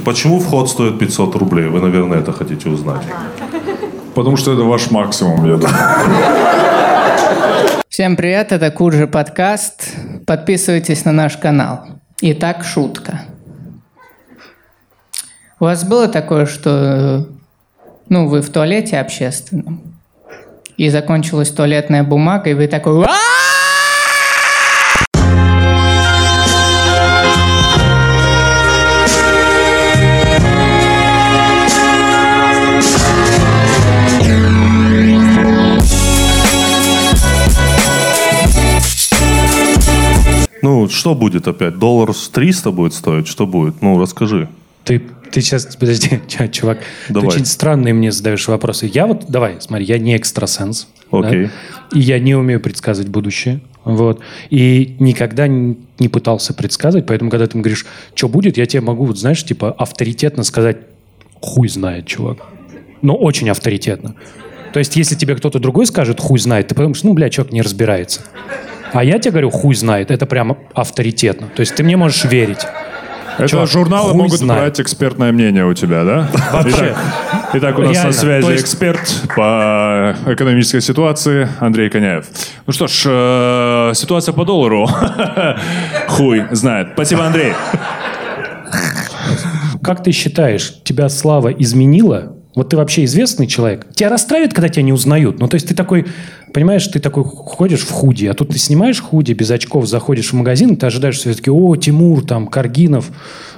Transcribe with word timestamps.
Почему 0.00 0.40
вход 0.40 0.70
стоит 0.70 0.98
500 0.98 1.36
рублей? 1.36 1.68
Вы, 1.68 1.82
наверное, 1.82 2.20
это 2.20 2.32
хотите 2.32 2.70
узнать. 2.70 3.02
Потому 4.14 4.38
что 4.38 4.54
это 4.54 4.62
ваш 4.62 4.90
максимум, 4.90 5.44
я 5.44 5.56
думаю. 5.58 5.76
Всем 7.90 8.16
привет, 8.16 8.52
это 8.52 8.70
Куджи 8.70 9.06
подкаст. 9.06 9.94
Подписывайтесь 10.26 11.04
на 11.04 11.12
наш 11.12 11.36
канал. 11.36 11.84
Итак, 12.22 12.64
шутка. 12.64 13.20
У 15.60 15.64
вас 15.64 15.84
было 15.84 16.08
такое, 16.08 16.46
что 16.46 17.28
ну, 18.08 18.28
вы 18.28 18.40
в 18.40 18.48
туалете 18.48 18.98
общественном, 18.98 19.82
и 20.78 20.88
закончилась 20.88 21.50
туалетная 21.50 22.02
бумага, 22.02 22.48
и 22.48 22.54
вы 22.54 22.66
такой 22.66 23.04
«А-а-а!» 23.04 23.31
Что 41.02 41.16
будет 41.16 41.48
опять? 41.48 41.80
Доллар 41.80 42.14
с 42.14 42.28
300 42.28 42.70
будет 42.70 42.94
стоить? 42.94 43.26
Что 43.26 43.44
будет? 43.44 43.82
Ну, 43.82 43.98
расскажи. 43.98 44.48
Ты, 44.84 45.02
ты 45.32 45.40
сейчас, 45.40 45.74
подожди, 45.80 46.20
чувак, 46.52 46.78
Давай. 47.08 47.28
ты 47.28 47.34
очень 47.34 47.44
странные 47.44 47.92
мне 47.92 48.12
задаешь 48.12 48.46
вопросы. 48.46 48.88
Я 48.94 49.08
вот, 49.08 49.24
давай, 49.28 49.56
смотри, 49.60 49.84
я 49.84 49.98
не 49.98 50.16
экстрасенс. 50.16 50.86
Окей. 51.10 51.46
да, 51.46 51.98
и 51.98 52.00
я 52.00 52.20
не 52.20 52.36
умею 52.36 52.60
предсказывать 52.60 53.10
будущее. 53.10 53.62
Вот. 53.82 54.20
И 54.50 54.94
никогда 55.00 55.48
не 55.48 56.08
пытался 56.08 56.54
предсказывать, 56.54 57.04
поэтому, 57.06 57.32
когда 57.32 57.48
ты 57.48 57.56
мне 57.56 57.64
говоришь, 57.64 57.84
что 58.14 58.28
будет, 58.28 58.56
я 58.56 58.66
тебе 58.66 58.82
могу, 58.82 59.04
вот, 59.06 59.18
знаешь, 59.18 59.44
типа 59.44 59.72
авторитетно 59.72 60.44
сказать, 60.44 60.76
хуй 61.40 61.68
знает, 61.68 62.06
чувак. 62.06 62.46
Но 63.02 63.16
очень 63.16 63.50
авторитетно. 63.50 64.14
То 64.72 64.78
есть, 64.78 64.94
если 64.94 65.16
тебе 65.16 65.34
кто-то 65.34 65.58
другой 65.58 65.86
скажет, 65.86 66.20
хуй 66.20 66.38
знает, 66.38 66.68
ты 66.68 66.76
подумаешь, 66.76 67.02
ну, 67.02 67.12
бля, 67.12 67.28
человек 67.28 67.52
не 67.52 67.60
разбирается. 67.60 68.20
А 68.92 69.02
я 69.04 69.18
тебе 69.18 69.32
говорю, 69.32 69.50
хуй 69.50 69.74
знает, 69.74 70.10
это 70.10 70.26
прямо 70.26 70.56
авторитетно. 70.74 71.48
То 71.54 71.60
есть, 71.60 71.74
ты 71.74 71.82
мне 71.82 71.96
можешь 71.96 72.24
верить. 72.24 72.60
Это 73.38 73.48
Чувак, 73.48 73.68
журналы 73.70 74.10
хуй 74.10 74.18
могут 74.24 74.38
знает. 74.38 74.60
брать 74.60 74.80
экспертное 74.80 75.32
мнение 75.32 75.64
у 75.64 75.72
тебя, 75.72 76.04
да? 76.04 76.28
Вообще. 76.52 76.94
Итак, 76.94 77.50
итак, 77.54 77.78
у 77.78 77.82
нас 77.82 77.92
Реально. 77.92 78.08
на 78.08 78.12
связи 78.12 78.50
есть- 78.50 78.62
эксперт 78.64 79.22
по 79.34 80.14
экономической 80.26 80.80
ситуации 80.82 81.48
Андрей 81.58 81.88
Коняев. 81.88 82.26
Ну 82.66 82.72
что 82.74 82.86
ж, 82.88 83.04
э, 83.06 83.92
ситуация 83.94 84.34
по 84.34 84.44
доллару. 84.44 84.86
Хуй 86.08 86.44
знает. 86.50 86.88
Спасибо, 86.92 87.24
Андрей. 87.24 87.54
Как 89.82 90.02
ты 90.02 90.12
считаешь, 90.12 90.74
тебя 90.84 91.08
слава 91.08 91.48
изменила? 91.48 92.36
Вот 92.54 92.68
ты 92.68 92.76
вообще 92.76 93.04
известный 93.04 93.46
человек. 93.46 93.86
Тебя 93.94 94.10
расстраивает, 94.10 94.52
когда 94.52 94.68
тебя 94.68 94.82
не 94.82 94.92
узнают? 94.92 95.38
Ну, 95.40 95.48
то 95.48 95.54
есть 95.54 95.66
ты 95.68 95.74
такой, 95.74 96.06
понимаешь, 96.52 96.86
ты 96.86 97.00
такой 97.00 97.24
ходишь 97.24 97.80
в 97.80 97.90
худи, 97.90 98.26
а 98.26 98.34
тут 98.34 98.50
ты 98.50 98.58
снимаешь 98.58 99.00
худи 99.00 99.32
без 99.32 99.50
очков, 99.50 99.86
заходишь 99.86 100.30
в 100.30 100.34
магазин, 100.34 100.76
ты 100.76 100.86
ожидаешь 100.86 101.18
все-таки, 101.18 101.50
о, 101.50 101.76
Тимур, 101.76 102.24
там, 102.24 102.46
Каргинов, 102.46 103.10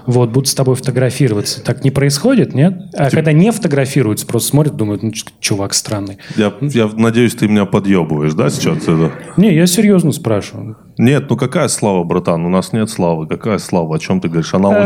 вот, 0.06 0.30
будут 0.30 0.48
с 0.48 0.54
тобой 0.54 0.76
фотографироваться. 0.76 1.62
Так 1.62 1.84
не 1.84 1.90
происходит, 1.90 2.54
нет? 2.54 2.74
А 2.94 3.10
когда 3.10 3.32
не 3.32 3.50
фотографируются, 3.52 4.26
просто 4.26 4.50
смотрят, 4.50 4.76
думают, 4.76 5.02
ну, 5.02 5.12
чувак 5.40 5.74
странный. 5.74 6.18
Я, 6.36 6.52
я 6.60 6.88
надеюсь, 6.88 7.34
ты 7.34 7.48
меня 7.48 7.64
подъебываешь, 7.64 8.34
да, 8.34 8.50
сейчас? 8.50 8.82
Это? 8.82 9.12
Не, 9.36 9.54
я 9.54 9.66
серьезно 9.66 10.12
спрашиваю. 10.12 10.76
Нет, 10.98 11.28
ну 11.28 11.36
какая 11.36 11.68
слава, 11.68 12.04
братан? 12.04 12.46
У 12.46 12.48
нас 12.48 12.72
нет 12.72 12.88
славы. 12.88 13.26
Какая 13.26 13.58
слава? 13.58 13.96
О 13.96 13.98
чем 13.98 14.20
ты 14.20 14.28
говоришь? 14.28 14.54
Она 14.54 14.68
Э. 14.70 14.82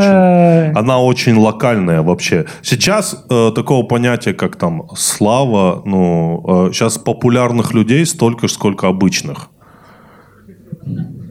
очень, 0.68 0.78
она 0.78 0.98
очень 1.00 1.36
локальная 1.36 2.02
вообще. 2.02 2.46
Сейчас 2.62 3.24
э, 3.30 3.50
такого 3.54 3.86
понятия, 3.86 4.32
как 4.32 4.56
там 4.56 4.88
слава, 4.96 5.82
ну, 5.84 6.70
сейчас 6.72 6.98
популярных 6.98 7.74
людей 7.74 8.06
столько 8.06 8.48
же, 8.48 8.54
сколько 8.54 8.88
обычных. 8.88 9.48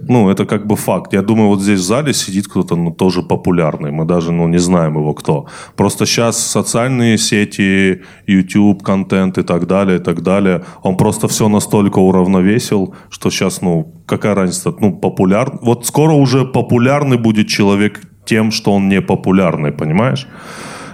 Ну, 0.10 0.30
это 0.30 0.46
как 0.46 0.66
бы 0.68 0.76
факт. 0.76 1.14
Я 1.14 1.22
думаю, 1.22 1.50
вот 1.50 1.62
здесь 1.62 1.80
в 1.80 1.84
зале 1.84 2.14
сидит 2.14 2.48
кто-то, 2.48 2.76
ну, 2.76 2.92
тоже 2.92 3.22
популярный. 3.22 3.92
Мы 3.92 4.06
даже, 4.06 4.32
ну, 4.32 4.48
не 4.48 4.60
знаем 4.60 4.96
его 4.96 5.14
кто. 5.14 5.46
Просто 5.76 6.06
сейчас 6.06 6.38
социальные 6.38 7.18
сети, 7.18 8.02
YouTube, 8.28 8.84
контент 8.84 9.38
и 9.38 9.44
так 9.44 9.68
далее, 9.68 9.98
и 9.98 10.02
так 10.02 10.22
далее, 10.22 10.64
он 10.84 10.98
просто 10.98 11.28
все 11.28 11.50
настолько 11.50 12.00
уравновесил, 12.00 12.96
что 13.10 13.30
сейчас, 13.30 13.62
ну, 13.62 13.94
какая 14.06 14.36
разница? 14.36 14.74
Ну, 14.80 14.94
популяр... 14.94 15.60
Вот 15.62 15.86
скоро 15.86 16.14
уже 16.14 16.46
популярный 16.46 17.18
будет 17.18 17.48
человек 17.48 18.02
тем, 18.26 18.52
что 18.52 18.74
он 18.74 18.90
не 18.90 19.02
популярный, 19.02 19.72
понимаешь? 19.72 20.28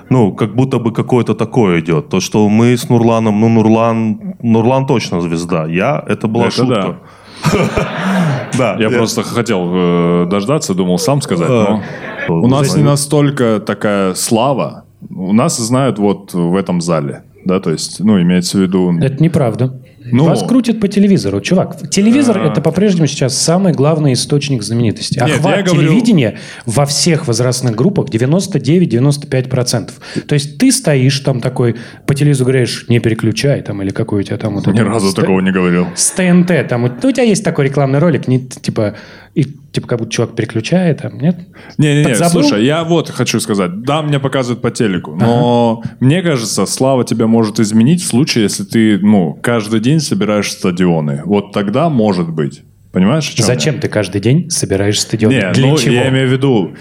Ну, 0.10 0.34
как 0.34 0.56
будто 0.56 0.80
бы 0.80 0.92
какое-то 0.92 1.34
такое 1.34 1.80
идет. 1.80 2.10
То, 2.10 2.20
что 2.20 2.50
мы 2.50 2.78
с 2.78 2.90
Нурланом, 2.90 3.40
ну, 3.40 3.50
Нурлан, 3.50 4.36
Нурлан 4.44 4.86
точно 4.86 5.22
звезда. 5.22 5.66
Я, 5.66 6.04
это 6.08 6.28
была 6.28 6.46
Это 6.48 6.56
шутка. 6.56 6.82
Да, 6.82 6.98
Я 8.80 8.90
просто 8.90 9.24
хотел 9.24 9.70
э, 9.74 10.26
дождаться, 10.30 10.74
думал 10.74 10.98
сам 10.98 11.22
сказать, 11.22 11.50
но 11.50 11.82
у 12.30 12.48
нас 12.48 12.76
не 12.76 12.84
настолько 12.84 13.62
такая 13.66 14.14
слава. 14.14 14.86
У 15.10 15.34
нас 15.34 15.58
знают 15.58 16.00
вот 16.00 16.34
в 16.34 16.56
этом 16.56 16.80
зале, 16.82 17.24
да, 17.46 17.60
то 17.60 17.72
есть, 17.72 18.00
ну, 18.00 18.22
имеется 18.22 18.58
в 18.58 18.62
виду... 18.62 18.98
Это 19.00 19.22
неправда. 19.22 19.74
Ну. 20.06 20.26
Вас 20.26 20.44
крутят 20.44 20.80
по 20.80 20.88
телевизору. 20.88 21.40
Чувак, 21.42 21.90
телевизор 21.90 22.38
это 22.46 22.62
по-прежнему 22.62 23.08
сейчас 23.08 23.38
самый 23.38 23.74
главный 23.74 24.14
источник 24.14 24.62
знаменитости. 24.64 25.20
Нет, 25.20 25.38
Охват 25.38 25.64
говорю- 25.66 25.82
телевидения 25.88 26.38
во 26.66 26.86
всех 26.86 27.28
возрастных 27.28 27.76
группах 27.76 28.10
99-95%. 28.10 29.92
То 30.28 30.34
есть 30.34 30.58
ты 30.58 30.72
стоишь 30.72 31.20
там 31.20 31.40
такой, 31.42 31.76
по 32.06 32.14
телевизору 32.16 32.50
говоришь, 32.52 32.86
не 32.90 33.00
переключай 33.00 33.62
там, 33.62 33.82
или 33.82 33.90
какой 33.92 34.22
у 34.22 34.24
тебя 34.24 34.38
там 34.38 34.56
вот 34.56 34.68
Ни 34.68 34.80
разу 34.80 35.08
вот 35.08 35.16
такого 35.16 35.40
не 35.42 35.52
говорил. 35.52 35.88
с 35.96 36.12
ТНТ, 36.12 36.68
там, 36.68 36.84
у 36.86 36.90
тебя 37.12 37.24
есть 37.24 37.44
такой 37.44 37.66
рекламный 37.66 38.00
ролик, 38.00 38.28
не, 38.28 38.40
типа, 38.40 38.96
и, 39.36 39.46
типа, 39.46 39.88
как 39.88 40.00
будто 40.00 40.12
чувак 40.12 40.36
переключает, 40.36 41.02
там, 41.02 41.18
нет? 41.18 41.38
Не-не-не, 41.78 42.10
Подзабыл? 42.10 42.44
слушай, 42.44 42.66
я 42.66 42.84
вот 42.84 43.10
хочу 43.10 43.40
сказать. 43.40 43.82
Да, 43.82 44.04
мне 44.04 44.20
показывают 44.20 44.62
по 44.62 44.70
телеку, 44.70 45.16
но 45.16 45.84
мне 46.00 46.22
кажется, 46.22 46.66
слава 46.68 47.04
тебя 47.04 47.26
может 47.26 47.60
изменить 47.60 48.04
в 48.04 48.08
случае, 48.08 48.44
если 48.44 48.64
ты, 48.64 49.00
ну, 49.00 49.40
каждый 49.42 49.80
день 49.80 50.00
собираешь 50.00 50.52
стадионы. 50.52 51.24
Вот 51.26 51.52
тогда 51.52 51.90
может 51.90 52.30
быть. 52.30 52.62
Понимаешь, 52.92 53.28
о 53.28 53.36
чем 53.36 53.48
я? 53.48 53.54
Зачем 53.56 53.80
ты 53.80 53.88
каждый 53.88 54.22
день 54.22 54.52
собираешь 54.52 55.02
стадион? 55.02 55.32
Не, 55.32 55.52
Для 55.52 55.68
ну, 55.68 55.78
чего? 55.78 55.96
я 55.96 56.10
имею 56.10 56.30
в 56.30 56.32
виду 56.32 56.76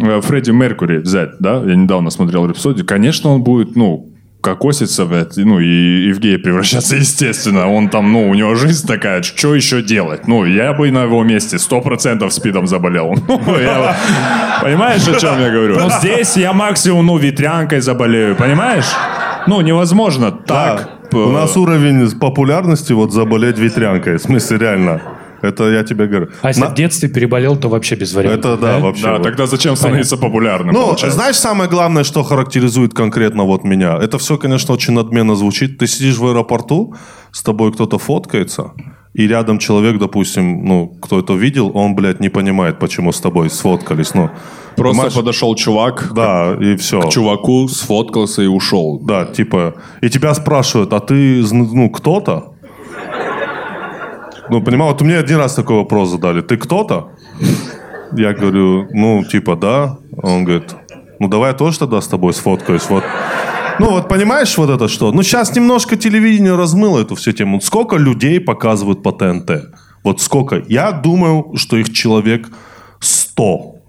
э, 0.00 0.22
Фредди 0.22 0.52
Меркури 0.52 0.98
взять, 0.98 1.32
да? 1.38 1.62
Я 1.62 1.74
недавно 1.74 2.08
смотрел 2.08 2.50
эпизоде. 2.50 2.82
Конечно, 2.82 3.28
он 3.28 3.42
будет, 3.42 3.76
ну, 3.76 4.09
кокоситься, 4.40 5.06
блядь, 5.06 5.36
ну, 5.36 5.60
и, 5.60 6.12
гея 6.14 6.38
превращаться, 6.38 6.96
естественно. 7.04 7.68
Он 7.68 7.88
там, 7.88 8.12
ну, 8.12 8.28
у 8.28 8.34
него 8.34 8.54
жизнь 8.54 8.86
такая, 8.86 9.22
что 9.22 9.54
еще 9.54 9.82
делать? 9.82 10.26
Ну, 10.26 10.44
я 10.44 10.72
бы 10.72 10.90
на 10.90 11.04
его 11.04 11.22
месте 11.24 11.58
сто 11.58 11.80
процентов 11.80 12.32
спидом 12.32 12.66
заболел. 12.66 13.14
Ну, 13.30 13.38
Понимаешь, 14.62 15.06
о 15.08 15.18
чем 15.18 15.40
я 15.40 15.50
говорю? 15.50 15.78
Ну, 15.78 15.88
здесь 15.90 16.36
я 16.36 16.52
максимум, 16.52 17.06
ну, 17.06 17.16
ветрянкой 17.16 17.80
заболею, 17.80 18.36
понимаешь? 18.36 18.86
Ну, 19.46 19.60
невозможно 19.60 20.30
так. 20.30 20.88
У 21.12 21.30
нас 21.30 21.56
уровень 21.56 22.10
популярности 22.18 22.92
вот 22.92 23.12
заболеть 23.12 23.58
ветрянкой. 23.58 24.18
В 24.18 24.22
смысле, 24.22 24.58
реально. 24.58 25.02
Это 25.42 25.70
я 25.70 25.82
тебе 25.84 26.06
говорю. 26.06 26.28
А 26.42 26.48
если 26.48 26.60
На- 26.62 26.70
в 26.70 26.74
детстве 26.74 27.08
переболел, 27.08 27.56
то 27.56 27.68
вообще 27.68 27.94
без 27.96 28.14
вариантов. 28.14 28.52
Это 28.52 28.60
да, 28.60 28.78
вообще. 28.78 29.04
Да, 29.04 29.12
вот. 29.14 29.22
тогда 29.22 29.46
зачем 29.46 29.76
становиться 29.76 30.16
популярным? 30.16 30.74
Ну, 30.74 30.86
получается? 30.86 31.16
знаешь, 31.16 31.36
самое 31.36 31.68
главное, 31.70 32.04
что 32.04 32.22
характеризует 32.22 32.94
конкретно 32.94 33.44
вот 33.44 33.64
меня? 33.64 33.96
Это 33.96 34.18
все, 34.18 34.36
конечно, 34.36 34.74
очень 34.74 34.92
надменно 34.94 35.34
звучит. 35.34 35.78
Ты 35.78 35.86
сидишь 35.86 36.18
в 36.18 36.26
аэропорту, 36.26 36.94
с 37.32 37.42
тобой 37.42 37.72
кто-то 37.72 37.98
фоткается, 37.98 38.72
и 39.12 39.26
рядом 39.26 39.58
человек, 39.58 39.98
допустим, 39.98 40.64
ну, 40.64 40.86
кто 41.00 41.18
это 41.18 41.34
видел, 41.34 41.70
он, 41.74 41.94
блядь, 41.94 42.20
не 42.20 42.28
понимает, 42.28 42.78
почему 42.78 43.10
с 43.12 43.20
тобой 43.20 43.50
сфоткались. 43.50 44.14
Ну, 44.14 44.30
Просто 44.76 44.92
понимаешь? 45.02 45.14
подошел 45.14 45.54
чувак 45.56 46.12
Да, 46.14 46.56
и 46.60 46.76
все. 46.76 47.00
к 47.00 47.10
чуваку, 47.10 47.66
сфоткался 47.68 48.42
и 48.42 48.46
ушел. 48.46 49.00
Да, 49.04 49.24
типа, 49.24 49.74
и 50.00 50.08
тебя 50.08 50.32
спрашивают, 50.34 50.92
а 50.92 51.00
ты, 51.00 51.42
ну, 51.52 51.90
кто-то? 51.90 52.49
Ну, 54.50 54.62
понимаю, 54.62 54.92
вот 54.92 55.00
мне 55.02 55.16
один 55.16 55.38
раз 55.38 55.54
такой 55.54 55.76
вопрос 55.76 56.10
задали. 56.10 56.40
Ты 56.40 56.56
кто-то? 56.56 57.10
Я 58.12 58.32
говорю, 58.32 58.88
ну, 58.90 59.24
типа, 59.24 59.56
да. 59.56 59.98
Он 60.22 60.44
говорит, 60.44 60.74
ну, 61.20 61.28
давай 61.28 61.50
я 61.50 61.56
тоже 61.56 61.78
тогда 61.78 62.00
с 62.00 62.08
тобой 62.08 62.32
сфоткаюсь. 62.32 62.88
Вот. 62.90 63.04
Ну, 63.78 63.90
вот 63.90 64.08
понимаешь 64.08 64.58
вот 64.58 64.70
это 64.70 64.88
что? 64.88 65.12
Ну, 65.12 65.22
сейчас 65.22 65.54
немножко 65.54 65.96
телевидение 65.96 66.56
размыло 66.56 66.98
эту 67.00 67.14
всю 67.14 67.32
тему. 67.32 67.60
Сколько 67.60 67.96
людей 67.96 68.40
показывают 68.40 69.02
по 69.02 69.12
ТНТ? 69.12 69.50
Вот 70.02 70.20
сколько? 70.20 70.62
Я 70.68 70.92
думаю, 70.92 71.56
что 71.56 71.76
их 71.76 71.92
человек 71.92 72.48
100. 72.98 73.79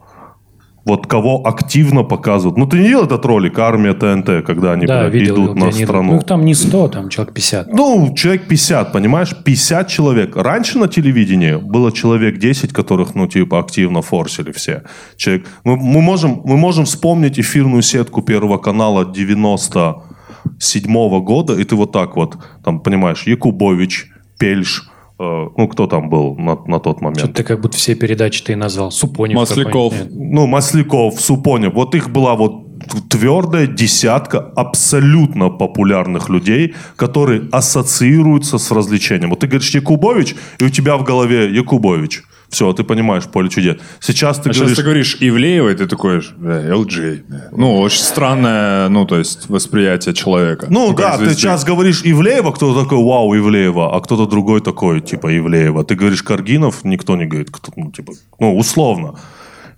Вот 0.91 1.07
кого 1.07 1.47
активно 1.47 2.03
показывают. 2.03 2.57
Ну, 2.57 2.65
ты 2.65 2.79
не 2.79 2.83
видел 2.83 3.05
этот 3.05 3.25
ролик 3.25 3.57
«Армия 3.59 3.93
ТНТ», 3.93 4.45
когда 4.45 4.73
они 4.73 4.85
Да, 4.85 5.03
блядь, 5.03 5.13
видел. 5.13 5.35
идут 5.35 5.55
на 5.55 5.71
страну? 5.71 6.11
Ну, 6.11 6.17
их 6.17 6.25
там 6.25 6.43
не 6.43 6.53
100, 6.53 6.87
там 6.89 7.07
человек 7.07 7.33
50. 7.33 7.73
Ну, 7.73 8.13
человек 8.13 8.49
50, 8.49 8.91
понимаешь? 8.91 9.33
50 9.45 9.87
человек. 9.87 10.35
Раньше 10.35 10.79
на 10.79 10.89
телевидении 10.89 11.55
было 11.55 11.93
человек 11.93 12.39
10, 12.39 12.73
которых, 12.73 13.15
ну, 13.15 13.27
типа, 13.27 13.59
активно 13.59 14.01
форсили 14.01 14.51
все. 14.51 14.83
Человек... 15.15 15.47
Мы, 15.63 15.77
мы, 15.77 16.01
можем, 16.01 16.41
мы 16.43 16.57
можем 16.57 16.83
вспомнить 16.83 17.39
эфирную 17.39 17.83
сетку 17.83 18.21
Первого 18.21 18.57
канала 18.57 19.05
97 19.05 21.23
года, 21.23 21.53
и 21.53 21.63
ты 21.63 21.77
вот 21.77 21.93
так 21.93 22.17
вот, 22.17 22.35
там, 22.65 22.81
понимаешь, 22.81 23.23
Якубович, 23.27 24.07
Пельш, 24.37 24.90
ну, 25.21 25.67
кто 25.67 25.87
там 25.87 26.09
был 26.09 26.35
на, 26.35 26.57
на 26.65 26.79
тот 26.79 27.01
момент? 27.01 27.19
Что-то 27.19 27.33
ты 27.33 27.43
как 27.43 27.61
будто 27.61 27.77
все 27.77 27.95
передачи 27.95 28.43
ты 28.43 28.55
назвал. 28.55 28.91
Супонев 28.91 29.35
Масляков. 29.35 29.93
ну, 30.09 30.47
Масляков, 30.47 31.21
Супонев, 31.21 31.73
вот 31.73 31.95
их 31.95 32.09
была 32.09 32.35
вот 32.35 32.71
твердая 33.09 33.67
десятка 33.67 34.39
абсолютно 34.39 35.49
популярных 35.49 36.29
людей, 36.29 36.73
которые 36.95 37.43
ассоциируются 37.51 38.57
с 38.57 38.71
развлечением. 38.71 39.29
Вот 39.29 39.39
ты 39.39 39.47
говоришь 39.47 39.69
Якубович, 39.69 40.35
и 40.59 40.63
у 40.63 40.69
тебя 40.69 40.97
в 40.97 41.03
голове 41.03 41.53
Якубович. 41.53 42.23
Все, 42.51 42.73
ты 42.73 42.83
понимаешь, 42.83 43.23
поле 43.23 43.49
чудес. 43.49 43.77
Сейчас 44.01 44.37
ты 44.37 44.49
А 44.49 44.53
сейчас 44.53 44.59
говоришь... 44.59 44.77
ты 44.77 44.83
говоришь 44.83 45.17
Ивлеева, 45.21 45.69
и 45.69 45.75
ты 45.75 45.87
такой, 45.87 46.21
да, 46.37 46.61
LG. 46.61 47.23
да. 47.29 47.47
Ну, 47.53 47.79
очень 47.79 48.01
странное, 48.01 48.89
ну, 48.89 49.05
то 49.05 49.17
есть, 49.17 49.49
восприятие 49.49 50.13
человека. 50.13 50.67
Ну 50.69 50.93
как 50.93 51.19
да, 51.19 51.25
ты 51.25 51.33
сейчас 51.33 51.63
говоришь 51.63 52.01
Ивлеева, 52.03 52.51
кто-то 52.51 52.83
такой, 52.83 52.97
вау, 52.97 53.33
Ивлеева, 53.37 53.95
а 53.95 54.01
кто-то 54.01 54.25
другой 54.25 54.59
такой, 54.59 54.99
типа 54.99 55.35
Ивлеева. 55.37 55.85
Ты 55.85 55.95
говоришь 55.95 56.23
Каргинов, 56.23 56.83
никто 56.83 57.15
не 57.15 57.25
говорит, 57.25 57.51
кто, 57.51 57.71
ну, 57.77 57.89
типа, 57.89 58.13
ну, 58.37 58.57
условно. 58.57 59.15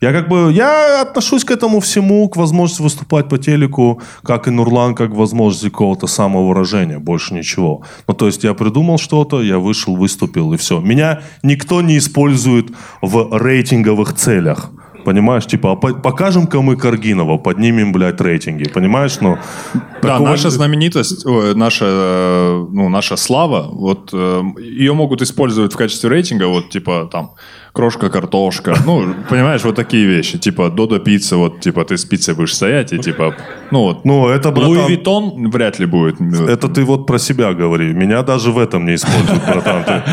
Я 0.04 0.12
как 0.12 0.28
бы, 0.28 0.52
я 0.52 1.02
отношусь 1.02 1.46
к 1.46 1.52
этому 1.52 1.80
всему, 1.80 2.28
к 2.28 2.36
возможности 2.36 2.82
выступать 2.82 3.30
по 3.30 3.38
телеку, 3.38 4.02
как 4.24 4.50
и 4.50 4.52
Нурлан, 4.52 4.96
как 4.96 5.12
к 5.12 5.16
возможности 5.16 5.70
какого-то 5.70 6.08
самовыражения, 6.08 7.00
больше 7.00 7.34
ничего. 7.34 7.84
Ну, 8.08 8.14
то 8.14 8.26
есть 8.26 8.44
я 8.44 8.54
придумал 8.54 8.98
что-то, 8.98 9.42
я 9.42 9.60
вышел, 9.60 9.96
выступил, 9.96 10.52
и 10.54 10.58
все. 10.58 10.82
Меня 10.82 11.22
никто 11.42 11.82
не 11.82 11.98
использует 11.98 12.68
в 13.02 13.38
рейтинговых 13.40 14.14
целях. 14.14 14.72
Понимаешь, 15.06 15.46
типа, 15.46 15.72
а 15.72 15.76
по- 15.76 15.94
покажем-ка 15.94 16.62
мы 16.62 16.76
Каргинова, 16.76 17.38
поднимем, 17.38 17.94
блядь, 17.94 18.20
рейтинги, 18.22 18.70
понимаешь, 18.70 19.20
ну... 19.22 19.38
Да, 19.74 19.80
такого- 20.02 20.28
наша 20.30 20.50
знаменитость, 20.50 21.26
ой, 21.26 21.56
наша, 21.56 21.86
э, 21.88 22.66
ну, 22.72 22.90
наша 22.90 23.16
слава, 23.16 23.70
вот 23.72 24.10
э, 24.14 24.42
ее 24.60 24.94
могут 24.94 25.22
использовать 25.22 25.74
в 25.74 25.78
качестве 25.78 26.10
рейтинга, 26.10 26.48
вот 26.48 26.70
типа 26.70 27.10
там 27.12 27.32
крошка 27.74 28.10
картошка, 28.10 28.76
ну, 28.86 29.14
понимаешь, 29.30 29.64
вот 29.64 29.76
такие 29.76 30.06
вещи, 30.06 30.38
типа 30.38 30.70
Додо 30.70 31.00
пицца, 31.00 31.38
вот 31.38 31.60
типа 31.60 31.84
ты 31.84 31.98
с 31.98 32.06
пиццей 32.06 32.34
будешь 32.36 32.54
стоять 32.56 32.94
и 32.94 32.98
типа, 33.00 33.36
ну 33.72 33.80
вот, 33.80 34.06
Ну, 34.06 34.28
это, 34.28 34.52
братан, 34.52 34.70
Луи 34.70 34.88
Виттон 34.90 35.50
вряд 35.50 35.80
ли 35.80 35.86
будет. 35.88 36.22
Это 36.22 36.68
ты 36.70 36.84
вот 36.86 37.08
про 37.08 37.18
себя 37.20 37.54
говори. 37.54 37.94
Меня 37.94 38.22
даже 38.22 38.52
в 38.52 38.58
этом 38.60 38.86
не 38.86 38.94
используют, 38.94 39.44
братан. 39.46 39.84
Ты- 39.84 40.04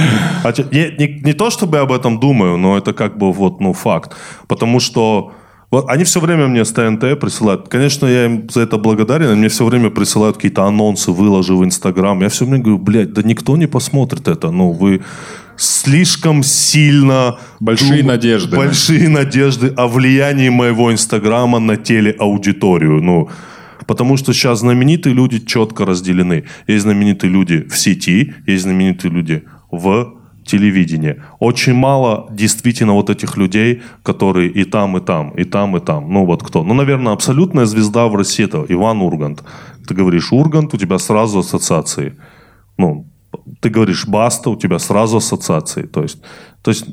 А 0.44 0.52
не, 0.72 0.96
не- 0.98 1.20
не 1.24 1.32
то, 1.34 1.50
чтобы 1.50 1.76
я 1.76 1.82
об 1.82 1.92
этом 1.92 2.18
думаю, 2.18 2.56
но 2.56 2.78
это 2.78 2.92
как 2.94 3.18
бы 3.18 3.30
вот, 3.32 3.60
ну, 3.60 3.72
факт. 3.74 4.16
Потому 4.48 4.80
что 4.80 5.32
вот 5.70 5.88
они 5.88 6.04
все 6.04 6.20
время 6.20 6.48
мне 6.48 6.64
с 6.64 6.72
ТНТ 6.72 7.20
присылают. 7.20 7.68
Конечно, 7.68 8.06
я 8.06 8.24
им 8.24 8.48
за 8.50 8.62
это 8.62 8.76
благодарен. 8.76 9.28
Они 9.30 9.38
мне 9.38 9.48
все 9.48 9.64
время 9.64 9.90
присылают 9.90 10.36
какие-то 10.36 10.64
анонсы, 10.64 11.12
выложи 11.12 11.54
в 11.54 11.64
Инстаграм. 11.64 12.20
Я 12.20 12.28
все 12.28 12.44
время 12.44 12.62
говорю, 12.62 12.78
блядь, 12.78 13.12
да 13.12 13.22
никто 13.22 13.56
не 13.56 13.66
посмотрит 13.66 14.26
это. 14.26 14.50
Ну, 14.50 14.72
вы 14.72 15.02
слишком 15.56 16.42
сильно... 16.42 17.38
Большие 17.60 17.98
дум- 17.98 18.08
надежды. 18.08 18.56
Большие 18.56 19.08
надежды 19.08 19.72
о 19.76 19.86
влиянии 19.86 20.48
моего 20.48 20.92
Инстаграма 20.92 21.60
на 21.60 21.76
телеаудиторию. 21.76 23.00
Ну, 23.00 23.28
Потому 23.86 24.16
что 24.16 24.32
сейчас 24.32 24.60
знаменитые 24.60 25.14
люди 25.14 25.40
четко 25.40 25.84
разделены. 25.84 26.44
Есть 26.68 26.82
знаменитые 26.82 27.28
люди 27.32 27.66
в 27.68 27.76
сети, 27.76 28.34
есть 28.46 28.62
знаменитые 28.62 29.10
люди 29.10 29.42
в 29.72 30.19
телевидении. 30.50 31.16
Очень 31.38 31.74
мало 31.74 32.26
действительно 32.30 32.92
вот 32.94 33.10
этих 33.10 33.36
людей, 33.36 33.82
которые 34.02 34.50
и 34.50 34.64
там, 34.64 34.96
и 34.96 35.00
там, 35.00 35.30
и 35.30 35.44
там, 35.44 35.76
и 35.76 35.80
там. 35.80 36.12
Ну 36.12 36.26
вот 36.26 36.42
кто? 36.42 36.64
Ну, 36.64 36.74
наверное, 36.74 37.12
абсолютная 37.12 37.66
звезда 37.66 38.06
в 38.06 38.14
России 38.14 38.44
это 38.44 38.64
Иван 38.68 39.00
Ургант. 39.02 39.42
Ты 39.86 39.94
говоришь 39.94 40.32
Ургант, 40.32 40.74
у 40.74 40.76
тебя 40.76 40.98
сразу 40.98 41.38
ассоциации. 41.38 42.12
Ну, 42.78 43.06
ты 43.60 43.70
говоришь 43.70 44.06
Баста, 44.06 44.50
у 44.50 44.56
тебя 44.56 44.78
сразу 44.78 45.16
ассоциации. 45.16 45.82
То 45.82 46.02
есть, 46.02 46.22
то 46.62 46.70
есть 46.70 46.86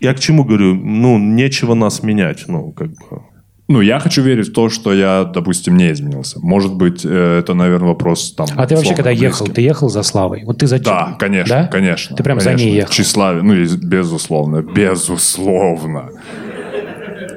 я 0.00 0.14
к 0.14 0.20
чему 0.20 0.44
говорю? 0.44 0.74
Ну, 0.74 1.18
нечего 1.18 1.74
нас 1.74 2.02
менять. 2.02 2.44
Ну, 2.48 2.72
как 2.72 2.88
бы... 2.88 3.22
Ну, 3.70 3.82
я 3.82 4.00
хочу 4.00 4.22
верить 4.22 4.48
в 4.48 4.52
то, 4.54 4.70
что 4.70 4.94
я, 4.94 5.24
допустим, 5.24 5.76
не 5.76 5.92
изменился. 5.92 6.40
Может 6.40 6.74
быть, 6.74 7.04
э, 7.04 7.38
это, 7.40 7.52
наверное, 7.52 7.88
вопрос 7.88 8.32
там... 8.32 8.46
А 8.56 8.66
ты 8.66 8.74
вообще, 8.74 8.94
когда 8.94 9.10
ехал, 9.10 9.44
близкий. 9.44 9.54
ты 9.56 9.60
ехал 9.60 9.90
за 9.90 10.02
Славой? 10.02 10.42
Вот 10.46 10.58
ты 10.58 10.66
зачем? 10.66 10.84
Да, 10.84 11.16
конечно, 11.18 11.54
Да? 11.54 11.66
конечно. 11.66 12.16
Ты 12.16 12.22
прям 12.22 12.40
за 12.40 12.46
конечно. 12.46 12.64
ней 12.64 12.74
ехал? 12.76 12.92
Тщеславие, 12.92 13.42
ну, 13.42 13.54
безусловно, 13.54 14.62
безусловно. 14.62 16.08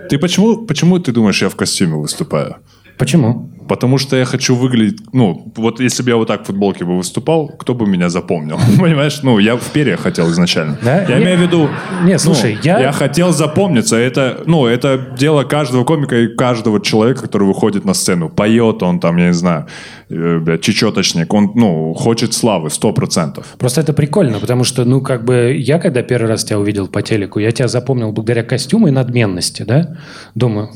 Ты 0.10 0.18
почему, 0.19 0.66
почему 0.66 1.00
ты 1.00 1.12
думаешь, 1.12 1.42
я 1.42 1.50
в 1.50 1.56
костюме 1.56 1.95
выступаю? 1.95 2.56
Почему? 3.01 3.50
Потому 3.68 3.98
что 3.98 4.15
я 4.15 4.25
хочу 4.25 4.56
выглядеть... 4.56 5.00
Ну, 5.12 5.51
вот 5.56 5.80
если 5.80 6.03
бы 6.03 6.09
я 6.12 6.18
вот 6.18 6.27
так 6.27 6.44
в 6.44 6.45
футболке 6.45 6.86
бы 6.86 6.98
выступал, 6.98 7.48
кто 7.48 7.74
бы 7.74 7.88
меня 7.88 8.09
запомнил? 8.09 8.59
Понимаешь? 8.80 9.24
Ну, 9.24 9.39
я 9.39 9.56
в 9.57 9.71
перьях 9.71 10.01
хотел 10.01 10.30
изначально. 10.30 10.77
Да? 10.83 11.01
Я 11.06 11.18
Не- 11.18 11.24
имею 11.24 11.39
в 11.39 11.42
виду... 11.42 11.69
Не, 12.03 12.19
слушай, 12.19 12.53
ну, 12.53 12.59
я- 12.63 12.80
Я 12.80 12.92
хотел 12.92 13.31
запомниться. 13.31 13.95
Это, 13.95 14.44
ну, 14.45 14.68
это 14.68 15.15
дело 15.18 15.44
каждого 15.45 15.83
комика 15.83 16.15
и 16.15 16.27
каждого 16.27 16.80
человека, 16.80 17.24
который 17.24 17.48
выходит 17.48 17.86
на 17.86 17.95
сцену. 17.95 18.30
Поет 18.30 18.83
он 18.83 19.00
там, 19.00 19.18
я 19.18 19.27
не 19.30 19.33
знаю, 19.33 19.65
э, 20.12 20.59
чечеточник. 20.62 21.33
Он, 21.33 21.54
ну, 21.56 21.95
хочет 21.95 22.36
славы, 22.36 22.69
сто 22.69 22.94
процентов. 22.94 23.56
Просто 23.57 23.81
это 23.81 23.94
прикольно, 23.94 24.39
потому 24.39 24.63
что, 24.63 24.86
ну, 24.86 25.01
как 25.01 25.25
бы, 25.25 25.56
я 25.57 25.80
когда 25.80 26.04
первый 26.04 26.27
раз 26.27 26.44
тебя 26.44 26.59
увидел 26.59 26.88
по 26.88 27.01
телеку, 27.01 27.39
я 27.39 27.51
тебя 27.51 27.68
запомнил 27.68 28.12
благодаря 28.12 28.44
костюму 28.44 28.89
и 28.89 28.92
надменности, 28.92 29.63
да? 29.63 29.97
Думаю, 30.36 30.69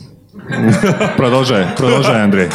Продолжай, 1.18 1.68
продолжай, 1.78 2.24
Андрей. 2.24 2.50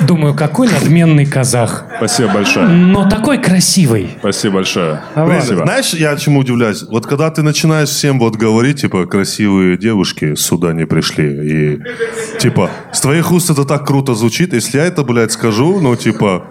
думаю, 0.00 0.34
какой 0.34 0.68
надменный 0.68 1.26
казах, 1.26 1.84
Спасибо 1.96 2.34
большое. 2.34 2.68
но 2.68 3.08
такой 3.08 3.38
красивый. 3.38 4.16
Спасибо 4.18 4.54
большое. 4.56 5.00
Блин, 5.14 5.40
Спасибо. 5.40 5.64
Знаешь, 5.64 5.92
я 5.94 6.16
чему 6.16 6.40
удивляюсь? 6.40 6.82
Вот 6.82 7.06
когда 7.06 7.30
ты 7.30 7.42
начинаешь 7.42 7.88
всем 7.88 8.18
вот 8.18 8.36
говорить, 8.36 8.80
типа, 8.80 9.06
красивые 9.06 9.76
девушки 9.76 10.34
сюда 10.34 10.72
не 10.72 10.86
пришли, 10.86 11.76
и, 11.76 12.38
типа, 12.38 12.70
с 12.92 13.00
твоих 13.00 13.30
уст 13.32 13.50
это 13.50 13.64
так 13.64 13.86
круто 13.86 14.14
звучит, 14.14 14.52
если 14.52 14.78
я 14.78 14.84
это, 14.84 15.02
блядь, 15.02 15.32
скажу, 15.32 15.80
ну, 15.80 15.96
типа, 15.96 16.44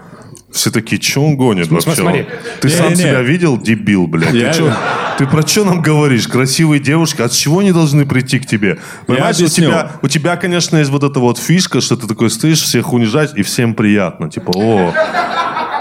все 0.52 0.70
такие, 0.70 1.00
что 1.00 1.24
он 1.24 1.36
гонит 1.36 1.68
вообще? 1.68 1.94
смотри. 1.94 2.26
Ты 2.60 2.68
сам 2.68 2.88
Не-не-не. 2.88 3.02
себя 3.10 3.20
видел, 3.22 3.56
дебил, 3.58 4.06
блядь? 4.06 4.32
Я- 4.34 4.52
Ты, 4.52 4.58
чё- 4.58 4.72
ты 5.18 5.26
про 5.26 5.46
что 5.46 5.64
нам 5.64 5.80
говоришь? 5.82 6.26
Красивые 6.28 6.80
девушки, 6.80 7.22
от 7.22 7.32
чего 7.32 7.60
они 7.60 7.72
должны 7.72 8.04
прийти 8.06 8.38
к 8.38 8.46
тебе? 8.46 8.78
Понимаешь, 9.06 9.38
у 9.40 9.46
тебя, 9.46 9.92
у 10.02 10.08
тебя, 10.08 10.36
конечно, 10.36 10.76
есть 10.76 10.90
вот 10.90 11.04
эта 11.04 11.20
вот 11.20 11.38
фишка, 11.38 11.80
что 11.80 11.96
ты 11.96 12.06
такой 12.06 12.30
стоишь, 12.30 12.60
всех 12.60 12.92
унижать, 12.92 13.32
и 13.36 13.42
всем 13.42 13.74
приятно. 13.74 14.28
Типа, 14.30 14.52
о, 14.56 14.92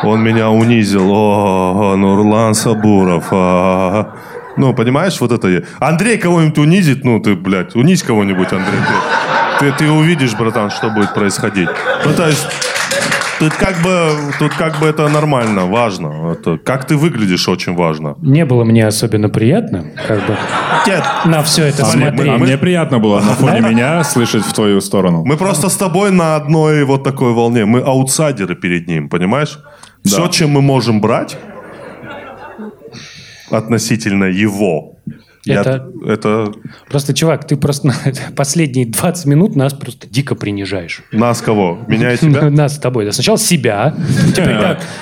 он 0.04 0.22
меня 0.24 0.50
унизил. 0.50 1.10
О, 1.12 1.96
Нурлан 1.98 2.54
Сабуров. 2.54 3.26
а. 3.32 4.14
Ну, 4.58 4.74
понимаешь, 4.74 5.20
вот 5.22 5.32
это... 5.32 5.64
Андрей 5.80 6.18
кого-нибудь 6.18 6.58
унизит, 6.58 7.06
ну, 7.06 7.20
ты, 7.22 7.36
блядь, 7.36 7.76
унизь 7.76 8.04
кого-нибудь, 8.04 8.52
Андрей. 8.52 8.80
Ты, 9.60 9.72
ты, 9.72 9.78
ты 9.86 9.90
увидишь, 9.90 10.34
братан, 10.36 10.70
что 10.70 10.90
будет 10.90 11.14
происходить. 11.14 11.70
Ну, 12.06 12.14
то 12.14 12.28
есть... 12.28 12.46
Тут 13.40 13.54
как 13.54 13.82
бы, 13.82 14.12
тут 14.38 14.54
как 14.54 14.80
бы 14.80 14.88
это 14.88 15.08
нормально, 15.08 15.66
важно. 15.66 16.34
Это, 16.34 16.58
как 16.58 16.86
ты 16.86 16.98
выглядишь, 16.98 17.48
очень 17.48 17.74
важно. 17.76 18.16
Не 18.22 18.46
было 18.46 18.66
мне 18.66 18.86
особенно 18.86 19.30
приятно, 19.30 19.92
как 20.08 20.28
бы, 20.28 20.38
Нет, 20.86 21.04
на 21.26 21.42
все 21.44 21.66
это 21.66 21.86
Смотри, 21.86 22.02
смотреть. 22.02 22.34
А 22.34 22.38
мне 22.38 22.58
приятно 22.58 23.00
было 23.00 23.22
на 23.22 23.34
фоне 23.34 23.62
меня 23.62 24.04
слышать 24.04 24.44
в 24.44 24.54
твою 24.54 24.82
сторону. 24.82 25.24
Мы 25.26 25.38
просто 25.38 25.70
с 25.70 25.78
тобой 25.78 26.12
на 26.12 26.36
одной 26.36 26.84
вот 26.84 27.04
такой 27.04 27.34
волне. 27.34 27.66
Мы 27.66 27.80
аутсайдеры 27.80 28.56
перед 28.56 28.88
ним, 28.88 29.10
понимаешь? 29.10 29.60
Все, 30.04 30.28
чем 30.28 30.52
мы 30.52 30.62
можем 30.62 31.00
брать 31.02 31.38
относительно 33.52 34.26
его, 34.26 34.99
я- 35.54 35.62
Это- 35.62 35.88
это 36.08 36.52
Просто, 36.90 37.14
чувак, 37.14 37.46
ты 37.48 37.58
просто 37.58 37.92
последние 38.36 38.86
20 38.86 39.26
минут 39.26 39.56
нас 39.56 39.74
просто 39.74 40.08
дико 40.08 40.36
принижаешь. 40.36 41.04
нас 41.12 41.42
кого? 41.42 41.80
Меня 41.88 42.14
и 42.14 42.18
тебя? 42.22 42.50
Нас 42.50 42.76
с 42.76 42.80
тобой. 42.80 43.06
Да, 43.06 43.12
Сначала 43.12 43.38
себя. 43.38 43.96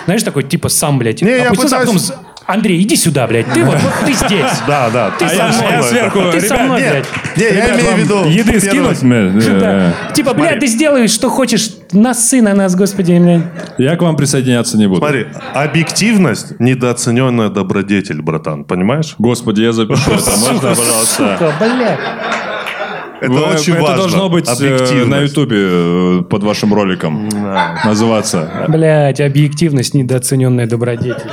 Знаешь, 0.05 0.23
такой, 0.23 0.43
типа, 0.43 0.69
сам, 0.69 0.99
блядь, 0.99 1.21
Не, 1.21 1.29
я 1.37 1.49
а 1.49 1.53
пытаюсь- 1.53 2.11
Андрей, 2.47 2.81
иди 2.81 2.95
сюда, 2.95 3.27
блядь. 3.27 3.45
Ты 3.53 3.63
вот, 3.65 3.75
вот 3.81 3.93
ты 4.05 4.13
здесь. 4.13 4.61
Да, 4.67 4.89
да. 4.89 5.11
Ты 5.19 5.25
А 5.25 5.29
со 5.29 5.35
я- 5.35 5.47
мной. 5.49 5.71
я 5.71 5.83
сверху, 5.83 6.19
Ты 6.31 6.39
со 6.41 6.57
мной, 6.57 6.81
Нет, 6.81 6.91
блядь. 7.35 7.37
не, 7.37 7.43
я 7.57 7.75
имею 7.75 7.95
в 7.95 7.99
виду... 7.99 8.23
Еды 8.25 8.59
скинуть? 8.61 9.01
Да. 9.59 9.93
э, 10.09 10.13
Типа, 10.13 10.33
блядь, 10.33 10.59
ты 10.61 10.67
сделаешь, 10.67 11.11
что 11.11 11.29
хочешь. 11.29 11.69
Носы 11.91 12.41
на 12.41 12.53
нас, 12.53 12.75
господи, 12.75 13.19
блядь. 13.19 13.41
Я 13.77 13.95
к 13.97 14.01
вам 14.01 14.15
присоединяться 14.15 14.77
не 14.77 14.87
буду. 14.87 14.99
Смотри, 15.01 15.27
объективность– 15.53 16.57
недооцененная 16.59 17.49
добродетель, 17.49 18.21
братан, 18.21 18.63
понимаешь? 18.63 19.15
Господи, 19.17 19.61
я 19.61 19.73
запишу 19.73 20.11
это. 20.11 20.31
Можно, 20.37 20.59
пожалуйста? 20.69 21.05
Сука, 21.37 21.53
блядь. 21.59 21.99
Это 23.19 23.31
Вы- 23.31 23.41
очень 23.43 23.73
это 23.73 23.81
важно. 23.81 23.97
должно 23.97 24.29
быть 24.29 24.47
э, 24.61 25.05
на 25.05 25.19
Ютубе 25.19 25.57
э, 25.59 26.21
под 26.29 26.43
вашим 26.43 26.73
роликом 26.73 27.29
называться. 27.83 28.65
Блять, 28.67 29.19
объективность 29.21 29.93
недооцененная 29.93 30.67
добродетель. 30.67 31.31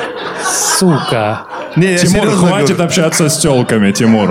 Сука. 0.78 1.42
Не, 1.76 1.92
я 1.92 1.98
Тимур, 1.98 2.28
хватит 2.30 2.68
говорю. 2.76 2.84
общаться 2.84 3.28
с 3.28 3.38
телками, 3.38 3.92
Тимур. 3.92 4.30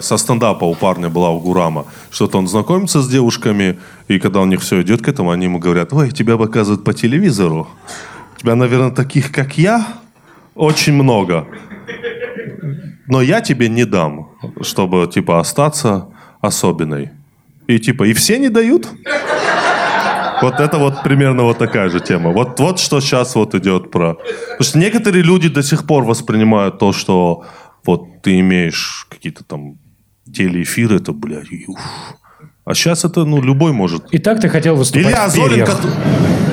Со 0.00 0.16
стендапа 0.16 0.64
у 0.64 0.74
парня 0.74 1.08
была 1.08 1.30
у 1.30 1.38
Гурама. 1.40 1.84
Что-то 2.10 2.38
он 2.38 2.48
знакомится 2.48 3.00
с 3.02 3.08
девушками, 3.08 3.78
и 4.08 4.18
когда 4.18 4.40
у 4.40 4.46
них 4.46 4.60
все 4.60 4.80
идет 4.82 5.02
к 5.02 5.08
этому, 5.08 5.30
они 5.30 5.44
ему 5.44 5.58
говорят, 5.58 5.92
ой, 5.92 6.10
тебя 6.10 6.36
показывают 6.36 6.82
по 6.84 6.94
телевизору. 6.94 7.68
Тебя, 8.40 8.54
наверное, 8.54 8.90
таких, 8.90 9.32
как 9.32 9.58
я, 9.58 9.86
очень 10.54 10.94
много. 10.94 11.46
Но 13.06 13.20
я 13.20 13.42
тебе 13.42 13.68
не 13.68 13.84
дам, 13.84 14.30
чтобы, 14.62 15.06
типа, 15.12 15.40
остаться 15.40 16.08
особенной. 16.40 17.10
И, 17.66 17.78
типа, 17.78 18.04
и 18.04 18.14
все 18.14 18.38
не 18.38 18.48
дают? 18.48 18.88
Вот 20.40 20.58
это 20.58 20.78
вот 20.78 21.02
примерно 21.02 21.42
вот 21.42 21.58
такая 21.58 21.90
же 21.90 22.00
тема. 22.00 22.30
Вот, 22.30 22.58
вот 22.60 22.78
что 22.78 23.00
сейчас 23.00 23.34
вот 23.34 23.54
идет 23.54 23.90
про... 23.90 24.14
Потому 24.14 24.62
что 24.62 24.78
некоторые 24.78 25.22
люди 25.22 25.50
до 25.50 25.62
сих 25.62 25.86
пор 25.86 26.04
воспринимают 26.04 26.78
то, 26.78 26.94
что 26.94 27.44
вот 27.84 28.22
ты 28.22 28.40
имеешь 28.40 29.06
какие-то 29.10 29.44
там 29.44 29.76
телеэфиры, 30.32 30.96
это, 30.96 31.12
блядь, 31.12 31.52
уф. 31.68 31.78
А 32.64 32.74
сейчас 32.74 33.04
это, 33.04 33.26
ну, 33.26 33.42
любой 33.42 33.72
может. 33.72 34.14
И 34.14 34.18
так 34.18 34.40
ты 34.40 34.48
хотел 34.48 34.76
выступать 34.76 35.12
Илья 35.36 35.66
в 35.66 35.68
кото- 35.68 36.49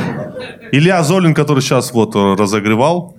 Илья 0.72 1.04
Золин, 1.04 1.34
который 1.34 1.62
сейчас 1.62 1.94
вот 1.94 2.16
э, 2.16 2.36
разогревал, 2.36 3.16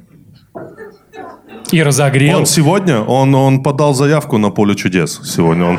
И 1.73 1.83
разогрел. 1.83 2.39
он 2.39 2.47
сегодня, 2.47 3.01
он, 3.01 3.35
он 3.35 3.63
подал 3.63 3.95
заявку 3.95 4.39
на 4.39 4.51
поле 4.51 4.75
чудес 4.75 5.21
сегодня. 5.25 5.65
Он, 5.65 5.79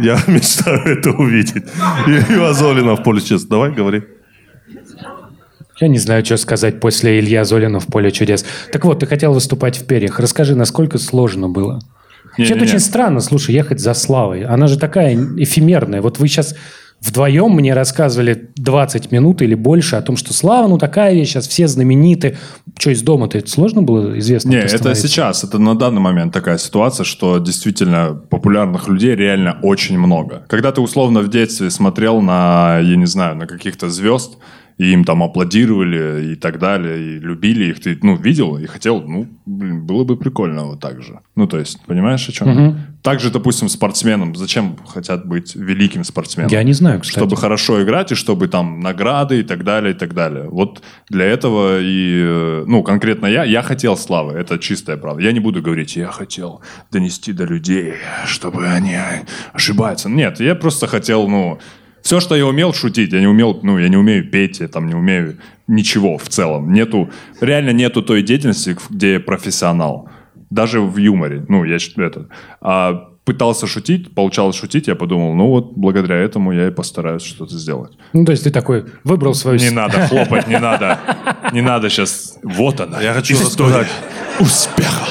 я 0.00 0.18
мечтаю 0.26 0.80
это 0.98 1.10
увидеть. 1.10 1.64
Илья 2.06 2.52
Золина 2.52 2.96
в 2.96 3.02
поле 3.02 3.20
чудес. 3.20 3.44
Давай, 3.44 3.72
говори. 3.72 4.02
Я 5.78 5.88
не 5.88 5.98
знаю, 5.98 6.24
что 6.24 6.38
сказать 6.38 6.80
после 6.80 7.18
Илья 7.18 7.44
Золина 7.44 7.80
в 7.80 7.86
«Поле 7.86 8.10
чудес». 8.10 8.46
Так 8.72 8.86
вот, 8.86 9.00
ты 9.00 9.06
хотел 9.06 9.34
выступать 9.34 9.78
в 9.78 9.86
перьях. 9.86 10.18
Расскажи, 10.18 10.56
насколько 10.56 10.96
сложно 10.96 11.50
было? 11.50 11.80
Вообще-то 12.38 12.64
очень 12.64 12.80
странно, 12.80 13.20
слушай, 13.20 13.54
ехать 13.54 13.78
за 13.80 13.92
Славой. 13.92 14.44
Она 14.44 14.68
же 14.68 14.78
такая 14.78 15.14
эфемерная. 15.14 16.00
Вот 16.00 16.18
вы 16.18 16.28
сейчас 16.28 16.54
вдвоем 17.00 17.52
мне 17.52 17.74
рассказывали 17.74 18.50
20 18.56 19.12
минут 19.12 19.42
или 19.42 19.54
больше 19.54 19.96
о 19.96 20.02
том, 20.02 20.16
что 20.16 20.32
Слава, 20.32 20.68
ну 20.68 20.78
такая 20.78 21.14
вещь, 21.14 21.30
сейчас 21.30 21.48
все 21.48 21.68
знамениты. 21.68 22.36
Что, 22.78 22.90
из 22.90 23.02
дома-то 23.02 23.38
это 23.38 23.50
сложно 23.50 23.82
было 23.82 24.18
известно? 24.18 24.50
Не, 24.50 24.56
это 24.56 24.94
сейчас, 24.94 25.44
это 25.44 25.58
на 25.58 25.76
данный 25.76 26.00
момент 26.00 26.32
такая 26.32 26.58
ситуация, 26.58 27.04
что 27.04 27.38
действительно 27.38 28.20
популярных 28.28 28.88
людей 28.88 29.14
реально 29.14 29.58
очень 29.62 29.98
много. 29.98 30.44
Когда 30.48 30.72
ты 30.72 30.80
условно 30.80 31.20
в 31.20 31.28
детстве 31.28 31.70
смотрел 31.70 32.20
на, 32.20 32.78
я 32.80 32.96
не 32.96 33.06
знаю, 33.06 33.36
на 33.36 33.46
каких-то 33.46 33.88
звезд, 33.88 34.38
и 34.78 34.92
им 34.92 35.04
там 35.04 35.22
аплодировали 35.22 36.32
и 36.32 36.34
так 36.34 36.58
далее, 36.58 36.98
и 36.98 37.18
любили 37.18 37.66
их, 37.70 37.80
ты, 37.80 37.98
ну, 38.02 38.16
видел 38.16 38.58
и 38.58 38.66
хотел, 38.66 39.00
ну, 39.00 39.26
блин, 39.46 39.86
было 39.86 40.04
бы 40.04 40.16
прикольно 40.16 40.66
вот 40.66 40.80
так 40.80 41.02
же. 41.02 41.20
Ну, 41.34 41.46
то 41.46 41.58
есть, 41.58 41.80
понимаешь, 41.86 42.28
о 42.28 42.32
чем? 42.32 42.78
Так 43.02 43.20
же, 43.20 43.30
допустим, 43.30 43.68
спортсменам. 43.68 44.34
Зачем 44.34 44.76
хотят 44.86 45.26
быть 45.26 45.54
великим 45.54 46.04
спортсменом? 46.04 46.50
Я 46.50 46.62
не 46.62 46.72
знаю, 46.72 47.00
кстати. 47.00 47.18
Чтобы 47.18 47.36
хорошо 47.36 47.82
играть, 47.82 48.12
и 48.12 48.14
чтобы 48.14 48.48
там 48.48 48.80
награды 48.80 49.40
и 49.40 49.42
так 49.42 49.64
далее, 49.64 49.94
и 49.94 49.96
так 49.96 50.12
далее. 50.12 50.48
Вот 50.50 50.82
для 51.08 51.24
этого 51.24 51.80
и, 51.80 52.22
э, 52.22 52.64
ну, 52.66 52.82
конкретно 52.82 53.26
я, 53.26 53.44
я 53.44 53.62
хотел 53.62 53.96
славы, 53.96 54.32
это 54.32 54.58
чистая 54.58 54.96
правда. 54.96 55.22
Я 55.22 55.32
не 55.32 55.40
буду 55.40 55.62
говорить, 55.62 55.96
я 55.96 56.08
хотел 56.08 56.60
донести 56.90 57.32
до 57.32 57.44
людей, 57.44 57.94
чтобы 58.26 58.66
они 58.66 58.96
ошибаются. 59.52 60.08
Нет, 60.08 60.40
я 60.40 60.54
просто 60.54 60.86
хотел, 60.86 61.28
ну, 61.28 61.58
все, 62.06 62.20
что 62.20 62.36
я 62.36 62.46
умел 62.46 62.72
шутить, 62.72 63.12
я 63.12 63.18
не 63.18 63.26
умел, 63.26 63.58
ну, 63.64 63.78
я 63.78 63.88
не 63.88 63.96
умею 63.96 64.30
петь, 64.30 64.60
я 64.60 64.68
там 64.68 64.86
не 64.86 64.94
умею 64.94 65.38
ничего 65.66 66.18
в 66.18 66.28
целом. 66.28 66.72
Нету, 66.72 67.10
реально 67.40 67.70
нету 67.70 68.00
той 68.00 68.22
деятельности, 68.22 68.76
где 68.90 69.14
я 69.14 69.20
профессионал. 69.20 70.08
Даже 70.48 70.80
в 70.80 70.98
юморе. 70.98 71.44
Ну, 71.48 71.64
я 71.64 71.80
считаю 71.80 72.06
это. 72.06 72.28
А 72.60 73.08
пытался 73.24 73.66
шутить, 73.66 74.14
получалось 74.14 74.54
шутить, 74.54 74.86
я 74.86 74.94
подумал, 74.94 75.34
ну 75.34 75.48
вот, 75.48 75.72
благодаря 75.74 76.14
этому 76.14 76.52
я 76.52 76.68
и 76.68 76.70
постараюсь 76.70 77.22
что-то 77.22 77.58
сделать. 77.58 77.98
Ну, 78.12 78.24
то 78.24 78.30
есть 78.30 78.44
ты 78.44 78.52
такой 78.52 78.84
выбрал 79.02 79.34
свою... 79.34 79.58
Не 79.58 79.70
надо 79.70 80.06
хлопать, 80.06 80.46
не 80.46 80.60
надо. 80.60 81.00
Не 81.52 81.60
надо 81.60 81.90
сейчас. 81.90 82.38
Вот 82.44 82.80
она. 82.80 83.02
Я 83.02 83.14
хочу 83.14 83.34
рассказать. 83.34 83.88
Успеха. 84.38 85.08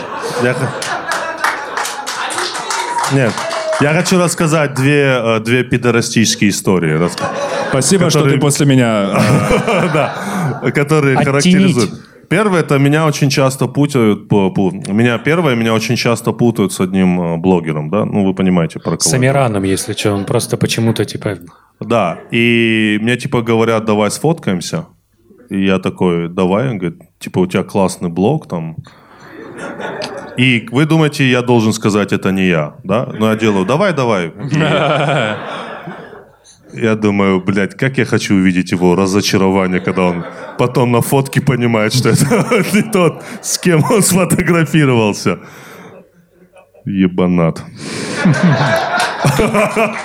Нет. 3.13 3.33
Я 3.81 3.93
хочу 3.93 4.17
рассказать 4.17 4.73
две, 4.73 5.19
э, 5.21 5.39
две 5.39 5.63
пидорастические 5.63 6.49
истории, 6.49 7.09
Спасибо, 7.69 8.09
что 8.09 8.19
Который- 8.19 8.33
ты 8.35 8.39
после 8.39 8.65
меня... 8.65 9.19
э, 9.67 9.89
да, 9.93 10.71
которые 10.71 11.17
характеризуют. 11.17 11.91
Первое, 12.29 12.61
это 12.61 12.79
меня 12.79 13.05
очень 13.05 13.29
часто 13.29 13.67
путают, 13.67 14.27
по, 14.29 14.49
по- 14.49 14.71
меня 14.71 15.17
первое, 15.17 15.55
меня 15.55 15.73
очень 15.73 15.95
часто 15.95 16.31
путают 16.31 16.73
с 16.73 16.79
одним 16.79 17.21
э, 17.21 17.37
блогером, 17.37 17.89
да, 17.89 18.05
ну 18.05 18.25
вы 18.25 18.33
понимаете 18.33 18.79
про 18.79 18.97
кого. 18.97 19.01
С 19.01 19.13
Амираном, 19.13 19.63
если 19.63 19.93
что, 19.93 20.13
он 20.13 20.25
просто 20.25 20.57
почему-то 20.57 21.05
типа... 21.05 21.37
Да, 21.79 22.19
и 22.31 22.97
мне 23.01 23.17
типа 23.17 23.41
говорят, 23.41 23.85
давай 23.85 24.09
сфоткаемся. 24.09 24.85
И 25.49 25.65
я 25.65 25.77
такой, 25.79 26.29
давай, 26.29 26.69
он 26.69 26.77
говорит, 26.77 27.01
типа 27.19 27.39
у 27.39 27.47
тебя 27.47 27.63
классный 27.63 28.09
блог 28.09 28.47
там. 28.47 28.77
И 30.37 30.67
вы 30.71 30.85
думаете, 30.85 31.29
я 31.29 31.41
должен 31.41 31.73
сказать, 31.73 32.11
это 32.11 32.31
не 32.31 32.47
я, 32.47 32.75
да? 32.83 33.07
Но 33.19 33.29
я 33.29 33.35
делаю, 33.37 33.65
давай, 33.65 33.93
давай. 33.93 34.31
Я 36.73 36.95
думаю, 36.95 37.41
блядь, 37.41 37.75
как 37.75 37.97
я 37.97 38.05
хочу 38.05 38.35
увидеть 38.35 38.71
его 38.71 38.95
разочарование, 38.95 39.79
когда 39.79 40.01
он 40.03 40.25
потом 40.57 40.91
на 40.91 41.01
фотке 41.01 41.39
понимает, 41.41 41.93
что 41.93 42.09
это 42.09 42.25
не 42.73 42.81
тот, 42.81 43.23
с 43.41 43.57
кем 43.57 43.83
он 43.89 44.01
сфотографировался. 44.01 45.39
Ебанат. 46.85 47.63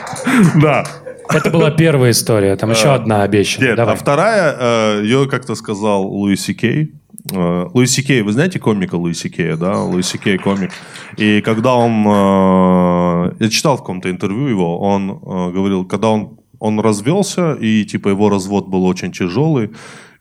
Да. 0.62 0.84
Это 1.28 1.50
была 1.50 1.70
первая 1.70 2.10
история, 2.10 2.56
там 2.56 2.70
еще 2.70 2.92
одна 2.92 3.22
обещана. 3.22 3.66
Нет, 3.66 3.78
а 3.78 3.94
вторая, 3.94 4.56
э, 4.58 5.02
ее 5.02 5.28
как-то 5.28 5.54
сказал 5.54 6.02
Луи 6.02 6.36
Си 6.36 6.54
Кей. 6.54 6.92
Э, 7.32 7.66
Луи 7.74 7.86
Си 7.86 8.02
Кей, 8.02 8.22
вы 8.22 8.32
знаете 8.32 8.58
комика 8.58 8.96
Луи 8.96 9.14
Си 9.14 9.28
Кея, 9.30 9.56
да? 9.56 9.82
Луи 9.82 10.02
Си 10.02 10.18
Кей 10.18 10.38
комик. 10.38 10.70
И 11.16 11.40
когда 11.40 11.74
он... 11.74 12.04
э, 12.06 13.36
Я 13.40 13.48
читал 13.50 13.76
в 13.76 13.80
каком-то 13.80 14.10
интервью 14.10 14.48
его, 14.48 14.80
он 14.80 15.10
э, 15.10 15.52
говорил, 15.52 15.84
когда 15.84 16.08
он, 16.08 16.38
он 16.58 16.80
развелся, 16.80 17.54
и 17.54 17.84
типа 17.84 18.08
его 18.10 18.30
развод 18.30 18.68
был 18.68 18.84
очень 18.84 19.12
тяжелый, 19.12 19.70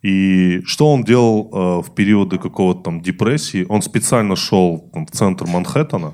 и 0.02 0.62
что 0.66 0.94
он 0.94 1.04
делал 1.04 1.82
в 1.82 1.94
периоды 1.94 2.38
какого-то 2.38 2.84
там 2.84 3.02
депрессии? 3.02 3.66
Он 3.68 3.82
специально 3.82 4.38
шел 4.38 4.90
там, 4.94 5.06
в 5.06 5.12
центр 5.12 5.46
Манхэттена, 5.46 6.14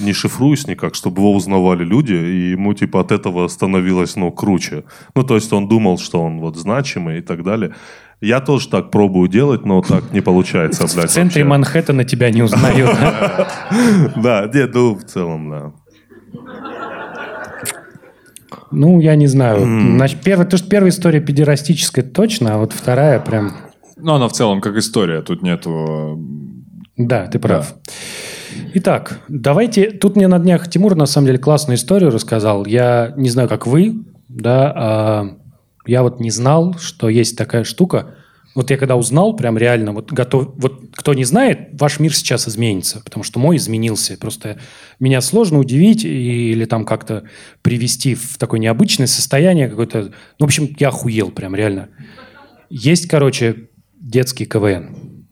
не 0.00 0.12
шифруясь 0.12 0.66
никак, 0.66 0.96
чтобы 0.96 1.22
его 1.22 1.32
узнавали 1.34 1.84
люди, 1.84 2.14
и 2.14 2.50
ему 2.50 2.74
типа 2.74 3.00
от 3.00 3.12
этого 3.12 3.46
становилось, 3.48 4.16
ну, 4.16 4.32
круче. 4.32 4.82
Ну, 5.14 5.22
то 5.22 5.36
есть 5.36 5.52
он 5.52 5.68
думал, 5.68 5.98
что 5.98 6.20
он 6.20 6.40
вот 6.40 6.56
значимый 6.56 7.18
и 7.18 7.22
так 7.22 7.44
далее. 7.44 7.70
Я 8.20 8.40
тоже 8.40 8.68
так 8.68 8.90
пробую 8.90 9.28
делать, 9.28 9.64
но 9.64 9.80
так 9.80 10.12
не 10.12 10.20
получается, 10.20 10.86
В 10.86 10.94
блядь, 10.94 11.10
центре 11.10 11.42
вообще. 11.42 11.48
Манхэттена 11.48 12.04
тебя 12.04 12.30
не 12.30 12.42
узнают. 12.42 12.90
Да, 14.16 14.50
нет, 14.54 14.74
ну, 14.74 14.94
в 14.94 15.04
целом, 15.04 15.50
да. 15.50 15.72
Ну, 18.70 19.00
я 19.00 19.16
не 19.16 19.26
знаю. 19.26 19.60
Значит, 19.96 20.20
первая, 20.22 20.46
то, 20.46 20.56
что 20.58 20.68
первая 20.68 20.90
история 20.90 21.20
педерастическая 21.20 22.04
точно, 22.04 22.54
а 22.54 22.58
вот 22.58 22.72
вторая 22.72 23.20
прям... 23.20 23.56
Ну, 23.96 24.14
она 24.14 24.28
в 24.28 24.32
целом 24.32 24.60
как 24.60 24.76
история, 24.76 25.22
тут 25.22 25.42
нету... 25.42 26.18
Да, 26.96 27.26
ты 27.26 27.38
прав. 27.38 27.74
Итак, 28.74 29.20
давайте... 29.28 29.90
Тут 29.90 30.16
мне 30.16 30.28
на 30.28 30.38
днях 30.38 30.68
Тимур, 30.68 30.94
на 30.94 31.06
самом 31.06 31.26
деле, 31.26 31.38
классную 31.38 31.76
историю 31.76 32.10
рассказал. 32.10 32.66
Я 32.66 33.14
не 33.16 33.30
знаю, 33.30 33.48
как 33.48 33.66
вы, 33.66 34.04
да, 34.28 34.72
а 34.76 35.39
я 35.86 36.02
вот 36.02 36.20
не 36.20 36.30
знал, 36.30 36.76
что 36.78 37.08
есть 37.08 37.36
такая 37.36 37.64
штука. 37.64 38.14
Вот 38.54 38.70
я 38.70 38.76
когда 38.76 38.96
узнал, 38.96 39.36
прям 39.36 39.56
реально, 39.56 39.92
вот 39.92 40.12
готов... 40.12 40.54
Вот 40.56 40.82
кто 40.94 41.14
не 41.14 41.24
знает, 41.24 41.68
ваш 41.80 42.00
мир 42.00 42.14
сейчас 42.14 42.48
изменится, 42.48 43.00
потому 43.04 43.22
что 43.22 43.38
мой 43.38 43.56
изменился. 43.56 44.16
Просто 44.18 44.58
меня 44.98 45.20
сложно 45.20 45.58
удивить 45.58 46.04
и- 46.04 46.50
или 46.50 46.64
там 46.64 46.84
как-то 46.84 47.24
привести 47.62 48.14
в 48.16 48.38
такое 48.38 48.58
необычное 48.58 49.06
состояние 49.06 49.68
какое-то... 49.68 50.02
Ну, 50.02 50.10
в 50.40 50.44
общем, 50.44 50.74
я 50.78 50.88
охуел 50.88 51.30
прям 51.30 51.54
реально. 51.54 51.90
Есть, 52.70 53.06
короче, 53.08 53.68
детский 54.00 54.46
КВН. 54.46 55.26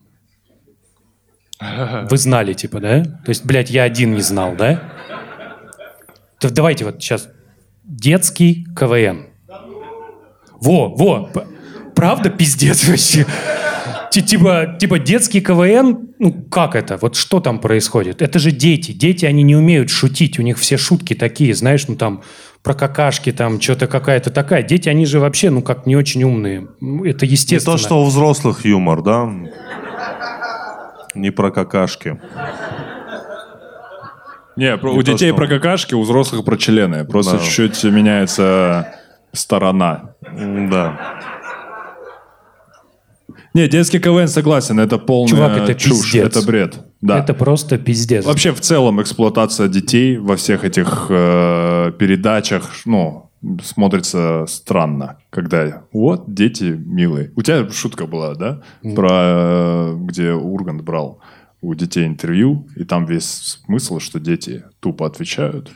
Вы 2.09 2.17
знали, 2.17 2.53
типа, 2.53 2.79
да? 2.79 3.03
То 3.03 3.29
есть, 3.29 3.45
блядь, 3.45 3.69
я 3.69 3.83
один 3.83 4.15
не 4.15 4.21
знал, 4.21 4.55
да? 4.55 4.93
Давайте 6.41 6.85
вот 6.85 7.01
сейчас. 7.01 7.29
Детский 7.83 8.65
КВН. 8.77 9.28
Во, 10.61 10.89
во. 10.95 11.29
Правда 11.95 12.29
пиздец 12.29 12.87
вообще? 12.87 13.25
Ти- 14.11 14.21
Типа, 14.23 14.75
типа 14.79 14.97
детский 14.99 15.39
КВН, 15.41 16.09
ну 16.17 16.33
как 16.49 16.75
это? 16.75 16.97
Вот 16.97 17.15
что 17.15 17.39
там 17.39 17.59
происходит? 17.59 18.21
Это 18.21 18.39
же 18.39 18.51
дети. 18.51 18.91
Дети, 18.91 19.25
они 19.25 19.43
не 19.43 19.55
умеют 19.55 19.89
шутить. 19.91 20.39
У 20.39 20.41
них 20.41 20.57
все 20.57 20.77
шутки 20.77 21.13
такие, 21.13 21.53
знаешь, 21.53 21.87
ну 21.87 21.95
там 21.95 22.23
про 22.63 22.73
какашки, 22.73 23.31
там 23.31 23.61
что-то 23.61 23.87
какая-то 23.87 24.31
такая. 24.31 24.63
Дети, 24.63 24.89
они 24.89 25.05
же 25.05 25.19
вообще, 25.19 25.49
ну 25.51 25.61
как 25.61 25.85
не 25.85 25.95
очень 25.95 26.23
умные. 26.23 26.67
Это 27.05 27.25
Не 27.25 27.31
естественно. 27.33 27.77
то, 27.77 27.81
что 27.83 28.01
у 28.01 28.05
взрослых 28.05 28.65
юмор, 28.65 29.01
да? 29.03 29.29
Не 31.15 31.31
про 31.31 31.51
какашки. 31.51 32.19
Не, 34.55 34.75
про- 34.77 34.91
Не 34.91 34.99
у 34.99 35.03
то, 35.03 35.11
детей 35.13 35.29
что- 35.29 35.37
про 35.37 35.47
какашки, 35.47 35.93
у 35.93 36.01
взрослых 36.01 36.43
про 36.43 36.57
члены. 36.57 37.05
Просто 37.05 37.37
Да. 37.37 37.43
чуть-чуть 37.43 37.83
меняется 37.85 38.93
сторона. 39.33 40.15
Да. 40.21 41.19
Не, 43.53 43.67
детский 43.67 43.99
КВН 43.99 44.27
согласен, 44.27 44.79
это 44.79 44.97
полная 44.99 45.29
Чувак, 45.29 45.57
это 45.57 45.75
чушь, 45.75 46.11
пиздец. 46.11 46.27
это 46.27 46.45
бред. 46.45 46.79
Да. 47.01 47.17
Это 47.19 47.33
просто 47.33 47.77
пиздец. 47.77 48.25
Вообще, 48.25 48.51
в 48.53 48.59
целом, 48.61 49.01
эксплуатация 49.01 49.67
детей 49.67 50.17
во 50.17 50.35
всех 50.35 50.63
этих 50.63 51.07
э, 51.09 51.91
передачах, 51.97 52.69
ну, 52.85 53.31
смотрится 53.63 54.45
странно, 54.47 55.17
когда 55.29 55.83
вот 55.91 56.33
дети 56.33 56.63
милые. 56.85 57.31
У 57.35 57.41
тебя 57.41 57.67
шутка 57.71 58.05
была, 58.05 58.35
да? 58.35 58.61
Про 58.95 59.09
э, 59.11 59.95
где 59.97 60.33
Ургант 60.33 60.83
брал 60.83 61.19
у 61.61 61.73
детей 61.73 62.05
интервью, 62.05 62.67
и 62.75 62.83
там 62.83 63.05
весь 63.05 63.25
смысл, 63.65 63.99
что 63.99 64.19
дети 64.19 64.63
тупо 64.79 65.05
отвечают. 65.07 65.71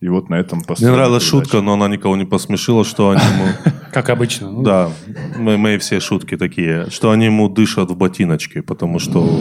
И 0.00 0.08
вот 0.08 0.28
на 0.28 0.34
этом 0.34 0.58
Мне 0.80 0.90
нравилась 0.90 1.24
передача. 1.24 1.44
шутка, 1.44 1.60
но 1.62 1.72
она 1.74 1.88
никого 1.88 2.14
не 2.16 2.24
посмешила, 2.26 2.84
что 2.84 3.10
они 3.10 3.20
ему... 3.22 3.48
Как 3.92 4.10
обычно. 4.10 4.50
Ну, 4.50 4.62
Да, 4.62 4.90
мы- 5.36 5.56
мои 5.56 5.78
все 5.78 5.98
шутки 6.00 6.36
такие, 6.36 6.90
что 6.90 7.10
они 7.10 7.26
ему 7.26 7.48
дышат 7.48 7.90
в 7.90 7.96
ботиночки, 7.96 8.60
потому 8.60 8.98
что 8.98 9.40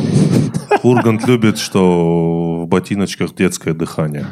Ургант 0.84 1.28
любит, 1.28 1.58
что 1.58 2.64
в 2.64 2.68
ботиночках 2.68 3.36
детское 3.36 3.74
дыхание. 3.74 4.26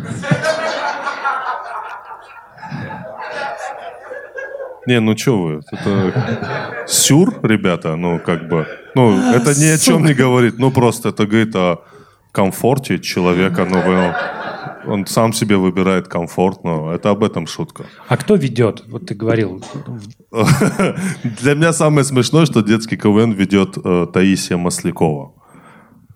Не, 4.87 4.99
ну 4.99 5.15
что 5.15 5.37
вы, 5.41 5.61
это 5.71 6.85
сюр, 6.87 7.35
ребята, 7.43 7.95
ну 7.95 8.19
как 8.19 8.47
бы, 8.49 8.65
ну 8.95 9.11
это 9.31 9.53
ни 9.59 9.67
о 9.67 9.77
чем 9.77 10.05
не 10.05 10.13
говорит, 10.13 10.57
ну 10.57 10.71
просто 10.71 11.09
это 11.09 11.27
говорит 11.27 11.55
о 11.55 11.81
комфорте 12.31 12.97
человека, 12.99 13.65
ну 13.69 13.79
вы- 13.81 14.15
он 14.85 15.05
сам 15.05 15.33
себе 15.33 15.57
выбирает 15.57 16.07
комфорт, 16.07 16.63
но 16.63 16.91
это 16.93 17.09
об 17.09 17.23
этом 17.23 17.47
шутка. 17.47 17.85
А 18.07 18.17
кто 18.17 18.35
ведет? 18.35 18.83
Вот 18.87 19.05
ты 19.07 19.15
говорил. 19.15 19.63
Для 21.41 21.55
меня 21.55 21.73
самое 21.73 22.03
смешное, 22.03 22.45
что 22.45 22.61
детский 22.61 22.97
КВН 22.97 23.31
ведет 23.31 23.77
э, 23.83 24.07
Таисия 24.13 24.57
Маслякова. 24.57 25.33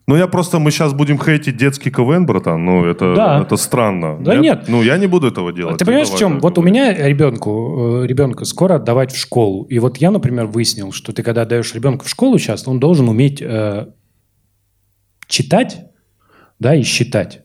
Ну, 0.07 0.15
я 0.15 0.27
просто, 0.27 0.59
мы 0.59 0.69
сейчас 0.69 0.93
будем 0.93 1.19
хейтить 1.19 1.57
детский 1.57 1.89
КВН, 1.89 2.27
братан, 2.27 2.63
ну, 2.63 2.85
это, 2.85 3.15
Да. 3.15 3.41
это 3.41 3.57
странно. 3.57 4.19
Да 4.19 4.35
нет. 4.35 4.65
Ну, 4.67 4.83
я 4.83 4.97
не 4.97 5.07
буду 5.07 5.27
этого 5.27 5.51
делать. 5.51 5.77
Ты 5.77 5.85
понимаешь, 5.85 6.09
в 6.09 6.17
чем? 6.17 6.39
Вот 6.39 6.59
у 6.59 6.61
меня 6.61 6.93
ребенку, 6.93 8.03
э, 8.03 8.07
ребенка 8.07 8.45
скоро 8.45 8.75
отдавать 8.75 9.11
в 9.11 9.17
школу. 9.17 9.63
И 9.63 9.79
вот 9.79 9.97
я, 9.97 10.11
например, 10.11 10.45
выяснил, 10.45 10.91
что 10.91 11.11
ты 11.11 11.23
когда 11.23 11.41
отдаешь 11.41 11.73
ребенка 11.73 12.05
в 12.05 12.09
школу 12.09 12.37
сейчас, 12.37 12.67
он 12.67 12.79
должен 12.79 13.09
уметь 13.09 13.41
э, 13.41 13.87
читать, 15.27 15.79
да, 16.59 16.75
и 16.75 16.83
считать. 16.83 17.44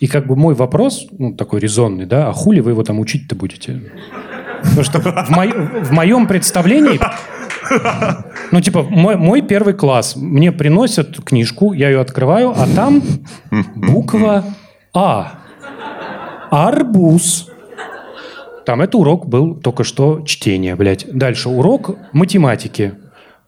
И 0.00 0.06
как 0.06 0.26
бы 0.26 0.36
мой 0.36 0.54
вопрос, 0.54 1.06
ну, 1.18 1.34
такой 1.34 1.60
резонный, 1.60 2.04
да, 2.06 2.28
а 2.28 2.32
хули 2.32 2.60
вы 2.60 2.72
его 2.72 2.82
там 2.82 2.98
учить-то 3.00 3.34
будете? 3.36 3.80
Потому 4.62 4.82
что 4.82 5.00
в, 5.00 5.30
мо- 5.30 5.82
в 5.84 5.92
моем 5.92 6.26
представлении, 6.26 6.98
ну, 8.50 8.60
типа, 8.60 8.82
мой, 8.82 9.16
мой 9.16 9.40
первый 9.42 9.74
класс, 9.74 10.16
мне 10.16 10.52
приносят 10.52 11.22
книжку, 11.24 11.72
я 11.72 11.88
ее 11.90 12.00
открываю, 12.00 12.50
а 12.50 12.66
там 12.74 13.02
буква 13.74 14.44
А. 14.92 15.38
Арбуз. 16.50 17.48
Там 18.66 18.80
это 18.80 18.96
урок 18.98 19.26
был 19.26 19.54
только 19.56 19.84
что 19.84 20.22
чтение, 20.24 20.74
блядь. 20.76 21.06
Дальше 21.12 21.48
урок 21.48 21.96
математики. 22.12 22.94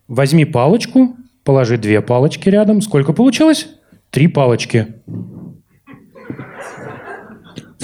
Возьми 0.09 0.45
палочку, 0.45 1.17
положи 1.45 1.79
две 1.79 2.01
палочки 2.03 2.49
рядом. 2.49 2.83
Сколько 2.83 3.13
получилось? 3.13 3.69
Три 4.11 4.29
палочки. 4.29 4.89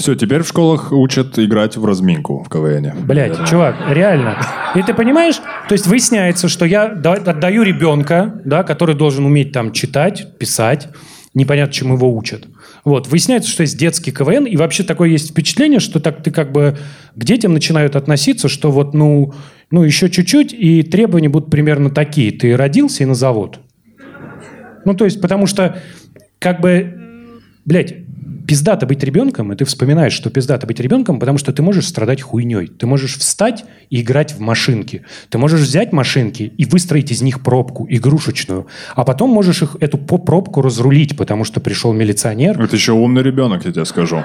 Все, 0.03 0.15
теперь 0.15 0.41
в 0.41 0.47
школах 0.49 0.91
учат 0.91 1.39
играть 1.39 1.77
в 1.77 1.85
разминку 1.85 2.43
в 2.43 2.49
КВН. 2.49 2.91
Блядь, 3.07 3.47
чувак, 3.47 3.77
реально. 3.87 4.35
И 4.75 4.81
ты 4.81 4.93
понимаешь, 4.93 5.37
то 5.37 5.71
есть 5.71 5.87
выясняется, 5.87 6.49
что 6.49 6.65
я 6.65 6.89
да- 6.89 7.13
отдаю 7.13 7.63
ребенка, 7.63 8.41
да, 8.43 8.63
который 8.63 8.95
должен 8.95 9.23
уметь 9.25 9.53
там 9.53 9.71
читать, 9.71 10.37
писать, 10.37 10.89
непонятно, 11.33 11.71
чему 11.71 11.93
его 11.93 12.13
учат. 12.13 12.49
Вот, 12.83 13.07
выясняется, 13.07 13.49
что 13.49 13.61
есть 13.61 13.77
детский 13.77 14.11
КВН, 14.11 14.43
и 14.43 14.57
вообще 14.57 14.83
такое 14.83 15.07
есть 15.07 15.31
впечатление, 15.31 15.79
что 15.79 16.01
так 16.01 16.21
ты 16.21 16.31
как 16.31 16.51
бы 16.51 16.77
к 17.15 17.23
детям 17.23 17.53
начинают 17.53 17.95
относиться, 17.95 18.49
что 18.49 18.71
вот, 18.71 18.93
ну, 18.93 19.33
ну 19.71 19.83
еще 19.83 20.09
чуть-чуть, 20.09 20.51
и 20.51 20.83
требования 20.83 21.29
будут 21.29 21.49
примерно 21.49 21.89
такие. 21.89 22.33
Ты 22.33 22.57
родился 22.57 23.03
и 23.03 23.05
на 23.05 23.15
завод. 23.15 23.61
Ну, 24.83 24.95
то 24.95 25.05
есть, 25.05 25.21
потому 25.21 25.47
что, 25.47 25.77
как 26.39 26.59
бы, 26.59 27.39
блядь, 27.63 28.02
пиздато 28.47 28.85
быть 28.85 29.03
ребенком, 29.03 29.51
и 29.51 29.55
ты 29.55 29.65
вспоминаешь, 29.65 30.13
что 30.13 30.29
пиздато 30.29 30.67
быть 30.67 30.79
ребенком, 30.79 31.19
потому 31.19 31.37
что 31.37 31.51
ты 31.53 31.61
можешь 31.61 31.87
страдать 31.87 32.21
хуйней. 32.21 32.67
Ты 32.67 32.85
можешь 32.85 33.17
встать 33.17 33.65
и 33.89 34.01
играть 34.01 34.33
в 34.33 34.39
машинки. 34.39 35.03
Ты 35.29 35.37
можешь 35.37 35.61
взять 35.61 35.91
машинки 35.93 36.53
и 36.57 36.65
выстроить 36.65 37.11
из 37.11 37.21
них 37.21 37.41
пробку 37.41 37.87
игрушечную, 37.89 38.67
а 38.95 39.03
потом 39.03 39.29
можешь 39.29 39.61
их, 39.61 39.77
эту 39.79 39.97
пробку 39.97 40.61
разрулить, 40.61 41.17
потому 41.17 41.43
что 41.43 41.59
пришел 41.59 41.93
милиционер. 41.93 42.61
Это 42.61 42.75
еще 42.75 42.93
умный 42.93 43.23
ребенок, 43.23 43.65
я 43.65 43.71
тебе 43.71 43.85
скажу. 43.85 44.23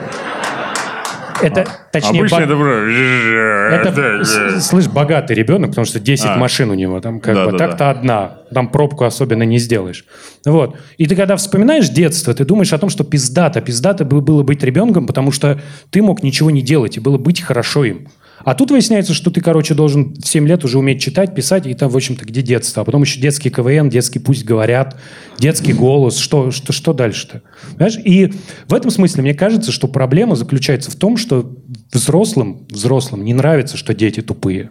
Это, 1.43 1.67
точнее, 1.93 2.21
Обычно 2.21 2.39
ба- 2.39 2.43
это... 2.45 2.57
про- 2.57 3.91
это, 3.91 4.61
слышь, 4.61 4.87
богатый 4.89 5.33
ребенок, 5.35 5.71
потому 5.71 5.85
что 5.85 6.01
10 6.01 6.27
А. 6.27 6.37
машин 6.37 6.71
у 6.71 6.75
него, 6.75 7.01
там 7.01 7.21
как 7.21 7.35
Да, 7.35 7.45
бы 7.47 7.53
да, 7.53 7.59
так-то 7.59 7.79
да. 7.79 7.91
одна, 7.91 8.39
там 8.53 8.69
пробку 8.69 9.05
особенно 9.05 9.43
не 9.45 9.59
сделаешь. 9.59 10.05
Вот. 10.45 10.77
И 10.97 11.07
ты 11.07 11.17
когда 11.17 11.37
вспоминаешь 11.37 11.89
детство, 11.89 12.33
ты 12.35 12.45
думаешь 12.45 12.73
о 12.73 12.79
том, 12.79 12.91
что 12.91 13.05
пиздато, 13.05 13.61
пиздато 13.61 14.05
бы- 14.05 14.21
было 14.21 14.43
быть 14.43 14.63
ребенком, 14.63 15.07
потому 15.07 15.33
что 15.33 15.61
ты 15.91 16.03
мог 16.03 16.23
ничего 16.23 16.51
не 16.51 16.63
делать, 16.63 16.97
и 16.97 17.01
было 17.01 17.19
быть 17.19 17.41
хорошо 17.41 17.85
им. 17.85 18.09
А 18.45 18.55
тут 18.55 18.71
выясняется, 18.71 19.15
что 19.15 19.31
ты, 19.31 19.41
короче, 19.41 19.75
должен 19.75 20.15
в 20.15 20.27
7 20.27 20.47
лет 20.47 20.65
уже 20.65 20.79
уметь 20.79 21.01
читать, 21.01 21.35
писать, 21.35 21.67
и 21.67 21.75
там, 21.75 21.89
в 21.91 21.97
общем-то, 21.97 22.25
где 22.25 22.43
детство? 22.43 22.83
А 22.83 22.85
потом 22.85 23.03
еще 23.03 23.21
детский 23.21 23.51
КВН, 23.51 23.89
детский 23.89 24.19
пусть 24.19 24.45
говорят, 24.45 24.99
детский 25.39 25.73
голос. 25.73 26.19
Что, 26.19 26.51
что, 26.51 26.73
что 26.73 26.93
дальше-то? 26.93 27.43
Понимаешь? 27.75 27.99
И 28.05 28.33
в 28.67 28.75
этом 28.75 28.91
смысле 28.91 29.23
мне 29.23 29.35
кажется, 29.35 29.73
что 29.73 29.89
проблема 29.89 30.37
заключается 30.37 30.91
в 30.91 30.97
том, 30.97 31.17
что 31.17 31.57
взрослым, 31.93 32.67
взрослым 32.71 33.25
не 33.25 33.35
нравится, 33.35 33.77
что 33.77 33.95
дети 33.95 34.21
тупые. 34.21 34.71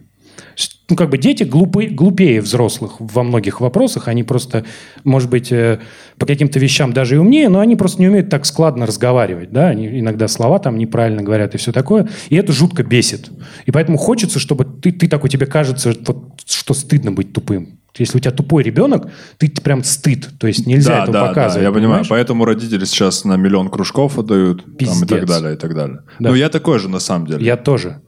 Ну, 0.90 0.96
как 0.96 1.10
бы 1.10 1.18
дети 1.18 1.44
глупы, 1.44 1.88
глупее 1.88 2.40
взрослых 2.42 2.96
во 3.00 3.24
многих 3.24 3.60
вопросах. 3.60 4.08
Они 4.08 4.24
просто, 4.24 4.64
может 5.04 5.30
быть, 5.30 5.52
э, 5.52 5.80
по 6.18 6.26
каким-то 6.26 6.60
вещам 6.60 6.94
даже 6.94 7.16
и 7.16 7.18
умнее, 7.18 7.50
но 7.50 7.60
они 7.60 7.76
просто 7.76 8.00
не 8.00 8.08
умеют 8.08 8.30
так 8.30 8.46
складно 8.46 8.86
разговаривать. 8.86 9.52
Да? 9.52 9.68
Они 9.68 10.00
иногда 10.00 10.30
слова 10.30 10.60
там 10.60 10.78
неправильно 10.78 11.24
говорят 11.24 11.56
и 11.56 11.58
все 11.58 11.74
такое. 11.74 12.08
И 12.30 12.38
это 12.38 12.54
жутко 12.54 12.84
бесит. 12.84 13.30
И 13.66 13.72
поэтому 13.72 13.98
хочется, 13.98 14.40
чтобы 14.40 14.64
ты, 14.64 14.94
ты 14.94 15.10
такой, 15.10 15.30
тебе 15.30 15.46
кажется, 15.46 15.94
вот, 16.06 16.40
что 16.46 16.74
стыдно 16.74 17.12
быть 17.12 17.34
тупым. 17.34 17.80
Если 17.98 18.18
у 18.18 18.22
тебя 18.22 18.32
тупой 18.32 18.64
ребенок, 18.64 19.10
ты 19.38 19.50
прям 19.50 19.84
стыд. 19.84 20.30
То 20.40 20.48
есть 20.48 20.68
нельзя 20.68 20.98
Да, 20.98 21.04
этого 21.04 21.14
да, 21.14 21.22
да, 21.22 21.28
показывать. 21.28 21.64
я 21.64 21.72
понимаю. 21.72 21.82
понимаешь? 21.82 22.08
Поэтому 22.10 22.46
родители 22.46 22.86
сейчас 22.86 23.26
на 23.26 23.36
миллион 23.36 23.70
кружков 23.70 24.18
отдают 24.20 24.64
там, 24.78 25.04
и 25.04 25.06
так 25.06 25.26
далее, 25.26 25.56
и 25.56 25.58
так 25.58 25.76
далее. 25.76 26.00
Да. 26.20 26.30
Ну, 26.30 26.36
я 26.36 26.50
такой 26.50 26.80
же, 26.80 26.90
на 26.90 27.00
самом 27.00 27.28
деле. 27.28 27.46
Я 27.46 27.58
тоже. 27.58 28.02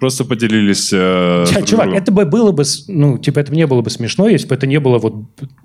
Просто 0.00 0.24
поделились... 0.24 0.90
э, 0.92 1.44
Ча- 1.46 1.62
Чувак, 1.62 1.86
другом. 1.86 2.02
это 2.02 2.10
бы 2.10 2.24
было 2.24 2.52
бы, 2.52 2.64
ну, 2.88 3.18
типа, 3.18 3.38
это 3.40 3.52
не 3.52 3.66
было 3.66 3.82
бы 3.82 3.90
смешно, 3.90 4.28
если 4.28 4.48
бы 4.48 4.54
это 4.54 4.66
не 4.66 4.80
было 4.80 4.98
вот 4.98 5.14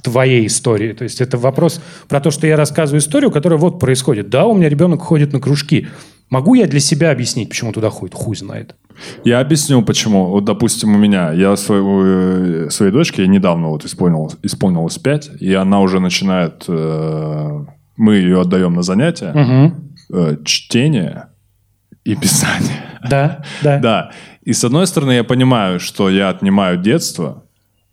твоей 0.04 0.45
истории. 0.45 0.91
То 0.91 1.04
есть 1.06 1.21
это 1.21 1.38
вопрос 1.38 1.82
про 2.10 2.19
то, 2.19 2.32
что 2.32 2.45
я 2.45 2.58
рассказываю 2.58 3.00
историю, 3.00 3.32
которая 3.32 3.58
вот 3.58 3.80
происходит. 3.80 4.30
Да, 4.30 4.45
у 4.45 4.54
меня 4.56 4.67
ребенок 4.69 5.02
ходит 5.02 5.32
на 5.34 5.39
кружки. 5.39 5.88
Могу 6.30 6.54
я 6.56 6.67
для 6.67 6.80
себя 6.80 7.12
объяснить, 7.12 7.50
почему 7.50 7.71
туда 7.71 7.89
ходит? 7.89 8.13
Хуй 8.15 8.36
знает. 8.36 8.76
Я 9.24 9.39
объясню, 9.39 9.82
почему. 9.84 10.26
Вот, 10.28 10.43
допустим, 10.43 10.95
у 10.95 10.98
меня, 10.98 11.32
я 11.32 11.56
своего, 11.56 12.04
э, 12.04 12.69
своей 12.71 12.91
дочке 12.91 13.21
я 13.21 13.28
недавно 13.28 13.69
вот 13.69 13.86
исполнил, 13.86 14.32
исполнилось 14.43 14.98
5, 14.98 15.32
и 15.39 15.54
она 15.54 15.80
уже 15.82 16.00
начинает, 16.00 16.65
э, 16.67 17.65
мы 17.95 18.15
ее 18.15 18.41
отдаем 18.41 18.74
на 18.74 18.82
занятия, 18.82 19.71
э, 20.12 20.38
чтение 20.43 21.28
и 22.06 22.15
писание. 22.15 23.00
Да, 23.10 23.44
да. 23.62 23.80
Да. 23.82 24.12
И 24.44 24.54
с 24.54 24.63
одной 24.63 24.86
стороны, 24.88 25.12
я 25.13 25.24
понимаю, 25.24 25.80
что 25.80 26.10
я 26.10 26.30
отнимаю 26.30 26.78
детство, 26.78 27.44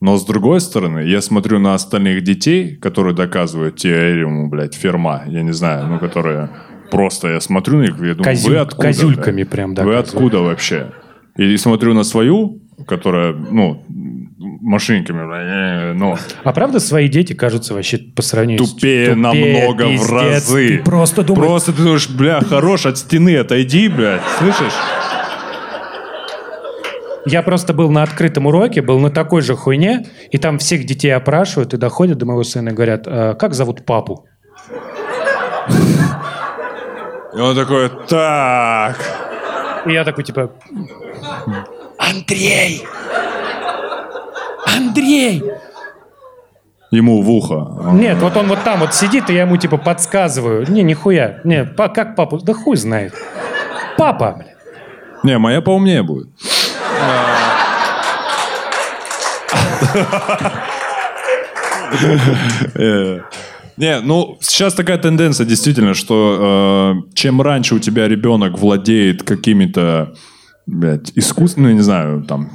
но 0.01 0.17
с 0.19 0.25
другой 0.25 0.61
стороны, 0.61 1.01
я 1.01 1.21
смотрю 1.23 1.59
на 1.59 1.75
остальных 1.75 2.23
детей, 2.23 2.77
которые 2.77 3.15
доказывают 3.15 3.77
теорему, 3.77 4.49
блядь, 4.49 4.75
Ферма, 4.75 5.23
я 5.27 5.43
не 5.43 5.53
знаю, 5.53 5.87
ну, 5.87 5.99
которые 5.99 6.51
просто, 6.91 7.29
я 7.29 7.41
смотрю 7.41 7.79
на 7.79 7.83
них, 7.83 7.95
я 8.01 8.15
думаю, 8.15 8.23
Козюль- 8.25 8.51
вы 8.51 8.57
откуда? 8.59 8.83
козюльками 8.89 9.37
блядь? 9.37 9.51
прям 9.51 9.71
Вы 9.71 9.77
доказывают. 9.77 10.09
откуда 10.09 10.39
вообще? 10.41 10.93
И 11.37 11.57
смотрю 11.57 11.95
на 11.95 12.05
свою 12.05 12.63
которая, 12.87 13.33
ну, 13.33 13.85
машинками, 14.43 15.93
ну, 15.95 16.17
А 16.45 16.53
правда 16.53 16.81
свои 16.81 17.09
дети 17.09 17.33
кажутся 17.33 17.75
вообще 17.75 17.99
по 17.99 18.23
сравнению 18.23 18.65
с... 18.65 18.73
тупее 18.73 19.15
намного 19.15 19.85
в 19.85 19.89
пиздец. 19.89 20.11
разы. 20.11 20.69
Ты 20.69 20.79
просто 20.83 21.23
думаешь... 21.23 21.47
Просто 21.49 21.73
ты 21.73 21.83
думаешь, 21.83 22.11
бля, 22.11 22.41
хорош, 22.41 22.87
от 22.87 22.99
стены 22.99 23.37
отойди, 23.37 23.89
блядь, 23.89 24.23
слышишь? 24.39 24.73
Я 27.25 27.43
просто 27.43 27.73
был 27.73 27.91
на 27.91 28.03
открытом 28.03 28.47
уроке, 28.47 28.83
был 28.83 28.99
на 28.99 29.11
такой 29.11 29.43
же 29.43 29.55
хуйне, 29.55 30.07
и 30.31 30.39
там 30.39 30.59
всех 30.59 30.85
детей 30.85 31.11
опрашивают, 31.15 31.73
и 31.73 31.77
доходят 31.77 32.19
до 32.19 32.27
моего 32.27 32.43
сына 32.43 32.71
и 32.71 32.73
говорят, 32.73 33.05
«А 33.07 33.35
как 33.35 33.55
зовут 33.55 33.85
папу? 33.87 34.27
И 37.35 37.41
он 37.41 37.55
такой, 37.57 37.91
так, 38.09 38.97
И 39.87 39.93
я 39.93 40.05
такой, 40.05 40.25
типа, 40.25 40.53
Андрей! 41.99 42.85
Андрей! 44.77 45.43
ему 46.91 47.23
в 47.23 47.31
ухо. 47.31 47.91
Нет, 47.95 48.19
вот 48.19 48.37
он 48.37 48.49
вот 48.49 48.63
там 48.65 48.81
вот 48.81 48.93
сидит, 48.95 49.31
и 49.31 49.35
я 49.35 49.43
ему 49.43 49.57
типа 49.57 49.79
подсказываю. 49.79 50.71
Не, 50.71 50.83
нихуя. 50.83 51.41
Не, 51.43 51.65
па- 51.65 51.89
как 51.89 52.17
папу? 52.17 52.37
Да 52.39 52.53
хуй 52.53 52.77
знает. 52.77 53.15
Папа, 53.97 54.35
бля. 54.39 54.47
Не, 55.23 55.39
моя 55.39 55.63
поумнее 55.63 56.03
будет. 56.03 56.29
Э, 62.75 63.21
Не, 63.79 64.01
ну, 64.01 64.37
сейчас 64.41 64.75
такая 64.75 64.99
тенденция, 64.99 65.47
действительно, 65.47 65.95
что 65.95 66.95
э, 67.09 67.15
чем 67.15 67.41
раньше 67.41 67.75
у 67.75 67.79
тебя 67.79 68.07
ребенок 68.07 68.59
владеет 68.59 69.23
какими-то, 69.23 70.13
блядь, 70.67 71.11
искусственными, 71.15 71.73
ну, 71.73 71.77
не 71.79 71.83
знаю, 71.83 72.23
там, 72.25 72.51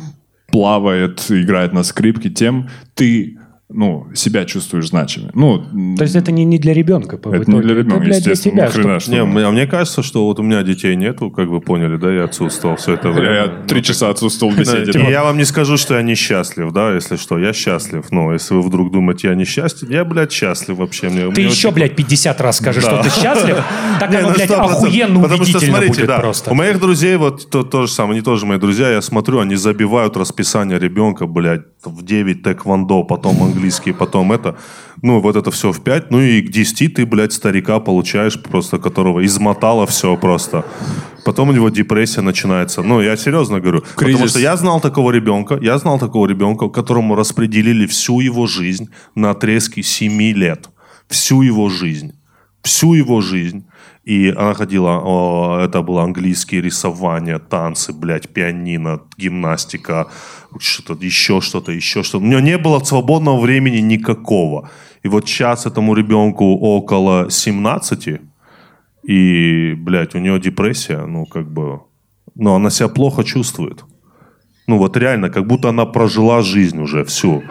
плавает, 0.48 1.26
играет 1.30 1.74
на 1.74 1.84
скрипке, 1.84 2.30
тем 2.30 2.70
ты, 2.96 3.38
ну, 3.70 4.08
себя 4.16 4.46
чувствуешь 4.46 4.88
значимым. 4.88 5.32
Ну, 5.34 5.96
То 5.98 6.04
есть 6.04 6.16
это 6.16 6.32
не, 6.32 6.46
не 6.46 6.58
для 6.58 6.74
ребенка. 6.74 7.18
по- 7.18 7.30
это 7.36 7.52
не 7.52 7.60
для 7.60 7.74
ребенка, 7.76 7.98
Это, 7.98 8.06
блядь, 8.06 8.24
для 8.24 8.32
естественно. 8.32 8.64
Нахрена, 8.64 9.00
что- 9.02 9.10
что- 9.10 9.12
Не, 9.12 9.26
мне- 9.26 9.44
а 9.46 9.52
мне 9.52 9.68
кажется, 9.68 10.02
что 10.04 10.26
вот 10.26 10.40
у 10.40 10.44
меня 10.44 10.64
детей 10.64 10.96
нету, 10.96 11.30
как 11.32 11.50
вы 11.50 11.60
поняли, 11.60 11.98
да, 11.98 12.10
я 12.10 12.24
отсутствовал 12.24 12.78
все 12.78 12.94
это 12.94 13.10
время. 13.12 13.34
Я 13.34 13.48
три 13.68 13.84
часа 13.84 14.10
отсутствовал 14.10 14.54
в 14.54 14.58
беседе. 14.58 14.98
я 15.10 15.24
вам 15.26 15.38
не 15.38 15.44
скажу, 15.44 15.76
что 15.76 15.96
я 15.96 16.02
несчастлив, 16.02 16.72
да, 16.72 16.94
если 16.96 17.18
что, 17.18 17.38
я 17.38 17.52
счастлив. 17.52 18.06
Но 18.10 18.32
если 18.32 18.54
вы 18.54 18.62
вдруг 18.62 18.90
думаете, 18.92 19.28
я 19.28 19.36
несчастлив, 19.36 19.90
я, 19.90 20.06
блядь, 20.06 20.32
счастлив 20.32 20.78
вообще. 20.78 21.10
Мне, 21.10 21.30
Ты 21.32 21.42
еще, 21.42 21.72
блядь, 21.72 21.96
50 21.98 22.40
раз 22.40 22.58
скажешь, 22.58 22.84
что 22.84 23.04
ты 23.04 23.10
счастлив, 23.10 23.58
так 24.00 24.10
оно, 24.16 24.30
ну, 24.30 24.34
блядь, 24.34 24.50
100%. 24.50 24.54
охуенно 24.56 25.22
Потому 25.22 25.44
что, 25.44 25.58
убедительно 25.58 25.78
смотрите, 25.78 25.94
будет 25.96 26.08
да, 26.08 26.20
просто. 26.20 26.52
У 26.52 26.56
моих 26.56 26.80
друзей 26.80 27.18
вот 27.18 27.50
то, 27.50 27.64
то 27.64 27.86
же 27.86 27.92
самое, 27.92 28.14
они 28.14 28.22
тоже 28.22 28.46
мои 28.46 28.58
друзья, 28.60 28.90
я 28.90 29.02
смотрю, 29.02 29.40
они 29.40 29.56
забивают 29.56 30.16
расписание 30.16 30.80
ребенка, 30.80 31.28
блядь, 31.28 31.64
в 31.84 32.04
9 32.06 32.44
тэквондо, 32.44 33.04
потом 33.04 33.36
английский, 33.44 33.57
потом 33.94 34.32
это. 34.32 34.56
Ну, 35.02 35.20
вот 35.20 35.36
это 35.36 35.52
все 35.52 35.72
в 35.72 35.84
5. 35.84 36.12
Ну 36.12 36.22
и 36.22 36.42
к 36.42 36.50
10 36.50 36.96
ты, 36.96 37.06
блядь, 37.06 37.34
старика 37.34 37.80
получаешь, 37.80 38.42
просто 38.42 38.78
которого 38.78 39.26
измотало 39.26 39.86
все 39.86 40.16
просто. 40.18 40.66
Потом 41.26 41.50
у 41.50 41.52
него 41.52 41.70
депрессия 41.70 42.22
начинается. 42.22 42.82
Ну, 42.82 43.02
я 43.02 43.18
серьезно 43.18 43.60
говорю. 43.60 43.82
Потому 43.96 44.18
Кризис. 44.18 44.32
что 44.32 44.40
я 44.40 44.58
знал 44.58 44.80
такого 44.80 45.12
ребенка, 45.12 45.60
я 45.62 45.78
знал 45.78 46.00
такого 46.00 46.28
ребенка, 46.28 46.70
которому 46.70 47.16
распределили 47.16 47.86
всю 47.86 48.22
его 48.22 48.48
жизнь 48.48 48.90
на 49.16 49.32
отрезки 49.32 49.82
7 49.82 50.22
лет. 50.34 50.70
Всю 51.08 51.42
его 51.42 51.70
жизнь. 51.70 52.14
Всю 52.62 52.94
его 52.94 53.22
жизнь. 53.22 53.66
И 54.08 54.30
она 54.30 54.54
ходила, 54.54 55.02
о, 55.04 55.60
это 55.60 55.82
было 55.82 56.04
английские 56.04 56.62
рисование, 56.62 57.40
танцы, 57.40 57.92
блядь, 57.92 58.30
пианино, 58.30 59.02
гимнастика, 59.18 60.08
что-то 60.60 61.06
еще, 61.06 61.42
что-то 61.42 61.74
еще, 61.74 62.04
что-то. 62.04 62.24
У 62.24 62.28
нее 62.28 62.42
не 62.42 62.58
было 62.58 62.80
свободного 62.80 63.42
времени 63.42 63.82
никакого. 63.82 64.70
И 65.04 65.10
вот 65.10 65.28
сейчас 65.28 65.66
этому 65.66 65.94
ребенку 65.94 66.46
около 66.46 67.30
17, 67.30 68.22
и, 69.04 69.74
блядь, 69.78 70.16
у 70.16 70.20
нее 70.20 70.40
депрессия, 70.40 71.06
ну, 71.06 71.26
как 71.26 71.52
бы... 71.52 71.82
Ну, 72.36 72.56
она 72.56 72.70
себя 72.70 72.88
плохо 72.88 73.26
чувствует. 73.26 73.84
Ну, 74.68 74.78
вот 74.78 74.96
реально, 74.96 75.30
как 75.30 75.48
будто 75.48 75.68
она 75.68 75.86
прожила 75.86 76.42
жизнь 76.42 76.80
уже 76.80 77.04
всю. 77.04 77.44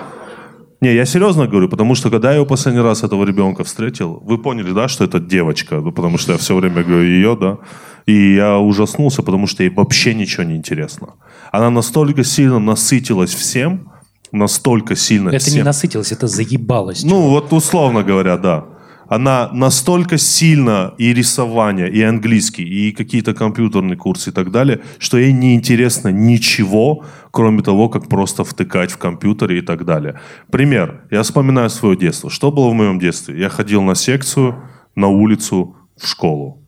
Не, 0.81 0.95
я 0.95 1.07
серьезно 1.07 1.47
говорю, 1.47 1.69
потому 1.69 1.95
что 1.95 2.11
когда 2.11 2.31
я 2.31 2.37
его 2.37 2.47
последний 2.47 2.83
раз 2.83 3.03
этого 3.03 3.25
ребенка 3.25 3.65
встретил, 3.65 4.21
вы 4.25 4.39
поняли, 4.39 4.73
да, 4.73 4.89
что 4.89 5.05
это 5.05 5.19
девочка, 5.21 5.81
ну, 5.81 5.93
потому 5.93 6.19
что 6.19 6.33
я 6.33 6.39
все 6.39 6.55
время 6.55 6.83
говорю 6.83 7.03
ее, 7.03 7.37
да, 7.41 7.59
и 8.07 8.35
я 8.35 8.59
ужаснулся, 8.59 9.23
потому 9.23 9.47
что 9.47 9.63
ей 9.63 9.71
вообще 9.71 10.15
ничего 10.15 10.45
не 10.45 10.55
интересно. 10.55 11.09
Она 11.53 11.71
настолько 11.71 12.25
сильно 12.25 12.59
насытилась 12.59 13.35
всем, 13.35 13.91
настолько 14.33 14.97
сильно 14.97 15.31
Это 15.31 15.39
всем. 15.39 15.55
не 15.55 15.63
насытилось, 15.63 16.13
это 16.13 16.27
заебалось. 16.27 17.05
Ну, 17.05 17.29
вот 17.31 17.53
условно 17.53 18.03
говоря, 18.03 18.37
да. 18.37 18.65
Она 19.09 19.51
настолько 19.53 20.19
сильно 20.19 20.95
и 20.99 21.15
рисование, 21.15 21.91
и 21.91 22.03
английский, 22.03 22.65
и 22.65 22.93
какие-то 22.93 23.35
компьютерные 23.35 23.97
курсы 23.97 24.31
и 24.31 24.33
так 24.33 24.51
далее, 24.51 24.81
что 24.99 25.19
ей 25.19 25.33
не 25.33 25.55
интересно 25.55 26.09
ничего, 26.09 27.05
кроме 27.31 27.63
того, 27.63 27.89
как 27.89 28.09
просто 28.09 28.45
втыкать 28.45 28.91
в 28.91 28.99
компьютере 28.99 29.59
и 29.59 29.63
так 29.63 29.85
далее. 29.85 30.21
Пример. 30.51 31.03
Я 31.11 31.23
вспоминаю 31.23 31.71
свое 31.71 31.97
детство. 31.97 32.31
Что 32.31 32.51
было 32.51 32.71
в 32.71 32.75
моем 32.75 32.99
детстве? 32.99 33.39
Я 33.39 33.49
ходил 33.49 33.83
на 33.83 33.95
секцию, 33.95 34.63
на 34.95 35.09
улицу, 35.09 35.77
в 35.97 36.07
школу. 36.07 36.66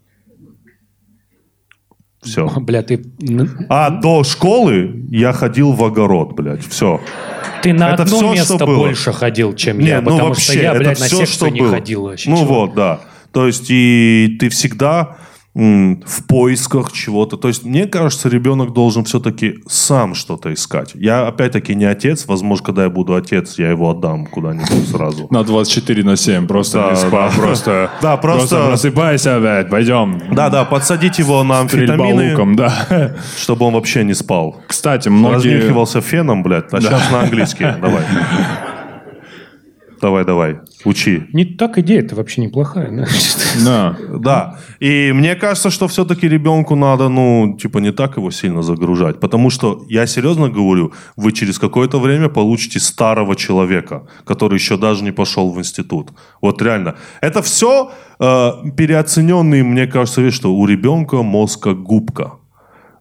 Все. 2.22 2.48
Бля, 2.60 2.82
ты, 2.82 3.04
А 3.68 3.90
до 3.90 4.24
школы 4.24 5.04
я 5.10 5.32
ходил 5.32 5.72
в 5.72 5.84
огород, 5.84 6.32
блядь. 6.34 6.66
Все. 6.66 7.00
ты 7.62 7.72
на 7.72 7.92
Это 7.94 8.02
одно 8.04 8.16
всё, 8.18 8.32
место 8.32 8.66
больше 8.66 9.12
ходил, 9.12 9.54
чем 9.54 9.78
Не, 9.78 9.88
я, 9.88 10.00
ну 10.00 10.10
потому 10.10 10.28
вообще, 10.30 10.52
что 10.52 10.60
я, 10.60 10.70
это 10.70 10.78
блядь, 10.78 11.00
на 11.00 11.06
всё, 11.06 11.16
секцию 11.18 11.34
что 11.34 11.48
не 11.48 11.60
было. 11.60 11.70
ходил 11.70 12.02
вообще. 12.02 12.30
Ну 12.30 12.36
Чего? 12.38 12.46
вот, 12.60 12.74
да. 12.74 13.00
То 13.32 13.46
есть 13.46 13.66
и 13.68 14.36
ты 14.40 14.48
всегда 14.48 15.16
в 15.58 16.26
поисках 16.28 16.92
чего-то. 16.92 17.36
То 17.36 17.48
есть 17.48 17.64
мне 17.64 17.86
кажется, 17.86 18.28
ребенок 18.28 18.72
должен 18.72 19.02
все-таки 19.04 19.58
сам 19.68 20.14
что-то 20.14 20.54
искать. 20.54 20.92
Я 20.94 21.26
опять-таки 21.26 21.74
не 21.74 21.84
отец. 21.84 22.26
Возможно, 22.26 22.64
когда 22.66 22.84
я 22.84 22.90
буду 22.90 23.16
отец, 23.16 23.58
я 23.58 23.70
его 23.70 23.90
отдам 23.90 24.26
куда-нибудь 24.26 24.88
сразу. 24.88 25.26
На 25.30 25.42
24 25.42 26.04
на 26.04 26.16
7, 26.16 26.46
просто 26.46 26.78
Да, 26.78 26.90
не 26.90 26.96
спал, 26.96 27.30
да. 27.36 27.42
просто... 27.42 27.90
Да, 28.00 28.16
просто- 28.16 28.68
просыпайся, 28.68 29.40
блядь, 29.40 29.68
пойдем. 29.68 30.22
Да-да, 30.30 30.64
подсадить 30.64 31.18
его 31.18 31.42
на 31.42 31.60
амфетамины, 31.60 32.30
луком, 32.30 32.54
да. 32.54 33.16
чтобы 33.36 33.66
он 33.66 33.74
вообще 33.74 34.04
не 34.04 34.14
спал. 34.14 34.60
Кстати, 34.68 35.08
многие... 35.08 35.54
Разнюхивался 35.56 36.00
феном, 36.00 36.44
блядь. 36.44 36.72
А 36.72 36.80
сейчас 36.80 37.10
на 37.10 37.22
английский. 37.22 37.64
Давай. 37.82 38.04
Давай, 40.00 40.24
давай. 40.24 40.58
Учи. 40.84 41.24
Не 41.32 41.44
так 41.44 41.78
идея-то 41.78 42.14
вообще 42.14 42.42
неплохая. 42.42 42.90
да. 42.90 43.06
Да. 43.64 43.96
Да. 44.18 44.58
И 44.80 45.12
мне 45.12 45.34
кажется, 45.34 45.70
что 45.70 45.86
все-таки 45.88 46.28
ребенку 46.28 46.76
надо, 46.76 47.08
ну, 47.08 47.56
типа, 47.60 47.78
не 47.78 47.92
так 47.92 48.16
его 48.16 48.30
сильно 48.30 48.62
загружать. 48.62 49.20
Потому 49.20 49.50
что, 49.50 49.84
я 49.88 50.06
серьезно 50.06 50.48
говорю, 50.48 50.92
вы 51.16 51.32
через 51.32 51.58
какое-то 51.58 52.00
время 52.00 52.28
получите 52.28 52.80
старого 52.80 53.34
человека, 53.36 54.06
который 54.24 54.54
еще 54.54 54.76
даже 54.76 55.04
не 55.04 55.12
пошел 55.12 55.52
в 55.52 55.58
институт. 55.58 56.10
Вот 56.40 56.62
реально. 56.62 56.94
Это 57.20 57.42
все 57.42 57.90
э, 58.20 58.50
переоцененные, 58.76 59.64
мне 59.64 59.86
кажется, 59.86 60.22
вещи, 60.22 60.36
что 60.36 60.54
у 60.54 60.66
ребенка 60.66 61.22
мозг 61.22 61.62
как 61.62 61.82
губка. 61.82 62.32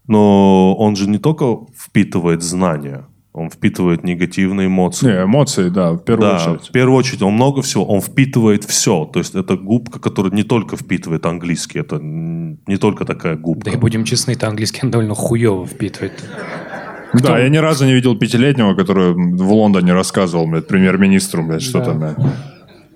Но 0.07 0.75
он 0.75 0.95
же 0.95 1.09
не 1.09 1.17
только 1.17 1.45
впитывает 1.77 2.41
знания, 2.41 3.05
он 3.37 3.51
впитывает 3.51 4.03
негативные 4.03 4.65
эмоции. 4.67 5.05
Не, 5.05 5.23
эмоции, 5.23 5.69
да, 5.69 5.91
в 5.91 5.99
первую 5.99 6.29
Да, 6.29 6.35
очередь. 6.37 6.67
в 6.67 6.71
первую 6.71 6.97
очередь, 6.97 7.21
он 7.21 7.33
много 7.33 7.61
всего, 7.61 7.85
он 7.85 8.01
впитывает 8.01 8.63
все. 8.63 9.05
То 9.05 9.19
есть 9.19 9.35
это 9.35 9.55
губка, 9.55 9.99
которая 9.99 10.33
не 10.33 10.43
только 10.43 10.75
впитывает 10.75 11.25
английский, 11.25 11.79
это 11.79 11.99
не 12.01 12.77
только 12.77 13.05
такая 13.05 13.35
губка. 13.35 13.69
Да 13.69 13.77
и 13.77 13.79
будем 13.79 14.05
честны, 14.05 14.31
это 14.31 14.47
английский 14.47 14.81
он 14.83 14.91
довольно 14.91 15.13
хуево 15.13 15.67
впитывает. 15.67 16.23
Да, 17.13 17.39
я 17.39 17.49
ни 17.49 17.57
разу 17.57 17.85
не 17.85 17.93
видел 17.93 18.17
пятилетнего, 18.17 18.73
который 18.73 19.13
в 19.13 19.53
Лондоне 19.53 19.93
рассказывал, 19.93 20.47
блядь, 20.47 20.67
премьер-министру, 20.67 21.43
блядь, 21.45 21.61
что-то, 21.61 21.93
блядь. 21.93 22.17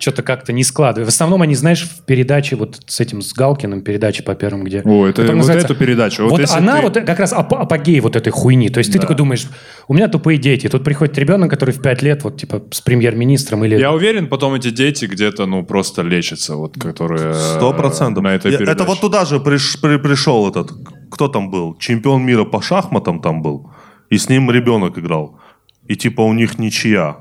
Что-то 0.02 0.24
как-то 0.24 0.52
не 0.52 0.64
складывает. 0.64 1.06
В 1.06 1.14
основном 1.14 1.42
они, 1.42 1.54
знаешь, 1.54 1.84
в 1.88 2.04
передаче 2.04 2.56
вот 2.56 2.80
с 2.88 2.98
этим, 2.98 3.22
с 3.22 3.32
Галкиным, 3.32 3.82
передаче 3.82 4.24
по 4.24 4.34
первым, 4.34 4.64
где... 4.64 4.82
О, 4.84 5.06
это- 5.06 5.22
вот 5.32 5.48
эту 5.48 5.76
передачу. 5.76 6.24
Вот 6.24 6.40
Вот, 6.40 6.50
она 6.50 6.78
ты- 6.78 6.82
вот 6.82 6.94
как 7.06 7.20
раз 7.20 7.32
ап- 7.32 7.54
апогей 7.54 8.00
вот 8.00 8.16
этой 8.16 8.30
хуйни. 8.30 8.68
То 8.68 8.78
есть 8.78 8.92
ты 8.92 8.98
такой 8.98 9.14
думаешь, 9.14 9.46
у 9.86 9.94
меня 9.94 10.08
тупые 10.08 10.38
дети. 10.38 10.68
Тут 10.68 10.82
приходит 10.82 11.16
ребенок, 11.18 11.50
который 11.50 11.72
в 11.72 11.80
пять 11.80 12.02
лет 12.02 12.24
вот 12.24 12.36
типа 12.36 12.64
с 12.72 12.80
премьер-министром 12.80 13.64
или... 13.64 13.76
Я 13.78 13.92
уверен, 13.92 14.26
потом 14.26 14.54
эти 14.54 14.70
дети 14.70 15.04
где-то, 15.04 15.46
ну, 15.46 15.64
просто 15.64 16.02
лечатся, 16.02 16.56
вот, 16.56 16.74
которые... 16.76 17.34
Сто 17.34 17.72
процентов. 17.72 18.24
На 18.24 18.34
этой 18.34 18.50
Я- 18.50 18.58
передаче. 18.58 18.74
Это 18.82 18.84
вот 18.84 19.00
туда 19.00 19.24
же 19.24 19.36
приш- 19.36 19.80
при- 19.80 19.98
пришел 19.98 20.48
этот, 20.48 20.72
кто 21.12 21.28
там 21.28 21.48
был? 21.48 21.76
Чемпион 21.78 22.24
мира 22.24 22.44
по 22.44 22.60
шахматам 22.60 23.20
там 23.20 23.40
был. 23.40 23.70
И 24.10 24.18
с 24.18 24.28
ним 24.28 24.50
ребенок 24.50 24.98
играл. 24.98 25.38
И 25.86 25.94
типа 25.94 26.22
у 26.22 26.32
них 26.32 26.58
ничья. 26.58 27.18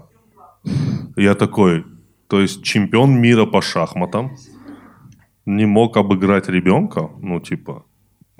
Я 1.15 1.35
такой, 1.35 1.83
то 2.31 2.39
есть 2.39 2.63
чемпион 2.63 3.19
мира 3.19 3.45
по 3.45 3.61
шахматам 3.61 4.37
не 5.45 5.65
мог 5.65 5.97
обыграть 5.97 6.47
ребенка? 6.47 7.09
Ну, 7.21 7.41
типа... 7.41 7.83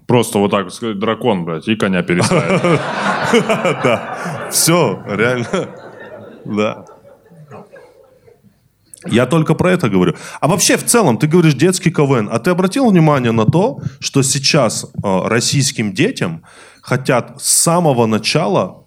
Просто 0.07 0.39
вот 0.39 0.51
так 0.51 0.71
сказать, 0.71 0.97
дракон, 0.97 1.43
блядь, 1.43 1.67
и 1.67 1.75
коня 1.75 2.01
переставить. 2.01 2.61
Да. 3.83 4.17
Все, 4.49 5.03
реально. 5.09 5.67
Да. 6.45 6.85
Я 9.07 9.25
только 9.25 9.55
про 9.55 9.71
это 9.71 9.89
говорю. 9.89 10.15
А 10.39 10.47
вообще, 10.47 10.77
в 10.77 10.85
целом, 10.85 11.17
ты 11.17 11.27
говоришь 11.27 11.55
детский 11.55 11.91
КВН. 11.91 12.29
А 12.31 12.39
ты 12.39 12.51
обратил 12.51 12.89
внимание 12.89 13.33
на 13.33 13.45
то, 13.45 13.81
что 13.99 14.23
сейчас 14.23 14.85
э, 14.85 15.27
российским 15.27 15.91
детям 15.91 16.43
хотят 16.81 17.41
с 17.41 17.49
самого 17.49 18.05
начала 18.05 18.85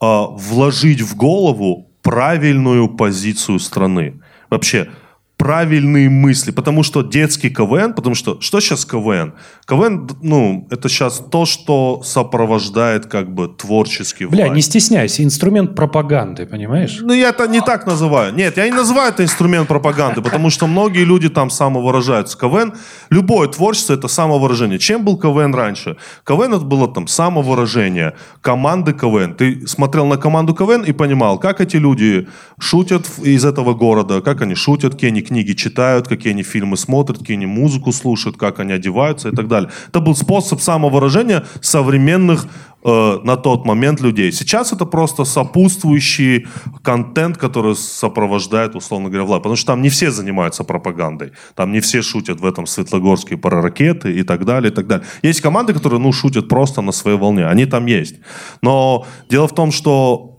э, 0.00 0.06
вложить 0.06 1.02
в 1.02 1.14
голову 1.14 1.90
правильную 2.00 2.88
позицию 2.88 3.58
страны? 3.58 4.14
Вообще, 4.56 4.88
правильные 5.36 6.08
мысли, 6.08 6.50
потому 6.50 6.82
что 6.82 7.02
детский 7.02 7.50
КВН, 7.50 7.92
потому 7.92 8.14
что 8.14 8.40
что 8.40 8.60
сейчас 8.60 8.86
КВН? 8.86 9.34
КВН, 9.66 10.08
ну, 10.22 10.66
это 10.70 10.88
сейчас 10.88 11.22
то, 11.30 11.44
что 11.44 12.00
сопровождает 12.02 13.06
как 13.06 13.34
бы 13.34 13.48
творческий 13.48 14.24
Бля, 14.26 14.46
власть. 14.46 14.54
не 14.54 14.62
стесняйся, 14.62 15.22
инструмент 15.22 15.74
пропаганды, 15.74 16.46
понимаешь? 16.46 16.98
Ну, 17.02 17.12
я 17.12 17.28
это 17.28 17.46
не 17.48 17.60
так 17.60 17.86
называю. 17.86 18.34
Нет, 18.34 18.56
я 18.56 18.64
не 18.64 18.72
называю 18.74 19.12
это 19.12 19.24
инструмент 19.24 19.68
пропаганды, 19.68 20.22
потому 20.22 20.48
что 20.48 20.66
многие 20.66 21.04
люди 21.04 21.28
там 21.28 21.50
самовыражаются. 21.50 22.38
КВН, 22.38 22.72
любое 23.10 23.48
творчество– 23.48 23.92
это 23.94 24.08
самовыражение. 24.08 24.78
Чем 24.78 25.04
был 25.04 25.18
КВН 25.18 25.54
раньше? 25.54 25.96
КВН 26.24 26.54
это 26.54 26.64
было 26.64 26.88
там 26.88 27.06
самовыражение, 27.08 28.14
команды 28.40 28.94
КВН. 28.94 29.34
Ты 29.34 29.66
смотрел 29.66 30.06
на 30.06 30.16
команду 30.16 30.54
КВН 30.54 30.82
и 30.82 30.92
понимал, 30.92 31.38
как 31.38 31.60
эти 31.60 31.76
люди 31.76 32.26
шутят 32.58 33.06
из 33.22 33.44
этого 33.44 33.74
города, 33.74 34.22
как 34.22 34.40
они 34.40 34.54
шутят, 34.54 34.94
какие 34.94 35.10
они 35.10 35.25
книги 35.26 35.52
читают, 35.52 36.08
какие 36.08 36.32
они 36.32 36.42
фильмы 36.42 36.76
смотрят, 36.76 37.18
какие 37.18 37.36
они 37.36 37.46
музыку 37.46 37.92
слушают, 37.92 38.36
как 38.36 38.60
они 38.60 38.72
одеваются 38.72 39.28
и 39.28 39.32
так 39.32 39.48
далее. 39.48 39.70
Это 39.88 40.00
был 40.00 40.14
способ 40.16 40.60
самовыражения 40.60 41.44
современных 41.60 42.46
э, 42.84 43.18
на 43.24 43.36
тот 43.36 43.64
момент 43.64 44.00
людей. 44.00 44.32
Сейчас 44.32 44.72
это 44.72 44.86
просто 44.86 45.24
сопутствующий 45.24 46.46
контент, 46.82 47.36
который 47.36 47.74
сопровождает, 47.76 48.74
условно 48.74 49.08
говоря, 49.08 49.24
власть. 49.24 49.42
Потому 49.42 49.56
что 49.56 49.66
там 49.66 49.82
не 49.82 49.88
все 49.88 50.10
занимаются 50.10 50.64
пропагандой. 50.64 51.32
Там 51.54 51.72
не 51.72 51.80
все 51.80 52.02
шутят 52.02 52.40
в 52.40 52.46
этом 52.46 52.66
Светлогорске 52.66 53.36
про 53.36 53.62
ракеты 53.62 54.12
и 54.12 54.22
так 54.22 54.44
далее, 54.44 54.70
и 54.70 54.74
так 54.74 54.86
далее. 54.86 55.06
Есть 55.22 55.40
команды, 55.40 55.74
которые, 55.74 56.00
ну, 56.00 56.12
шутят 56.12 56.48
просто 56.48 56.82
на 56.82 56.92
своей 56.92 57.18
волне. 57.18 57.46
Они 57.46 57.66
там 57.66 57.86
есть. 57.86 58.16
Но 58.62 59.06
дело 59.28 59.48
в 59.48 59.54
том, 59.54 59.72
что 59.72 60.35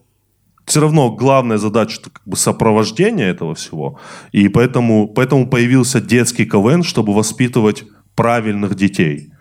все 0.68 0.82
равно 0.82 1.10
главная 1.12 1.58
задача 1.58 2.00
это 2.02 2.10
как 2.12 2.22
бы 2.28 2.36
сопровождение 2.36 3.30
этого 3.30 3.56
всего. 3.56 4.00
И 4.34 4.50
поэтому, 4.50 5.08
поэтому 5.08 5.50
появился 5.50 6.02
детский 6.02 6.46
КВН, 6.46 6.84
чтобы 6.84 7.14
воспитывать 7.14 7.86
правильных 8.16 8.76
детей. 8.76 9.32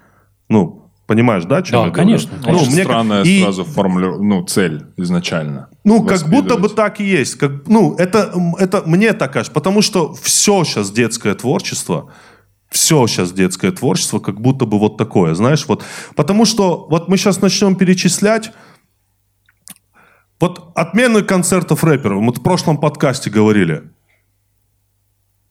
Ну, 0.49 0.89
понимаешь, 1.09 1.45
да, 1.45 1.63
чем 1.63 1.73
Да, 1.73 1.85
я 1.87 1.91
говорю? 1.91 1.93
конечно. 1.95 2.39
Ну, 2.47 2.57
Очень 2.59 2.73
мне 2.73 2.85
странная 2.85 3.23
ка- 3.25 3.29
и- 3.29 3.43
сразу 3.43 3.65
формуля, 3.65 4.17
ну, 4.19 4.45
цель 4.45 4.87
изначально. 4.97 5.69
ну, 5.85 6.05
как 6.05 6.29
будто 6.29 6.57
бы 6.57 6.69
так 6.69 7.01
и 7.01 7.05
есть. 7.05 7.35
Как, 7.35 7.67
ну, 7.67 7.97
это, 7.97 8.33
это 8.61 8.83
мне 8.87 9.13
так 9.13 9.33
кажется. 9.33 9.53
Потому 9.53 9.83
что 9.83 10.15
все 10.15 10.63
сейчас 10.63 10.93
детское 10.93 11.35
творчество, 11.35 12.13
все 12.71 13.07
сейчас 13.09 13.33
детское 13.33 13.73
творчество, 13.73 14.21
как 14.21 14.41
будто 14.41 14.65
бы 14.65 14.79
вот 14.79 14.97
такое, 14.97 15.35
знаешь, 15.35 15.65
вот. 15.67 15.83
Потому 16.15 16.45
что 16.45 16.87
вот 16.89 17.09
мы 17.09 17.17
сейчас 17.17 17.41
начнем 17.41 17.75
перечислять 17.75 18.53
вот 20.41 20.73
отмены 20.75 21.23
концертов 21.23 21.83
рэперов. 21.85 22.21
Мы 22.23 22.33
в 22.33 22.43
прошлом 22.43 22.79
подкасте 22.79 23.31
говорили. 23.31 23.83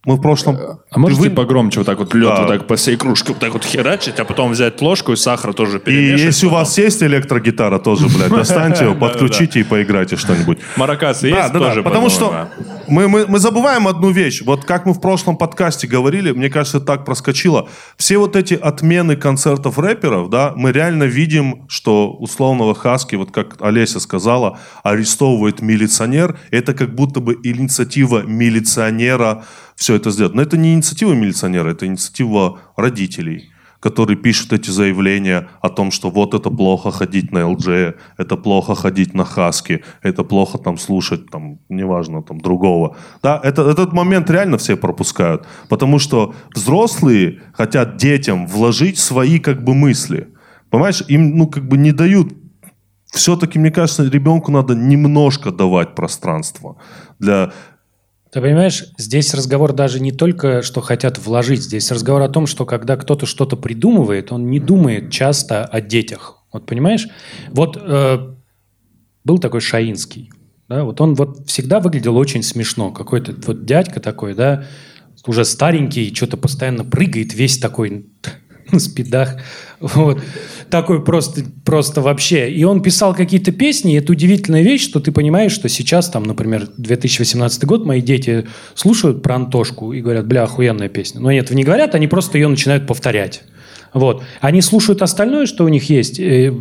Мы 0.05 0.17
в 0.17 0.21
прошлом... 0.21 0.55
А 0.91 0.99
можете 0.99 1.21
Вы- 1.23 1.29
погромче 1.31 1.79
вот 1.79 1.87
так 1.87 1.97
вот 1.97 2.13
лед 2.13 2.27
Да. 2.29 2.41
вот 2.41 2.47
так 2.47 2.67
по 2.67 2.75
всей 2.75 2.95
кружке 2.95 3.29
вот 3.33 3.39
так 3.39 3.53
вот 3.53 3.65
херачить, 3.65 4.19
а 4.19 4.25
потом 4.25 4.51
взять 4.51 4.79
ложку 4.79 5.13
и 5.13 5.15
сахар 5.15 5.51
тоже 5.55 5.77
И 5.77 5.79
перемешать? 5.79 6.25
если 6.27 6.45
у 6.45 6.51
вас 6.51 6.77
есть 6.77 7.01
электрогитара, 7.01 7.79
тоже, 7.79 8.05
блядь, 8.15 8.29
достаньте 8.29 8.83
его, 8.85 8.93
подключите 8.93 9.61
и 9.61 9.63
поиграйте 9.63 10.15
что-нибудь. 10.15 10.59
Маракасы 10.77 11.27
есть 11.29 11.51
тоже, 11.53 11.81
потому 11.81 12.09
что 12.09 12.49
мы, 12.87 13.07
мы, 13.07 13.25
мы 13.27 13.39
забываем 13.39 13.87
одну 13.87 14.11
вещь. 14.11 14.41
Вот 14.41 14.65
как 14.65 14.85
мы 14.85 14.93
в 14.93 15.01
прошлом 15.01 15.37
подкасте 15.37 15.87
говорили, 15.87 16.31
мне 16.31 16.49
кажется, 16.49 16.79
так 16.79 17.05
проскочило. 17.05 17.69
Все 17.97 18.17
вот 18.17 18.35
эти 18.35 18.53
отмены 18.53 19.15
концертов 19.15 19.79
рэперов, 19.79 20.29
да, 20.29 20.53
мы 20.55 20.71
реально 20.71 21.03
видим, 21.03 21.65
что 21.67 22.11
условного 22.13 22.75
Хаски, 22.75 23.15
вот 23.15 23.31
как 23.31 23.55
Олеся 23.61 23.99
сказала, 23.99 24.59
арестовывает 24.83 25.61
милиционер. 25.61 26.37
Это 26.51 26.73
как 26.73 26.93
будто 26.95 27.19
бы 27.19 27.37
инициатива 27.43 28.23
милиционера 28.23 29.45
все 29.75 29.95
это 29.95 30.11
сделать. 30.11 30.33
Но 30.33 30.41
это 30.41 30.57
не 30.57 30.73
инициатива 30.73 31.13
милиционера, 31.13 31.71
это 31.71 31.85
инициатива 31.85 32.59
родителей 32.75 33.54
которые 33.85 34.17
пишут 34.17 34.51
эти 34.51 34.71
заявления 34.71 35.47
о 35.61 35.69
том, 35.69 35.91
что 35.91 36.09
вот 36.09 36.33
это 36.33 36.49
плохо 36.49 36.89
ходить 36.89 37.31
на 37.31 37.47
ЛД, 37.47 37.95
это 38.17 38.35
плохо 38.35 38.73
ходить 38.73 39.13
на 39.13 39.25
Хаски, 39.25 39.83
это 40.01 40.23
плохо 40.23 40.57
там 40.57 40.77
слушать, 40.77 41.29
там, 41.29 41.59
неважно, 41.69 42.23
там, 42.23 42.39
другого. 42.39 42.95
Да, 43.21 43.39
это, 43.43 43.61
этот 43.61 43.93
момент 43.93 44.31
реально 44.31 44.57
все 44.57 44.75
пропускают, 44.75 45.45
потому 45.69 45.99
что 45.99 46.33
взрослые 46.55 47.41
хотят 47.53 47.97
детям 47.97 48.47
вложить 48.47 48.97
свои 48.97 49.37
как 49.37 49.63
бы 49.63 49.75
мысли. 49.75 50.29
Понимаешь, 50.71 51.03
им, 51.07 51.37
ну, 51.37 51.47
как 51.47 51.67
бы 51.67 51.77
не 51.77 51.91
дают 51.91 52.33
все-таки, 53.11 53.59
мне 53.59 53.69
кажется, 53.69 54.03
ребенку 54.03 54.51
надо 54.51 54.73
немножко 54.73 55.51
давать 55.51 55.93
пространство 55.93 56.75
для 57.19 57.51
Ты 58.35 58.41
понимаешь, 58.41 58.83
здесь 58.97 59.33
разговор 59.33 59.71
даже 59.71 60.01
не 60.01 60.11
только, 60.11 60.61
что 60.61 60.81
хотят 60.81 61.17
вложить, 61.17 61.63
здесь 61.63 61.89
разговор 61.89 62.21
о 62.21 62.27
том, 62.27 62.47
что 62.47 62.65
когда 62.65 62.97
кто-то 62.97 63.25
что-то 63.25 63.55
придумывает, 63.55 64.33
он 64.33 64.49
не 64.49 64.59
думает 64.59 65.09
часто 65.09 65.63
о 65.63 65.79
детях. 65.79 66.43
Вот 66.51 66.65
понимаешь? 66.65 67.07
Вот 67.51 67.77
э, 67.81 68.35
был 69.23 69.37
такой 69.37 69.61
Шаинский, 69.61 70.33
да, 70.67 70.83
вот 70.83 70.99
он 70.99 71.15
вот 71.15 71.47
всегда 71.47 71.79
выглядел 71.79 72.17
очень 72.17 72.43
смешно, 72.43 72.91
какой-то 72.91 73.33
вот 73.47 73.63
дядька 73.63 74.01
такой, 74.01 74.33
да, 74.33 74.65
уже 75.25 75.45
старенький, 75.45 76.13
что-то 76.13 76.35
постоянно 76.35 76.83
прыгает, 76.83 77.33
весь 77.33 77.57
такой 77.57 78.07
спидах, 78.79 79.37
вот, 79.79 80.21
такой 80.69 81.03
просто, 81.03 81.43
просто 81.63 82.01
вообще. 82.01 82.51
И 82.51 82.63
он 82.63 82.81
писал 82.81 83.13
какие-то 83.13 83.51
песни, 83.51 83.93
и 83.93 83.97
это 83.97 84.11
удивительная 84.11 84.61
вещь, 84.61 84.83
что 84.83 84.99
ты 84.99 85.11
понимаешь, 85.11 85.51
что 85.51 85.69
сейчас, 85.69 86.09
там, 86.09 86.23
например, 86.23 86.67
2018 86.77 87.65
год, 87.65 87.85
мои 87.85 88.01
дети 88.01 88.45
слушают 88.73 89.21
про 89.21 89.35
Антошку 89.35 89.93
и 89.93 90.01
говорят, 90.01 90.27
бля, 90.27 90.43
охуенная 90.43 90.89
песня. 90.89 91.21
Но 91.21 91.31
нет, 91.31 91.51
не 91.51 91.63
говорят, 91.63 91.95
они 91.95 92.07
просто 92.07 92.37
ее 92.37 92.47
начинают 92.47 92.87
повторять. 92.87 93.43
Вот. 93.95 94.23
Они 94.41 94.59
слушают 94.59 95.01
остальное, 95.01 95.45
что 95.45 95.63
у 95.63 95.69
них 95.69 95.89
есть, 95.89 96.19
э, 96.19 96.53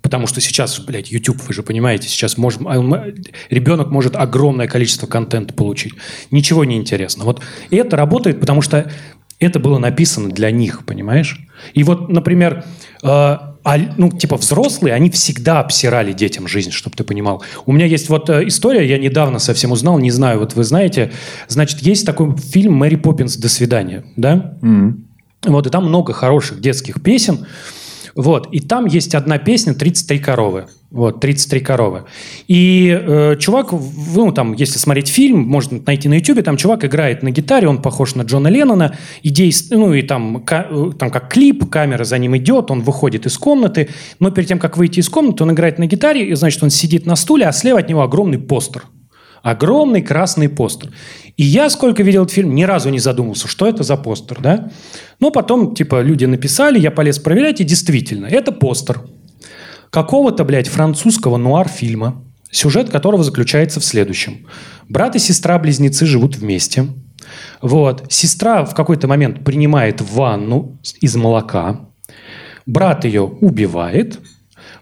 потому 0.00 0.28
что 0.28 0.40
сейчас, 0.40 0.78
блядь, 0.78 1.10
YouTube, 1.10 1.42
вы 1.48 1.52
же 1.52 1.64
понимаете, 1.64 2.08
сейчас 2.08 2.38
можем, 2.38 2.68
а, 2.68 3.04
ребенок 3.50 3.90
может 3.90 4.14
огромное 4.14 4.68
количество 4.68 5.08
контента 5.08 5.52
получить. 5.52 5.94
Ничего 6.30 6.64
не 6.64 6.76
интересно. 6.76 7.24
Вот 7.24 7.42
и 7.70 7.76
это 7.76 7.96
работает, 7.96 8.38
потому 8.38 8.62
что 8.62 8.92
это 9.38 9.60
было 9.60 9.78
написано 9.78 10.30
для 10.30 10.50
них, 10.50 10.84
понимаешь? 10.84 11.46
И 11.74 11.84
вот, 11.84 12.08
например, 12.08 12.64
э, 13.02 13.06
а, 13.08 13.76
ну, 13.96 14.10
типа 14.10 14.36
взрослые, 14.36 14.94
они 14.94 15.10
всегда 15.10 15.60
обсирали 15.60 16.12
детям 16.12 16.48
жизнь, 16.48 16.70
чтобы 16.70 16.96
ты 16.96 17.04
понимал. 17.04 17.42
У 17.66 17.72
меня 17.72 17.86
есть 17.86 18.08
вот 18.08 18.30
э, 18.30 18.46
история, 18.48 18.88
я 18.88 18.98
недавно 18.98 19.38
совсем 19.38 19.72
узнал, 19.72 19.98
не 19.98 20.10
знаю, 20.10 20.40
вот 20.40 20.54
вы 20.54 20.64
знаете, 20.64 21.12
значит, 21.48 21.80
есть 21.80 22.06
такой 22.06 22.36
фильм 22.36 22.74
«Мэри 22.74 22.96
Поппинс. 22.96 23.36
До 23.36 23.48
свидания», 23.48 24.04
да? 24.16 24.56
Вот, 25.44 25.66
и 25.66 25.70
там 25.70 25.84
много 25.84 26.12
хороших 26.12 26.60
детских 26.60 27.02
песен. 27.02 27.46
Вот, 28.14 28.48
и 28.52 28.60
там 28.60 28.86
есть 28.86 29.14
одна 29.14 29.38
песня 29.38 29.74
«33 29.74 30.18
коровы». 30.18 30.66
Вот, 30.90 31.22
«33 31.22 31.60
коровы». 31.60 32.04
И 32.46 32.88
э, 32.88 33.36
чувак, 33.38 33.72
ну, 33.72 34.32
там, 34.32 34.54
если 34.54 34.78
смотреть 34.78 35.08
фильм, 35.08 35.40
можно 35.40 35.80
найти 35.86 36.08
на 36.08 36.14
Ютубе, 36.14 36.40
там 36.42 36.56
чувак 36.56 36.84
играет 36.84 37.22
на 37.22 37.30
гитаре, 37.30 37.68
он 37.68 37.82
похож 37.82 38.14
на 38.14 38.22
Джона 38.22 38.48
Леннона, 38.48 38.96
и 39.22 39.30
дейс- 39.30 39.66
ну, 39.70 39.92
и 39.92 40.00
там, 40.00 40.42
ка- 40.44 40.66
э, 40.70 40.90
там 40.98 41.10
как 41.10 41.30
клип, 41.30 41.68
камера 41.68 42.04
за 42.04 42.16
ним 42.16 42.36
идет, 42.38 42.70
он 42.70 42.80
выходит 42.80 43.26
из 43.26 43.36
комнаты, 43.36 43.90
но 44.18 44.30
перед 44.30 44.48
тем, 44.48 44.58
как 44.58 44.78
выйти 44.78 45.00
из 45.00 45.10
комнаты, 45.10 45.42
он 45.44 45.52
играет 45.52 45.78
на 45.78 45.86
гитаре, 45.86 46.24
и, 46.26 46.34
значит, 46.34 46.62
он 46.62 46.70
сидит 46.70 47.04
на 47.04 47.16
стуле, 47.16 47.46
а 47.46 47.52
слева 47.52 47.80
от 47.80 47.88
него 47.90 48.00
огромный 48.00 48.38
постер. 48.38 48.84
Огромный 49.42 50.00
красный 50.02 50.48
постер. 50.48 50.90
И 51.36 51.44
я, 51.44 51.68
сколько 51.70 52.02
видел 52.02 52.22
этот 52.22 52.34
фильм, 52.34 52.54
ни 52.54 52.64
разу 52.64 52.88
не 52.88 52.98
задумался, 52.98 53.46
что 53.46 53.68
это 53.68 53.82
за 53.82 53.96
постер, 53.96 54.38
да? 54.40 54.70
Но 55.20 55.30
потом, 55.30 55.74
типа, 55.74 56.00
люди 56.00 56.24
написали, 56.24 56.80
я 56.80 56.90
полез 56.90 57.18
проверять, 57.18 57.60
и 57.60 57.64
действительно, 57.64 58.26
это 58.26 58.52
постер 58.52 59.02
какого-то, 59.90 60.44
блядь, 60.44 60.68
французского 60.68 61.36
нуар-фильма, 61.36 62.22
сюжет 62.50 62.90
которого 62.90 63.24
заключается 63.24 63.80
в 63.80 63.84
следующем. 63.84 64.46
Брат 64.88 65.16
и 65.16 65.18
сестра-близнецы 65.18 66.06
живут 66.06 66.36
вместе. 66.36 66.88
Вот. 67.60 68.06
Сестра 68.10 68.64
в 68.64 68.74
какой-то 68.74 69.06
момент 69.06 69.44
принимает 69.44 70.00
ванну 70.00 70.78
из 71.00 71.16
молока. 71.16 71.88
Брат 72.66 73.04
ее 73.04 73.22
убивает. 73.22 74.20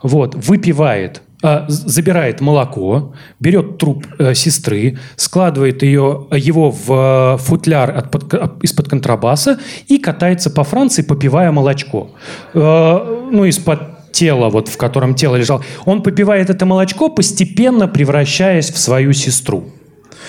Вот. 0.03 0.35
Выпивает 0.35 1.23
а, 1.42 1.66
забирает 1.69 2.40
молоко, 2.40 3.14
берет 3.40 3.77
труп 3.77 4.07
э, 4.19 4.33
сестры, 4.35 4.99
складывает 5.16 5.83
ее, 5.83 6.27
его 6.33 6.71
в 6.71 7.37
э, 7.37 7.37
футляр 7.38 8.09
из-под 8.62 8.88
контрабаса 8.88 9.61
и 9.87 9.99
катается 9.99 10.49
по 10.49 10.64
Франции, 10.64 11.03
попивая 11.03 11.53
молочко. 11.53 12.11
Э, 12.55 13.29
ну, 13.31 13.45
из-под 13.45 13.96
тело, 14.17 14.49
вот 14.49 14.69
в 14.69 14.77
котором 14.77 15.15
тело 15.15 15.37
лежало. 15.37 15.63
Он 15.85 16.03
попивает 16.03 16.49
это 16.49 16.65
молочко, 16.65 17.11
постепенно 17.11 17.87
превращаясь 17.87 18.71
в 18.71 18.79
свою 18.79 19.13
сестру. 19.13 19.71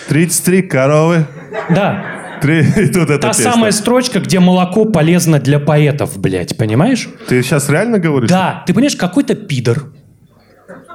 33 0.09 0.61
коровы. 0.63 1.25
Да, 1.69 2.05
Три, 2.41 2.59
и 2.77 2.87
тут 2.87 3.09
эта 3.09 3.19
та 3.19 3.27
песня. 3.29 3.51
самая 3.51 3.71
строчка, 3.71 4.19
где 4.19 4.39
молоко 4.39 4.85
полезно 4.85 5.39
для 5.39 5.59
поэтов, 5.59 6.19
блядь, 6.19 6.55
понимаешь? 6.57 7.09
Ты 7.27 7.41
сейчас 7.41 7.69
реально 7.69 7.97
говоришь? 7.97 8.29
Да, 8.29 8.63
ты 8.67 8.73
понимаешь, 8.73 8.95
какой-то 8.95 9.33
пидор. 9.33 9.85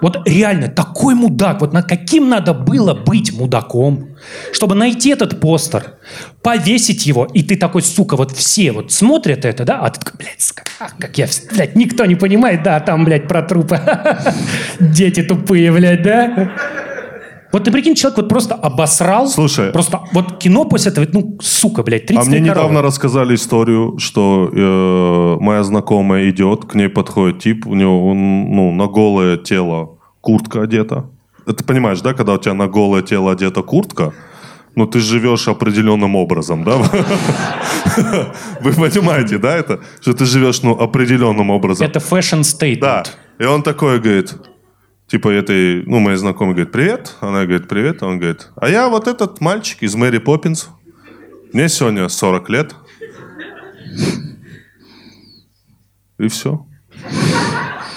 Вот 0.03 0.29
реально, 0.29 0.69
такой 0.69 1.15
мудак. 1.15 1.61
Вот 1.61 1.73
над 1.73 1.87
каким 1.88 2.29
надо 2.29 2.53
было 2.53 2.93
быть 2.93 3.33
мудаком, 3.33 4.09
чтобы 4.53 4.75
найти 4.75 5.11
этот 5.11 5.41
постер, 5.41 5.95
повесить 6.43 7.07
его, 7.07 7.25
и 7.33 7.43
ты 7.43 7.57
такой, 7.57 7.83
сука, 7.83 8.17
вот 8.17 8.33
все 8.33 8.73
вот 8.73 8.91
смотрят 8.91 9.45
это, 9.45 9.65
да, 9.65 9.79
а 9.79 9.91
ты 9.91 10.01
такой, 10.01 10.19
блядь, 10.19 10.41
сука, 10.41 10.65
как 10.99 11.17
я, 11.19 11.29
блядь, 11.53 11.77
никто 11.77 12.05
не 12.05 12.17
понимает, 12.17 12.65
да, 12.65 12.81
там, 12.81 13.05
блядь, 13.05 13.29
про 13.29 13.43
трупы. 13.43 13.81
Дети 14.81 15.23
тупые, 15.23 15.71
блядь, 15.71 16.03
да? 16.03 16.51
Вот 17.53 17.65
ты 17.65 17.71
прикинь, 17.71 17.95
человек 17.95 18.17
вот 18.17 18.29
просто 18.31 18.55
обосрал. 18.55 19.29
Слушай. 19.29 19.73
Просто 19.73 20.01
вот 20.12 20.38
кино 20.38 20.65
после 20.65 20.91
этого, 20.91 21.07
ну, 21.12 21.38
сука, 21.41 21.83
блядь, 21.83 22.07
30 22.07 22.27
А 22.27 22.29
мне 22.31 22.41
недавно 22.41 22.81
рассказали 22.83 23.35
историю, 23.35 23.99
что 23.99 24.51
э, 24.51 25.37
моя 25.38 25.62
знакомая 25.62 26.31
идет, 26.31 26.65
к 26.65 26.75
ней 26.75 26.88
подходит 26.88 27.41
тип, 27.41 27.67
у 27.67 27.75
него 27.75 28.09
он, 28.09 28.51
ну, 28.51 28.73
на 28.73 28.87
голое 28.87 29.37
тело 29.37 29.92
куртка 30.23 30.63
одета. 30.63 31.11
Это 31.47 31.65
понимаешь, 31.65 32.01
да, 32.01 32.15
когда 32.15 32.33
у 32.33 32.39
тебя 32.39 32.55
на 32.55 32.69
голое 32.69 33.03
тело 33.03 33.33
одета 33.33 33.63
куртка, 33.63 34.15
ну 34.75 34.87
ты 34.87 35.01
живешь 35.01 35.49
определенным 35.49 36.17
образом, 36.17 36.65
да? 36.65 36.77
Вы 38.61 38.73
понимаете, 38.73 39.37
да, 39.39 39.55
это? 39.55 39.81
Что 40.01 40.15
ты 40.15 40.25
живешь, 40.25 40.63
ну, 40.63 40.73
определенным 40.73 41.51
образом. 41.51 41.87
Это 41.87 41.99
fashion 41.99 42.41
statement. 42.41 42.81
Да. 42.81 43.03
И 43.39 43.45
он 43.45 43.63
такой 43.63 44.01
говорит, 44.01 44.35
типа 45.09 45.29
этой, 45.29 45.85
ну, 45.85 45.99
моей 45.99 46.17
знакомой 46.17 46.55
говорит, 46.55 46.73
привет. 46.73 47.17
Она 47.21 47.45
говорит, 47.45 47.69
привет. 47.69 48.03
Он 48.03 48.19
говорит, 48.19 48.51
а 48.57 48.69
я 48.69 48.89
вот 48.89 49.09
этот 49.09 49.41
мальчик 49.41 49.83
из 49.83 49.95
Мэри 49.95 50.19
Поппинс. 50.19 50.69
Мне 51.53 51.69
сегодня 51.69 52.09
40 52.09 52.49
лет. 52.49 52.75
И 56.19 56.29
все. 56.29 56.65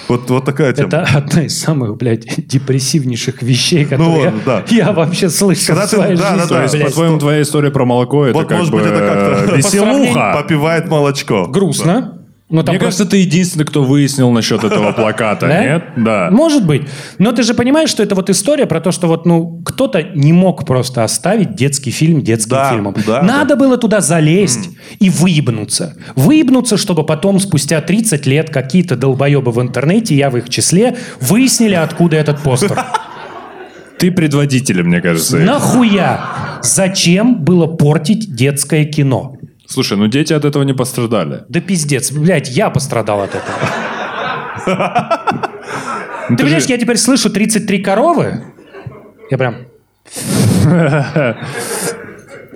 Вот, 0.08 0.30
вот 0.30 0.44
такая 0.44 0.72
тема. 0.72 0.88
Это 0.88 1.02
одна 1.14 1.42
из 1.44 1.58
самых, 1.58 1.96
блядь, 1.96 2.46
депрессивнейших 2.46 3.42
вещей, 3.42 3.84
которые 3.84 4.30
вот, 4.30 4.44
да. 4.44 4.64
я 4.70 4.92
вообще 4.92 5.28
слышал 5.28 5.74
Когда 5.74 5.86
в 5.86 5.90
ты- 5.90 5.96
своей 5.96 6.16
да, 6.16 6.22
да, 6.22 6.28
жизни. 6.36 6.48
да, 6.48 6.54
То 6.56 6.62
есть, 6.62 6.74
блядь. 6.74 6.86
по-твоему, 6.86 7.18
твоя 7.18 7.42
история 7.42 7.70
про 7.70 7.84
молоко, 7.84 8.26
это 8.26 8.38
Вот, 8.38 8.48
как 8.48 8.58
может 8.58 8.72
бы 8.72 8.78
быть, 8.78 8.86
это 8.88 8.98
как-то 8.98 9.52
э, 9.52 9.56
веселуха. 9.56 10.32
Попивает 10.34 10.88
молочко. 10.88 11.46
Грустно. 11.46 12.22
Но 12.48 12.62
там 12.62 12.74
Мне 12.74 12.78
просто- 12.80 13.02
кажется, 13.02 13.10
ты 13.10 13.16
единственный, 13.22 13.64
кто 13.64 13.82
выяснил 13.82 14.30
насчет 14.30 14.62
этого 14.62 14.92
плаката, 14.96 15.48
нет? 15.48 15.84
Да. 15.96 16.28
Может 16.30 16.64
быть. 16.64 16.82
Но 17.18 17.32
ты 17.32 17.42
же 17.42 17.54
понимаешь, 17.54 17.90
что 17.90 18.04
это 18.04 18.14
вот 18.14 18.30
история 18.30 18.66
про 18.66 18.80
то, 18.80 18.92
что 18.92 19.08
вот, 19.08 19.26
ну, 19.26 19.60
кто-то 19.64 20.00
не 20.14 20.32
мог 20.32 20.64
просто 20.64 21.02
оставить 21.02 21.56
детский 21.56 21.90
фильм 21.90 22.22
детским 22.22 22.50
Да, 22.50 22.70
фильмом. 22.70 22.94
да, 23.04 23.22
Надо 23.22 23.56
было 23.56 23.76
туда 23.78 24.00
залезть 24.00 24.70
и 25.00 25.10
выебнуться. 25.10 25.96
Выебнуться, 26.14 26.76
чтобы 26.76 27.04
потом, 27.04 27.40
спустя 27.40 27.80
30 27.80 28.26
лет, 28.26 28.50
какие-то 28.50 28.94
долбоебы 28.94 29.50
в 29.50 29.60
интернете, 29.60 30.14
я 30.14 30.30
в 30.30 30.36
их 30.36 30.48
числе, 30.48 30.96
выяснили, 31.20 31.74
откуда 31.74 32.16
этот 32.16 32.38
постер. 32.40 32.78
Ты 33.98 34.12
предводитель, 34.12 34.82
мне 34.82 35.00
кажется. 35.00 35.38
Нахуя? 35.38 36.20
Зачем 36.62 37.42
было 37.42 37.66
портить 37.66 38.34
детское 38.34 38.84
кино? 38.84 39.35
Слушай, 39.66 39.98
ну 39.98 40.06
дети 40.06 40.32
от 40.32 40.44
этого 40.44 40.62
не 40.62 40.72
пострадали. 40.72 41.44
Да 41.48 41.60
пиздец, 41.60 42.12
блядь, 42.12 42.48
я 42.50 42.70
пострадал 42.70 43.22
от 43.22 43.30
этого. 43.34 43.58
Ну, 46.28 46.36
Ты 46.36 46.42
понимаешь, 46.42 46.64
я 46.64 46.76
теперь 46.76 46.96
слышу 46.96 47.30
33 47.30 47.82
коровы. 47.82 48.42
Я 49.30 49.38
прям... 49.38 49.58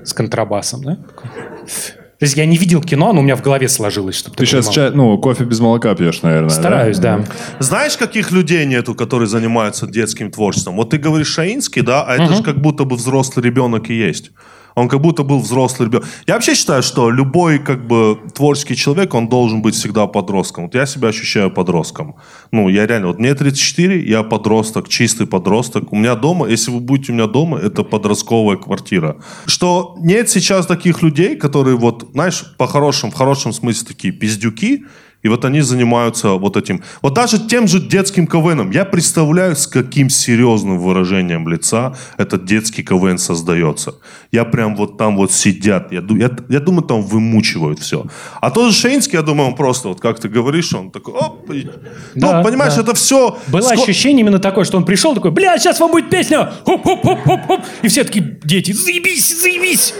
С 0.04 0.12
контрабасом, 0.12 0.82
да? 0.82 0.96
То 0.96 2.24
есть 2.26 2.36
я 2.36 2.44
не 2.44 2.58
видел 2.58 2.82
кино, 2.82 3.12
но 3.14 3.20
у 3.20 3.22
меня 3.22 3.34
в 3.34 3.42
голове 3.42 3.66
сложилось, 3.68 4.16
чтобы 4.16 4.36
Ты 4.36 4.44
сейчас 4.44 4.68
чай, 4.68 4.90
ну, 4.90 5.16
кофе 5.18 5.44
без 5.44 5.60
молока 5.60 5.94
пьешь, 5.94 6.20
наверное, 6.20 6.50
да? 6.50 6.54
Стараюсь, 6.54 6.98
да. 6.98 7.24
Знаешь, 7.60 7.96
каких 7.96 8.30
людей 8.30 8.66
нету, 8.66 8.94
которые 8.94 9.26
занимаются 9.26 9.86
детским 9.86 10.30
творчеством? 10.30 10.76
Вот 10.76 10.90
ты 10.90 10.98
говоришь 10.98 11.28
Шаинский, 11.28 11.80
да, 11.80 12.02
а 12.02 12.16
это 12.16 12.34
же 12.34 12.42
как 12.42 12.60
будто 12.60 12.84
бы 12.84 12.96
взрослый 12.96 13.42
ребенок 13.42 13.88
и 13.88 13.94
есть. 13.94 14.32
Он 14.74 14.88
как 14.88 15.00
будто 15.00 15.22
был 15.22 15.40
взрослый 15.40 15.88
ребенок. 15.88 16.06
Я 16.26 16.34
вообще 16.34 16.54
считаю, 16.54 16.82
что 16.82 17.10
любой 17.10 17.58
как 17.58 17.86
бы 17.86 18.18
творческий 18.34 18.76
человек, 18.76 19.14
он 19.14 19.28
должен 19.28 19.62
быть 19.62 19.74
всегда 19.74 20.06
подростком. 20.06 20.64
Вот 20.64 20.74
я 20.74 20.86
себя 20.86 21.08
ощущаю 21.08 21.50
подростком. 21.50 22.16
Ну, 22.52 22.68
я 22.68 22.86
реально, 22.86 23.08
вот 23.08 23.18
мне 23.18 23.34
34, 23.34 24.08
я 24.08 24.22
подросток, 24.22 24.88
чистый 24.88 25.26
подросток. 25.26 25.92
У 25.92 25.96
меня 25.96 26.14
дома, 26.14 26.48
если 26.48 26.70
вы 26.70 26.80
будете 26.80 27.12
у 27.12 27.14
меня 27.14 27.26
дома, 27.26 27.58
это 27.58 27.82
подростковая 27.82 28.56
квартира. 28.56 29.16
Что 29.46 29.96
нет 30.00 30.28
сейчас 30.28 30.66
таких 30.66 31.02
людей, 31.02 31.36
которые 31.36 31.76
вот, 31.76 32.10
знаешь, 32.12 32.44
по-хорошему, 32.56 33.12
в 33.12 33.14
хорошем 33.14 33.52
смысле 33.52 33.88
такие 33.88 34.12
пиздюки, 34.12 34.84
и 35.22 35.28
вот 35.28 35.44
они 35.44 35.60
занимаются 35.60 36.30
вот 36.30 36.56
этим. 36.56 36.82
Вот 37.02 37.14
даже 37.14 37.38
тем 37.38 37.68
же 37.68 37.80
детским 37.80 38.26
КВНом. 38.26 38.70
Я 38.70 38.84
представляю, 38.84 39.54
с 39.56 39.66
каким 39.66 40.08
серьезным 40.10 40.78
выражением 40.78 41.48
лица 41.48 41.94
этот 42.16 42.44
детский 42.44 42.82
КВН 42.82 43.18
создается. 43.18 43.94
Я 44.32 44.44
прям 44.44 44.76
вот 44.76 44.96
там 44.96 45.16
вот 45.16 45.32
сидят. 45.32 45.92
Я, 45.92 46.02
я, 46.08 46.30
я 46.48 46.60
думаю, 46.60 46.82
там 46.82 47.02
вымучивают 47.02 47.78
все. 47.80 48.06
А 48.40 48.50
тот 48.50 48.72
же 48.72 48.78
Шейнский, 48.78 49.16
я 49.16 49.22
думаю, 49.22 49.48
он 49.50 49.56
просто, 49.56 49.88
вот 49.88 50.00
как 50.00 50.18
ты 50.20 50.28
говоришь, 50.28 50.72
он 50.72 50.90
такой, 50.90 51.14
оп, 51.14 51.50
и- 51.50 51.68
Да, 52.14 52.38
ну, 52.38 52.44
понимаешь, 52.44 52.74
да. 52.74 52.82
это 52.82 52.94
все... 52.94 53.38
Было 53.48 53.70
ощущение 53.70 54.20
именно 54.20 54.38
такое, 54.38 54.64
что 54.64 54.76
он 54.76 54.84
пришел 54.84 55.14
такой, 55.14 55.30
бля, 55.30 55.58
сейчас 55.58 55.80
вам 55.80 55.90
будет 55.90 56.08
песня, 56.10 56.52
хоп-хоп-хоп-хоп-хоп. 56.64 57.60
И 57.82 57.88
все 57.88 58.04
такие 58.04 58.38
дети, 58.44 58.72
заебись, 58.72 59.40
заебись. 59.42 59.94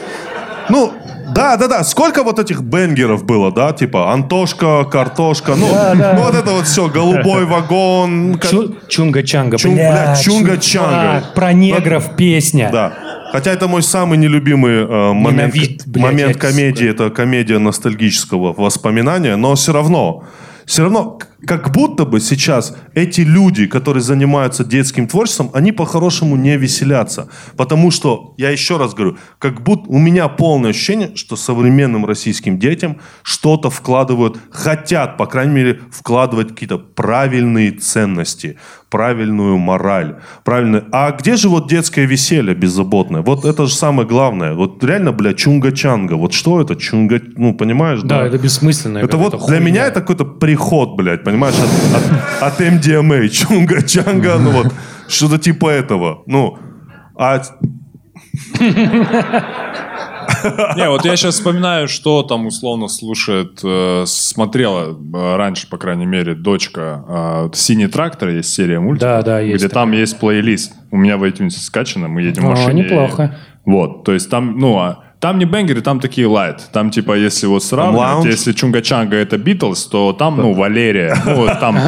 Ну, 0.69 0.93
да, 1.35 1.57
да, 1.57 1.69
да. 1.69 1.85
Сколько 1.85 2.23
вот 2.23 2.39
этих 2.39 2.61
бенгеров 2.63 3.25
было, 3.25 3.51
да? 3.53 3.73
Типа 3.73 4.13
Антошка, 4.13 4.85
Картошка, 4.85 5.55
ну, 5.57 5.67
ну 5.95 6.23
вот 6.23 6.35
это 6.35 6.51
вот 6.53 6.67
все, 6.67 6.89
голубой 6.89 7.45
вагон. 7.45 8.35
как- 8.41 8.51
Чу- 8.51 8.75
Чунга-чанга, 8.89 9.57
Чун- 9.57 9.75
бля, 9.75 9.91
бля, 9.93 10.17
чунга-чанга. 10.23 10.61
чувак, 10.61 11.35
Про 11.35 11.53
негров 11.53 12.17
песня. 12.17 12.71
Да. 12.73 12.93
Хотя 13.33 13.53
это 13.53 13.69
мой 13.69 13.83
самый 13.83 14.19
нелюбимый 14.19 14.83
э, 14.85 15.13
момент, 15.13 15.55
Ненавид- 15.55 15.83
блядь, 15.87 16.03
момент 16.05 16.37
комедии. 16.37 16.89
Это 16.89 17.11
комедия 17.11 17.59
ностальгического 17.59 18.53
воспоминания. 18.53 19.37
Но 19.37 19.55
все 19.55 19.73
равно, 19.73 20.25
все 20.67 20.83
равно, 20.83 21.19
как 21.47 21.73
будто 21.73 22.05
бы 22.05 22.21
сейчас 22.21 22.77
эти 22.95 23.23
люди, 23.23 23.67
которые 23.67 24.03
занимаются 24.03 24.65
детским 24.65 25.07
творчеством, 25.07 25.51
они 25.55 25.73
по-хорошему 25.73 26.37
не 26.37 26.57
веселятся. 26.57 27.29
Потому 27.57 27.91
что, 27.91 28.35
я 28.37 28.51
еще 28.51 28.77
раз 28.77 28.95
говорю, 28.95 29.17
как 29.39 29.63
будто 29.63 29.89
у 29.89 29.99
меня 29.99 30.29
полное 30.29 30.71
ощущение, 30.71 31.17
что 31.17 31.37
современным 31.37 32.07
российским 32.07 32.59
детям 32.59 32.99
что-то 33.23 33.71
вкладывают, 33.71 34.39
хотят, 34.51 35.17
по 35.17 35.27
крайней 35.27 35.55
мере, 35.55 35.81
вкладывать 35.91 36.49
какие-то 36.49 36.79
правильные 36.79 37.73
ценности, 37.73 38.59
правильную 38.91 39.57
мораль, 39.57 40.17
правильно. 40.45 40.85
А 40.93 41.13
где 41.13 41.37
же 41.37 41.49
вот 41.49 41.69
детское 41.69 42.07
веселье 42.07 42.55
беззаботное? 42.55 43.23
Вот 43.23 43.45
это 43.45 43.67
же 43.67 43.75
самое 43.75 44.07
главное. 44.07 44.55
Вот 44.55 44.83
реально, 44.85 45.13
бля, 45.13 45.31
чунга-чанга. 45.31 46.15
Вот 46.17 46.33
что 46.33 46.61
это? 46.61 46.75
Чунга, 46.75 47.21
ну, 47.37 47.55
понимаешь? 47.55 48.01
Да, 48.03 48.27
это 48.27 48.39
бессмысленно. 48.39 48.99
Это 48.99 49.17
вот 49.17 49.31
для 49.31 49.39
хуйня. 49.39 49.61
меня 49.61 49.87
это 49.87 50.01
какой-то 50.01 50.25
приход, 50.25 50.97
блядь, 50.97 51.23
понимаешь, 51.33 51.55
от, 51.57 52.43
от- 52.43 52.53
от 52.55 52.61
MDMA, 52.61 53.29
чунга-чанга, 53.29 54.39
ну 54.39 54.51
вот, 54.51 54.73
что-то 55.09 55.39
типа 55.39 55.69
этого. 55.71 56.23
Ну, 56.27 56.59
а 57.17 57.41
Не, 60.77 60.89
вот 60.89 61.05
я 61.05 61.17
сейчас 61.17 61.35
вспоминаю, 61.35 61.89
что 61.89 62.23
там 62.23 62.47
условно 62.47 62.89
слушает, 62.89 63.61
э, 63.65 64.05
смотрела 64.07 64.91
э, 64.97 65.37
раньше, 65.37 65.69
по 65.69 65.77
крайней 65.77 66.07
мере, 66.07 66.35
дочка 66.35 67.05
э, 67.09 67.51
«Синий 67.55 67.89
трактор», 67.89 68.29
есть 68.31 68.53
серия 68.55 68.81
мультиков, 68.81 69.09
Да, 69.11 69.23
да, 69.23 69.41
есть 69.41 69.63
где 69.65 69.69
там 69.73 69.93
есть 69.93 70.19
плейлист. 70.19 70.73
У 70.91 70.97
меня 70.97 71.17
в 71.19 71.25
iTunes 71.25 71.51
скачано, 71.51 72.09
мы 72.09 72.23
едем 72.23 72.45
в 72.45 72.47
О, 72.47 72.51
машине. 72.51 72.85
неплохо. 72.85 73.37
и- 73.67 73.71
Вот, 73.71 74.05
то 74.05 74.13
есть 74.13 74.31
там, 74.31 74.57
ну, 74.59 74.79
а 74.79 75.05
там 75.21 75.39
не 75.39 75.45
бенгеры, 75.45 75.83
там 75.83 76.01
такие 76.01 76.27
лайт. 76.27 76.71
Там, 76.73 76.91
типа, 76.91 77.13
если 77.13 77.47
вот 77.47 77.63
сравнивать, 77.63 78.25
если 78.25 78.55
Чунга-Чанга 78.55 79.17
это 79.17 79.37
Битлз, 79.37 79.87
то 79.87 80.13
там, 80.13 80.39
ну, 80.39 80.55
Валерия. 80.55 81.15
Ну, 81.27 81.35
вот 81.37 81.61
там 81.61 81.79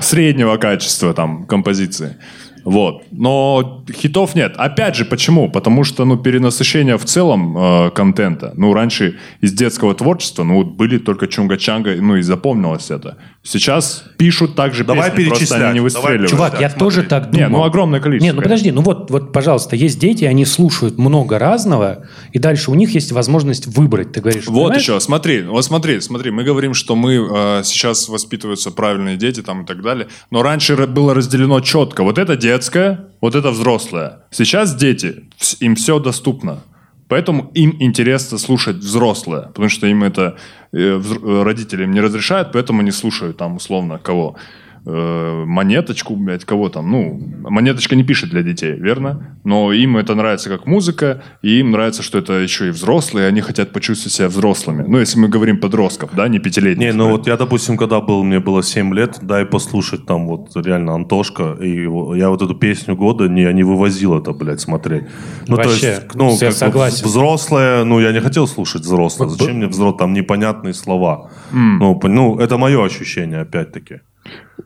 среднего 0.00 0.56
качества 0.56 1.14
там 1.14 1.44
композиции. 1.44 2.16
Вот. 2.64 3.02
Но 3.10 3.84
хитов 3.92 4.34
нет. 4.34 4.54
Опять 4.56 4.96
же, 4.96 5.04
почему? 5.04 5.50
Потому 5.50 5.84
что, 5.84 6.04
ну, 6.04 6.16
перенасыщение 6.16 6.96
в 6.96 7.04
целом 7.04 7.56
э, 7.56 7.90
контента. 7.90 8.52
Ну, 8.56 8.72
раньше 8.74 9.18
из 9.40 9.52
детского 9.52 9.94
творчества, 9.94 10.44
ну, 10.44 10.56
вот 10.56 10.68
были 10.68 10.98
только 10.98 11.26
Чунга-Чанга, 11.26 12.00
ну, 12.00 12.16
и 12.16 12.22
запомнилось 12.22 12.90
это. 12.90 13.16
Сейчас 13.42 14.04
пишут 14.18 14.54
также 14.54 14.84
Давай 14.84 15.10
песни, 15.10 15.24
просто 15.28 15.44
перечислять. 15.46 15.62
они 15.62 15.80
не 15.80 15.88
Давай 15.88 16.12
выстреливают. 16.12 16.30
Чувак, 16.30 16.52
я 16.60 16.68
смотри. 16.68 16.78
тоже 16.78 17.02
так 17.02 17.30
думал. 17.30 17.38
Не, 17.38 17.48
ну, 17.48 17.64
огромное 17.64 18.00
количество, 18.00 18.26
Не, 18.26 18.32
ну 18.32 18.42
подожди, 18.42 18.70
ну 18.70 18.82
вот, 18.82 19.10
вот, 19.10 19.32
пожалуйста, 19.32 19.74
есть 19.74 19.98
дети, 19.98 20.24
они 20.24 20.44
слушают 20.44 20.96
много 20.98 21.38
разного, 21.40 22.06
и 22.32 22.38
дальше 22.38 22.70
у 22.70 22.74
них 22.74 22.94
есть 22.94 23.10
возможность 23.12 23.66
выбрать, 23.66 24.12
ты 24.12 24.20
говоришь. 24.20 24.46
Вот 24.46 24.54
понимаешь? 24.68 24.82
еще, 24.82 25.00
смотри, 25.00 25.42
вот 25.42 25.64
смотри, 25.64 26.00
смотри, 26.00 26.30
мы 26.30 26.44
говорим, 26.44 26.72
что 26.74 26.94
мы 26.94 27.14
э, 27.14 27.62
сейчас 27.64 28.08
воспитываются 28.08 28.70
правильные 28.70 29.16
дети 29.16 29.42
там 29.42 29.62
и 29.62 29.66
так 29.66 29.82
далее, 29.82 30.06
но 30.30 30.42
раньше 30.42 30.74
ра- 30.74 30.86
было 30.86 31.12
разделено 31.12 31.60
четко. 31.60 32.04
Вот 32.04 32.18
это 32.18 32.36
детское, 32.52 32.98
вот 33.20 33.34
это 33.34 33.50
взрослое. 33.50 34.18
Сейчас 34.30 34.74
дети, 34.74 35.24
им 35.60 35.74
все 35.74 35.98
доступно. 35.98 36.62
Поэтому 37.08 37.50
им 37.54 37.76
интересно 37.80 38.38
слушать 38.38 38.76
взрослое, 38.76 39.42
потому 39.48 39.68
что 39.68 39.86
им 39.86 40.02
это 40.02 40.36
э, 40.72 41.02
родители 41.44 41.86
не 41.86 42.00
разрешают, 42.00 42.52
поэтому 42.52 42.80
они 42.80 42.90
слушают 42.90 43.36
там 43.36 43.56
условно 43.56 43.98
кого. 43.98 44.36
Э, 44.84 45.44
монеточку, 45.46 46.16
блядь, 46.16 46.44
кого 46.44 46.68
там, 46.68 46.90
ну, 46.90 47.20
монеточка 47.48 47.94
не 47.94 48.02
пишет 48.02 48.30
для 48.30 48.42
детей, 48.42 48.72
верно? 48.72 49.36
Но 49.44 49.72
им 49.72 49.96
это 49.96 50.16
нравится 50.16 50.48
как 50.48 50.66
музыка, 50.66 51.22
и 51.40 51.60
им 51.60 51.70
нравится, 51.70 52.02
что 52.02 52.18
это 52.18 52.32
еще 52.32 52.66
и 52.66 52.70
взрослые, 52.70 53.28
они 53.28 53.42
хотят 53.42 53.72
почувствовать 53.72 54.12
себя 54.12 54.28
взрослыми. 54.28 54.84
Ну, 54.88 54.98
если 54.98 55.20
мы 55.20 55.28
говорим 55.28 55.60
подростков, 55.60 56.10
да, 56.16 56.26
не 56.26 56.40
пятилетних. 56.40 56.84
Не, 56.84 56.92
ну 56.92 57.10
вот 57.10 57.28
я, 57.28 57.36
допустим, 57.36 57.76
когда 57.76 58.00
был, 58.00 58.24
мне 58.24 58.40
было 58.40 58.64
7 58.64 58.92
лет, 58.92 59.18
дай 59.22 59.46
послушать 59.46 60.04
там 60.04 60.26
вот 60.26 60.50
реально 60.56 60.94
Антошка, 60.94 61.56
и 61.60 61.82
я 62.18 62.30
вот 62.30 62.42
эту 62.42 62.56
песню 62.56 62.96
года 62.96 63.28
не, 63.28 63.52
не 63.52 63.62
вывозил 63.62 64.18
это, 64.18 64.32
блядь, 64.32 64.60
смотреть. 64.60 65.04
Ну, 65.46 65.56
то 65.58 65.62
Вообще, 65.62 65.86
есть, 65.86 66.14
ну, 66.14 66.36
я 66.40 66.50
согласен. 66.50 67.06
взрослое, 67.06 67.84
ну, 67.84 68.00
я 68.00 68.10
не 68.10 68.20
хотел 68.20 68.48
слушать 68.48 68.82
взрослое. 68.82 69.28
Зачем 69.28 69.58
мне 69.58 69.68
взрослое? 69.68 69.98
Там 69.98 70.12
непонятные 70.12 70.74
слова. 70.74 71.30
Ну, 71.52 71.94
пон- 72.02 72.08
ну, 72.08 72.38
это 72.40 72.58
мое 72.58 72.84
ощущение, 72.84 73.42
опять-таки. 73.42 74.00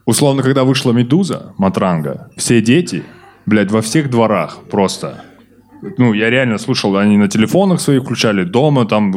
Условно, 0.05 0.43
когда 0.43 0.63
вышла 0.65 0.93
«Медуза», 0.93 1.53
«Матранга», 1.59 2.29
все 2.37 2.61
дети, 2.61 3.03
блядь, 3.47 3.71
во 3.71 3.81
всех 3.81 4.09
дворах 4.11 4.59
просто. 4.71 5.23
Ну, 5.99 6.15
я 6.15 6.31
реально 6.31 6.59
слушал, 6.59 6.97
они 6.97 7.19
на 7.19 7.29
телефонах 7.29 7.81
своих 7.81 8.03
включали, 8.03 8.45
дома 8.45 8.87
там 8.87 9.13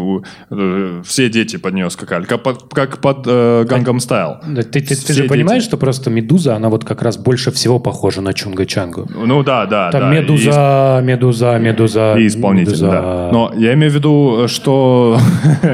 э, 0.51 1.01
все 1.05 1.29
дети 1.29 1.55
под 1.57 1.73
нее 1.73 1.89
скакали, 1.89 2.25
как 2.25 2.43
под, 2.43 2.73
как 2.73 2.99
под 2.99 3.19
э, 3.27 3.63
«Гангам 3.67 3.99
Стайл». 3.99 4.37
Да, 4.45 4.61
ты, 4.63 4.81
ты- 4.81 4.95
ты 4.95 5.13
же 5.13 5.21
дети. 5.21 5.27
понимаешь, 5.29 5.63
что 5.63 5.77
просто 5.77 6.09
Медуза, 6.09 6.55
она 6.55 6.69
вот 6.69 6.83
как 6.83 7.01
раз 7.01 7.17
больше 7.17 7.51
всего 7.51 7.79
похожа 7.79 8.21
на 8.21 8.29
Чунга-Чангу. 8.31 9.09
Ну 9.25 9.41
да, 9.43 9.65
да, 9.67 9.89
Там 9.91 10.01
да. 10.01 10.09
Медуза, 10.11 11.01
Медуза, 11.03 11.57
Медуза. 11.59 12.15
И, 12.17 12.23
и 12.23 12.27
исполнитель, 12.27 12.71
Медуза. 12.73 12.87
да. 12.91 13.29
Но 13.31 13.53
я 13.55 13.73
имею 13.73 13.91
в 13.91 13.95
виду, 13.95 14.47
что... 14.47 15.17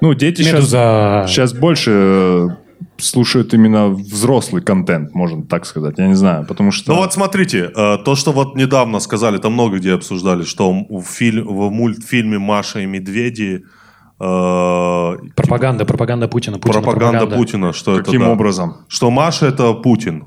Ну, 0.00 0.12
дети 0.12 0.42
сейчас, 0.42 0.68
сейчас 1.30 1.54
больше 1.54 1.90
э, 1.94 2.48
слушают 3.04 3.54
именно 3.54 3.88
взрослый 3.88 4.62
контент, 4.62 5.14
можно 5.14 5.42
так 5.44 5.66
сказать. 5.66 5.98
Я 5.98 6.06
не 6.08 6.14
знаю, 6.14 6.44
потому 6.46 6.72
что... 6.72 6.92
Ну 6.92 6.98
вот 6.98 7.12
смотрите, 7.12 7.70
э, 7.74 7.98
то, 8.04 8.14
что 8.16 8.32
вот 8.32 8.56
недавно 8.56 9.00
сказали, 9.00 9.38
там 9.38 9.52
много 9.52 9.76
где 9.76 9.92
обсуждали, 9.94 10.42
что 10.44 10.72
в, 10.72 11.02
филь- 11.02 11.42
в 11.42 11.70
мультфильме 11.70 12.38
«Маша 12.38 12.80
и 12.80 12.86
медведи» 12.86 13.64
э, 14.20 15.16
Пропаганда, 15.36 15.84
пропаганда 15.84 16.28
Путина. 16.28 16.58
Путина 16.58 16.82
пропаганда 16.82 17.26
Путина, 17.26 17.72
что 17.72 17.96
Каким 17.98 18.22
это 18.22 18.26
да. 18.26 18.32
образом? 18.32 18.76
Что 18.88 19.10
Маша 19.10 19.46
это 19.46 19.72
Путин. 19.74 20.24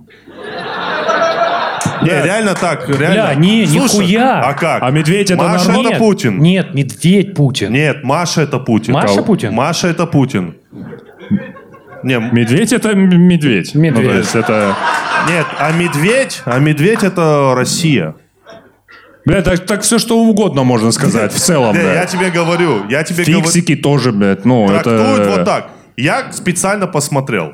Не, 2.01 2.09
реально 2.09 2.53
так, 2.53 2.87
реально. 2.89 3.07
Бля, 3.07 3.35
не, 3.35 3.65
Слушай, 3.65 3.99
нихуя. 3.99 4.41
А 4.41 4.53
как? 4.53 4.83
А 4.83 4.91
медведь 4.91 5.31
это 5.31 5.41
Маша 5.41 5.67
нормально? 5.67 5.89
это 5.89 5.97
Путин. 5.99 6.39
Нет, 6.39 6.73
медведь 6.73 7.33
Путин. 7.33 7.71
Нет, 7.73 8.03
Маша 8.03 8.41
это 8.41 8.59
Путин. 8.59 8.93
Маша? 8.93 9.23
Путин? 9.23 9.53
Маша 9.53 9.87
это 9.87 10.05
Путин. 10.05 10.55
Не, 12.07 12.19
Медведь 12.19 12.71
это 12.73 12.93
медведь. 12.95 13.75
Медведь. 13.75 14.03
Ну, 14.05 14.09
то 14.11 14.17
есть 14.17 14.35
это... 14.35 14.75
нет, 15.29 15.45
а 15.59 15.71
медведь, 15.73 16.41
а 16.45 16.59
медведь 16.59 17.03
это 17.03 17.53
Россия. 17.55 18.15
Бля, 19.25 19.41
так, 19.41 19.65
так 19.65 19.81
все 19.81 19.99
что 19.99 20.17
угодно 20.19 20.63
можно 20.63 20.91
сказать 20.93 21.33
в 21.33 21.37
целом, 21.37 21.73
Не, 21.75 21.81
я 21.81 21.91
бля. 21.91 22.05
тебе 22.05 22.29
говорю, 22.29 22.87
я 22.89 23.03
тебе 23.03 23.25
говорю. 23.25 23.41
Фиксики 23.43 23.75
тоже, 23.75 24.13
блядь, 24.13 24.45
ну, 24.45 24.67
Трактуют 24.69 25.19
это... 25.19 25.29
вот 25.31 25.45
так. 25.45 25.69
Я 25.97 26.31
специально 26.31 26.87
посмотрел. 26.87 27.53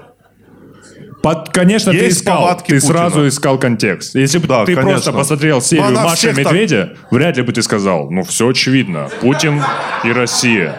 Под, 1.24 1.50
конечно, 1.50 1.92
ты 1.94 1.98
Есть 2.00 2.20
искал, 2.22 2.42
повадки 2.42 2.68
ты 2.68 2.76
Путина. 2.76 2.94
сразу 2.94 3.28
искал 3.28 3.58
контекст. 3.58 4.14
Если 4.14 4.38
бы 4.40 4.48
Да, 4.48 4.66
ты 4.66 4.76
конечно. 4.76 4.92
просто 4.92 5.14
посмотрел 5.14 5.62
серию 5.62 5.86
она 5.88 6.04
Маши 6.04 6.14
и 6.14 6.18
всех 6.34 6.36
так- 6.36 6.46
Медведя, 6.54 6.94
вряд 7.12 7.38
ли 7.38 7.44
бы 7.44 7.54
ты 7.54 7.64
сказал, 7.64 8.12
ну, 8.12 8.24
все 8.24 8.50
очевидно, 8.50 9.08
Путин 9.22 9.62
и 10.04 10.12
Россия. 10.12 10.76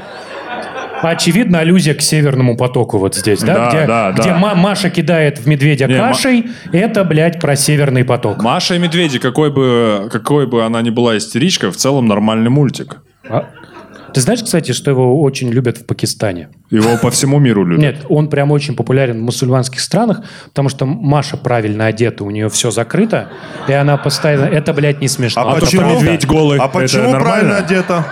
Очевидно, 1.11 1.61
аллюзия 1.61 1.95
к 1.95 2.01
Северному 2.01 2.57
потоку 2.57 2.99
вот 2.99 3.15
здесь, 3.15 3.41
да? 3.41 3.55
Да, 3.55 3.69
где 3.69 3.87
да, 3.87 4.13
где 4.13 4.31
да. 4.31 4.39
Ма- 4.39 4.55
Маша 4.55 4.91
кидает 4.91 5.39
в 5.39 5.47
медведя 5.47 5.87
Не, 5.87 5.99
Ма- 5.99 6.09
кашей, 6.09 6.47
это, 6.73 7.05
блядь, 7.05 7.41
про 7.41 7.57
Северный 7.57 8.05
поток. 8.05 8.43
Маша 8.43 8.75
и 8.75 8.79
Медведи, 8.79 9.19
какой 9.19 9.51
бы, 9.51 10.09
какой 10.11 10.47
бы 10.47 10.65
она 10.65 10.83
ни 10.83 10.91
была 10.91 11.17
истеричка, 11.17 11.71
в 11.71 11.77
целом 11.77 12.07
нормальный 12.07 12.51
мультик. 12.51 13.03
А? 13.29 13.47
Ты 14.15 14.21
знаешь, 14.21 14.45
кстати, 14.45 14.71
что 14.71 14.93
его 14.93 15.21
очень 15.21 15.51
любят 15.51 15.79
в 15.79 15.87
Пакистане? 15.87 16.51
Его 16.71 16.97
по 16.99 17.11
всему 17.11 17.41
миру 17.41 17.65
любят. 17.67 17.83
Нет, 17.83 18.07
он 18.09 18.29
прям 18.29 18.53
очень 18.53 18.77
популярен 18.77 19.19
в 19.19 19.23
мусульманских 19.23 19.81
странах, 19.81 20.23
потому 20.51 20.69
что 20.69 20.87
Маша 20.87 21.37
правильно 21.37 21.87
одета, 21.87 22.23
у 22.23 22.31
нее 22.31 22.49
все 22.49 22.71
закрыто, 22.71 23.31
и 23.67 23.73
она 23.73 23.97
постоянно... 23.97 24.45
Это, 24.45 24.73
блядь, 24.73 25.01
не 25.01 25.09
смешно. 25.09 25.43
А 25.43 25.59
почему 25.59 25.97
медведь 25.97 26.27
голый, 26.27 26.61
А 26.61 26.69
почему 26.69 27.11
правильно 27.11 27.57
одета? 27.57 28.07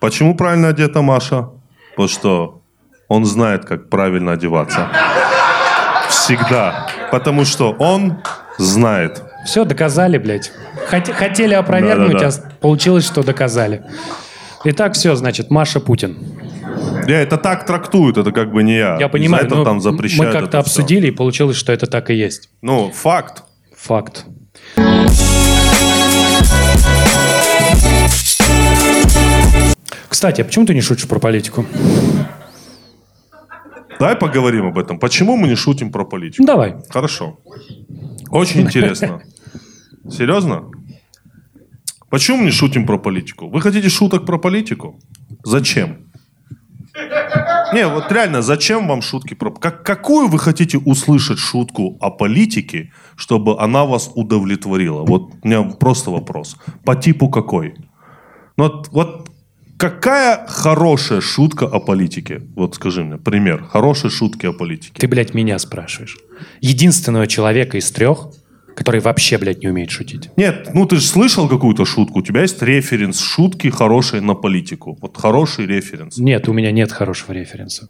Почему 0.00 0.34
правильно 0.34 0.68
одета 0.68 1.02
Маша? 1.02 1.50
Потому 1.92 2.08
что 2.08 2.62
он 3.08 3.24
знает, 3.24 3.64
как 3.64 3.88
правильно 3.90 4.32
одеваться. 4.32 4.88
Всегда. 6.08 6.88
Потому 7.10 7.44
что 7.44 7.72
он 7.72 8.18
знает. 8.58 9.22
Все, 9.44 9.64
доказали, 9.64 10.18
блядь. 10.18 10.52
Хот- 10.90 11.12
хотели 11.12 11.54
опровергнуть, 11.54 12.12
Да-да-да. 12.12 12.48
а 12.48 12.60
получилось, 12.60 13.06
что 13.06 13.22
доказали. 13.22 13.82
Итак, 14.64 14.94
все, 14.94 15.14
значит, 15.16 15.50
Маша 15.50 15.80
Путин. 15.80 16.16
Я 17.06 17.20
это 17.20 17.36
так 17.36 17.66
трактуют, 17.66 18.16
это 18.16 18.30
как 18.30 18.52
бы 18.52 18.62
не 18.62 18.76
я. 18.76 18.96
Я 18.98 19.08
понимаю, 19.08 19.46
это 19.46 19.56
но 19.56 19.64
там 19.64 19.80
запрещают 19.80 20.34
мы 20.34 20.40
как-то 20.40 20.58
обсудили, 20.60 21.08
и 21.08 21.10
получилось, 21.10 21.56
что 21.56 21.72
это 21.72 21.86
так 21.86 22.10
и 22.10 22.14
есть. 22.14 22.48
Ну, 22.62 22.90
факт. 22.92 23.42
Факт. 23.76 24.24
Кстати, 30.12 30.42
а 30.42 30.44
почему 30.44 30.66
ты 30.66 30.74
не 30.74 30.82
шутишь 30.82 31.08
про 31.08 31.18
политику? 31.18 31.64
Давай 33.98 34.14
поговорим 34.14 34.66
об 34.66 34.78
этом. 34.78 34.98
Почему 34.98 35.38
мы 35.38 35.48
не 35.48 35.54
шутим 35.54 35.90
про 35.90 36.04
политику? 36.04 36.44
Давай. 36.44 36.74
Хорошо. 36.90 37.38
Очень 38.28 38.60
интересно. 38.60 39.22
Серьезно? 40.10 40.64
Почему 42.10 42.36
мы 42.36 42.44
не 42.44 42.50
шутим 42.50 42.84
про 42.84 42.98
политику? 42.98 43.48
Вы 43.48 43.62
хотите 43.62 43.88
шуток 43.88 44.26
про 44.26 44.36
политику? 44.36 45.00
Зачем? 45.44 45.96
Не, 47.72 47.88
вот 47.88 48.12
реально, 48.12 48.42
зачем 48.42 48.88
вам 48.88 49.00
шутки 49.00 49.32
про... 49.32 49.50
Как, 49.50 49.82
какую 49.82 50.28
вы 50.28 50.38
хотите 50.38 50.76
услышать 50.76 51.38
шутку 51.38 51.96
о 52.00 52.10
политике, 52.10 52.92
чтобы 53.16 53.58
она 53.58 53.86
вас 53.86 54.10
удовлетворила? 54.14 55.04
Вот 55.06 55.32
у 55.42 55.48
меня 55.48 55.62
просто 55.62 56.10
вопрос. 56.10 56.58
По 56.84 56.94
типу 56.94 57.30
какой? 57.30 57.76
Ну, 58.58 58.64
вот, 58.64 58.88
вот 58.92 59.31
какая 59.82 60.46
хорошая 60.46 61.20
шутка 61.20 61.64
о 61.64 61.80
политике? 61.80 62.40
Вот 62.54 62.76
скажи 62.76 63.02
мне, 63.02 63.16
пример 63.18 63.64
хорошей 63.64 64.10
шутки 64.10 64.46
о 64.46 64.52
политике. 64.52 64.92
Ты, 64.96 65.08
блядь, 65.08 65.34
меня 65.34 65.58
спрашиваешь. 65.58 66.18
Единственного 66.60 67.26
человека 67.26 67.76
из 67.78 67.90
трех, 67.90 68.28
который 68.76 69.00
вообще, 69.00 69.38
блядь, 69.38 69.60
не 69.60 69.68
умеет 69.68 69.90
шутить. 69.90 70.30
Нет, 70.36 70.70
ну 70.72 70.86
ты 70.86 70.96
же 70.96 71.02
слышал 71.02 71.48
какую-то 71.48 71.84
шутку. 71.84 72.20
У 72.20 72.22
тебя 72.22 72.42
есть 72.42 72.62
референс 72.62 73.18
шутки 73.18 73.70
хорошие 73.70 74.20
на 74.20 74.34
политику. 74.34 74.96
Вот 75.00 75.16
хороший 75.16 75.66
референс. 75.66 76.16
Нет, 76.16 76.48
у 76.48 76.52
меня 76.52 76.70
нет 76.70 76.92
хорошего 76.92 77.32
референса. 77.32 77.88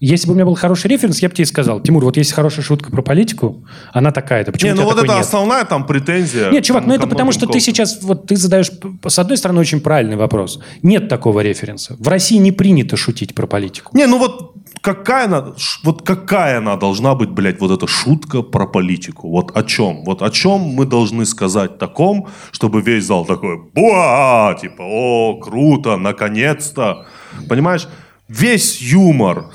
Если 0.00 0.26
бы 0.26 0.32
у 0.32 0.34
меня 0.34 0.46
был 0.46 0.54
хороший 0.54 0.88
референс, 0.88 1.20
я 1.20 1.28
бы 1.28 1.34
тебе 1.34 1.44
сказал, 1.44 1.80
Тимур, 1.80 2.02
вот 2.04 2.16
есть 2.16 2.32
хорошая 2.32 2.64
шутка 2.64 2.90
про 2.90 3.02
политику, 3.02 3.66
она 3.92 4.12
такая-то. 4.12 4.50
Почему 4.50 4.72
Не, 4.72 4.76
ну 4.76 4.84
вот 4.84 4.96
это 4.96 5.12
нет? 5.12 5.20
основная 5.20 5.66
там 5.66 5.86
претензия. 5.86 6.50
Нет, 6.50 6.64
чувак, 6.64 6.86
ну 6.86 6.94
это 6.94 7.06
потому, 7.06 7.32
что 7.32 7.46
ты 7.46 7.60
сейчас, 7.60 8.02
вот 8.02 8.26
ты 8.26 8.36
задаешь, 8.36 8.70
с 9.06 9.18
одной 9.18 9.36
стороны, 9.36 9.60
очень 9.60 9.80
правильный 9.80 10.16
вопрос. 10.16 10.58
Нет 10.82 11.10
такого 11.10 11.40
референса. 11.40 11.96
В 11.98 12.08
России 12.08 12.38
не 12.38 12.50
принято 12.50 12.96
шутить 12.96 13.34
про 13.34 13.46
политику. 13.46 13.94
Не, 13.94 14.06
ну 14.06 14.18
вот 14.18 14.54
какая 14.80 15.26
она, 15.26 15.54
вот 15.84 16.02
какая 16.02 16.58
она 16.58 16.76
должна 16.76 17.14
быть, 17.14 17.28
блядь, 17.28 17.60
вот 17.60 17.70
эта 17.70 17.86
шутка 17.86 18.40
про 18.40 18.66
политику? 18.66 19.28
Вот 19.28 19.54
о 19.54 19.62
чем? 19.62 20.04
Вот 20.04 20.22
о 20.22 20.30
чем 20.30 20.60
мы 20.60 20.86
должны 20.86 21.26
сказать 21.26 21.78
таком, 21.78 22.28
чтобы 22.52 22.80
весь 22.80 23.04
зал 23.04 23.26
такой, 23.26 23.58
буа, 23.74 24.56
типа, 24.58 24.80
о, 24.82 25.40
круто, 25.40 25.98
наконец-то. 25.98 27.06
Понимаешь? 27.50 27.86
Весь 28.28 28.80
юмор, 28.80 29.50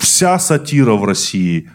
вся 0.00 0.38
сатира 0.38 0.94
в 0.94 1.04
России, 1.04 1.70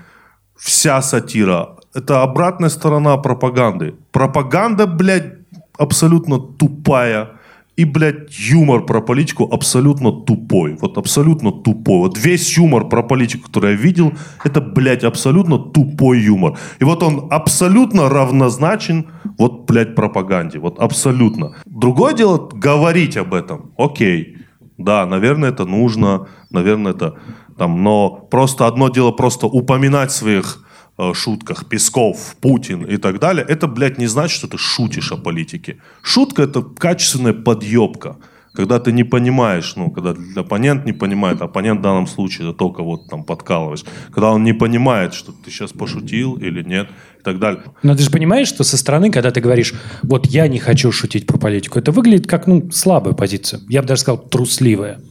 вся 0.58 1.02
сатира, 1.02 1.70
это 1.94 2.24
обратная 2.24 2.70
сторона 2.70 3.18
пропаганды. 3.18 3.94
Пропаганда, 4.12 4.88
блядь, 4.88 5.34
абсолютно 5.78 6.40
тупая. 6.40 7.30
И, 7.78 7.86
блядь, 7.86 8.32
юмор 8.40 8.86
про 8.86 9.02
политику 9.02 9.50
абсолютно 9.52 10.12
тупой. 10.12 10.78
Вот 10.82 10.98
абсолютно 10.98 11.52
тупой. 11.52 11.98
Вот 12.00 12.18
весь 12.18 12.58
юмор 12.58 12.88
про 12.88 13.04
политику, 13.04 13.48
который 13.48 13.72
я 13.72 13.78
видел, 13.78 14.14
это, 14.46 14.62
блядь, 14.62 15.04
абсолютно 15.04 15.58
тупой 15.58 16.20
юмор. 16.20 16.58
И 16.80 16.86
вот 16.86 17.04
он 17.04 17.28
абсолютно 17.32 18.10
равнозначен 18.10 19.08
вот, 19.38 19.66
блядь, 19.68 19.96
пропаганде. 19.96 20.60
Вот 20.60 20.80
абсолютно. 20.80 21.56
Другое 21.66 22.14
дело 22.14 22.50
говорить 22.54 23.18
об 23.18 23.34
этом. 23.34 23.72
Окей. 23.78 24.38
Да, 24.78 25.06
наверное, 25.06 25.50
это 25.50 25.66
нужно. 25.66 26.28
Наверное, 26.52 26.94
это 26.94 27.14
там, 27.58 27.84
но 27.84 28.28
просто 28.32 28.68
одно 28.68 28.90
дело 28.90 29.12
просто 29.12 29.48
упоминать 29.48 30.12
своих 30.12 30.64
э, 30.98 31.14
шутках 31.14 31.68
Песков, 31.70 32.36
Путин 32.42 32.84
и 32.84 32.98
так 32.98 33.20
далее, 33.20 33.46
это, 33.48 33.68
блядь, 33.68 33.98
не 33.98 34.08
значит, 34.08 34.38
что 34.38 34.48
ты 34.48 34.58
шутишь 34.58 35.12
о 35.12 35.18
политике. 35.18 35.78
Шутка– 36.02 36.42
это 36.44 36.62
качественная 36.62 37.34
подъебка. 37.34 38.18
Когда 38.54 38.80
ты 38.80 38.94
не 38.94 39.04
понимаешь, 39.04 39.76
ну, 39.76 39.92
когда 39.92 40.16
оппонент 40.38 40.86
не 40.86 40.94
понимает, 40.94 41.42
оппонент 41.42 41.80
в 41.80 41.84
данном 41.84 42.08
случае 42.08 42.48
это 42.48 42.58
только 42.58 42.84
вот 42.84 43.10
там 43.10 43.26
подкалываешь, 43.26 43.84
когда 44.14 44.32
он 44.32 44.46
не 44.46 44.54
понимает, 44.54 45.14
что 45.14 45.34
ты 45.34 45.52
сейчас 45.52 45.74
пошутил 45.74 46.38
или 46.38 46.64
нет 46.64 46.88
и 47.20 47.24
так 47.24 47.38
далее. 47.40 47.64
Но 47.84 47.96
ты 47.96 48.04
же 48.04 48.10
понимаешь, 48.10 48.48
что 48.48 48.64
со 48.64 48.78
стороны, 48.78 49.12
когда 49.12 49.32
ты 49.32 49.42
говоришь, 49.42 49.74
вот 50.04 50.28
я 50.28 50.48
не 50.48 50.60
хочу 50.60 50.94
шутить 50.94 51.28
про 51.28 51.38
политику, 51.38 51.80
это 51.80 51.92
выглядит 51.92 52.28
как, 52.28 52.48
ну, 52.48 52.72
слабая 52.72 53.14
позиция. 53.14 53.60
Я 53.68 53.82
бы 53.82 53.90
даже 53.90 54.02
сказал, 54.02 54.20
трусливая. 54.20 55.02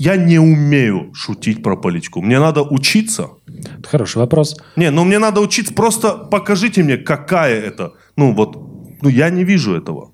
Я 0.00 0.16
не 0.16 0.38
умею 0.38 1.12
шутить 1.12 1.62
про 1.62 1.76
политику. 1.76 2.22
Мне 2.22 2.40
надо 2.40 2.62
учиться. 2.62 3.28
Это 3.78 3.88
хороший 3.88 4.16
вопрос. 4.16 4.56
Не, 4.76 4.90
ну 4.90 5.04
мне 5.04 5.18
надо 5.18 5.40
учиться. 5.42 5.74
Просто 5.74 6.16
покажите 6.30 6.82
мне, 6.82 6.96
какая 6.96 7.60
это. 7.60 7.92
Ну 8.16 8.32
вот, 8.34 8.56
ну 9.02 9.10
я 9.10 9.28
не 9.30 9.44
вижу 9.44 9.74
этого. 9.74 10.12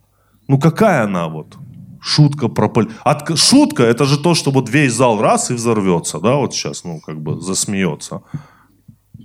Ну 0.49 0.59
какая 0.59 1.05
она 1.05 1.29
вот? 1.29 1.57
Шутка 2.01 2.49
про 2.49 2.69
политику. 2.69 3.01
От... 3.05 3.39
Шутка 3.39 3.85
это 3.85 4.07
же 4.07 4.19
то, 4.19 4.35
что 4.35 4.51
вот 4.51 4.69
весь 4.69 4.93
зал 4.93 5.21
раз 5.21 5.51
и 5.51 5.55
взорвется, 5.55 6.19
да, 6.19 6.35
вот 6.35 6.53
сейчас, 6.53 6.85
ну 6.85 7.01
как 7.01 7.21
бы 7.21 7.41
засмеется. 7.41 8.23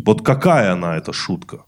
Вот 0.05 0.22
какая 0.22 0.74
она 0.74 0.95
эта 0.95 1.12
шутка? 1.12 1.66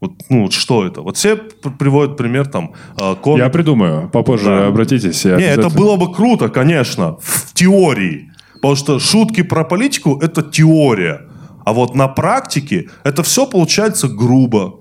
Вот, 0.00 0.12
ну, 0.28 0.42
вот 0.42 0.52
что 0.52 0.86
это? 0.86 1.02
Вот 1.02 1.16
все 1.16 1.36
приводят 1.36 2.16
пример 2.16 2.46
там 2.46 2.74
э, 3.00 3.16
комик. 3.16 3.44
Я 3.44 3.48
придумаю. 3.50 4.08
Попозже 4.10 4.46
Да. 4.46 4.66
обратитесь. 4.68 5.24
я 5.24 5.36
Не, 5.36 5.42
это 5.42 5.70
было 5.70 5.96
бы 5.96 6.14
круто, 6.14 6.48
конечно, 6.48 7.16
в 7.20 7.52
теории. 7.52 8.27
Потому 8.60 8.76
что 8.76 8.98
шутки 8.98 9.42
про 9.42 9.64
политику– 9.64 10.18
это 10.22 10.42
теория. 10.42 11.28
А 11.64 11.72
вот 11.72 11.94
на 11.94 12.08
практике 12.08 12.88
это 13.04 13.22
все 13.22 13.46
получается 13.46 14.08
грубо. 14.08 14.80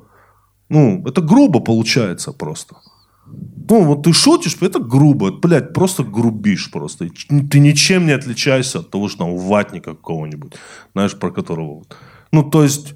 Ну, 0.70 1.04
это 1.06 1.22
грубо 1.22 1.60
получается 1.60 2.32
просто. 2.32 2.76
Ну, 3.70 3.84
вот 3.84 4.04
ты 4.04 4.14
шутишь, 4.14 4.58
это 4.62 4.80
грубо. 4.80 5.32
Блядь, 5.32 5.74
просто 5.74 6.04
грубишь 6.04 6.72
просто. 6.72 7.10
Ч- 7.10 7.28
Ты 7.52 7.60
ничем 7.60 8.06
не 8.06 8.14
отличаешься 8.14 8.80
от 8.80 8.90
того, 8.90 9.10
что 9.10 9.20
там 9.20 9.38
ватника 9.38 9.92
какого-нибудь, 9.92 10.54
знаешь, 10.94 11.14
про 11.20 11.32
которого... 11.32 11.84
Ну, 12.32 12.44
то 12.44 12.64
есть, 12.64 12.94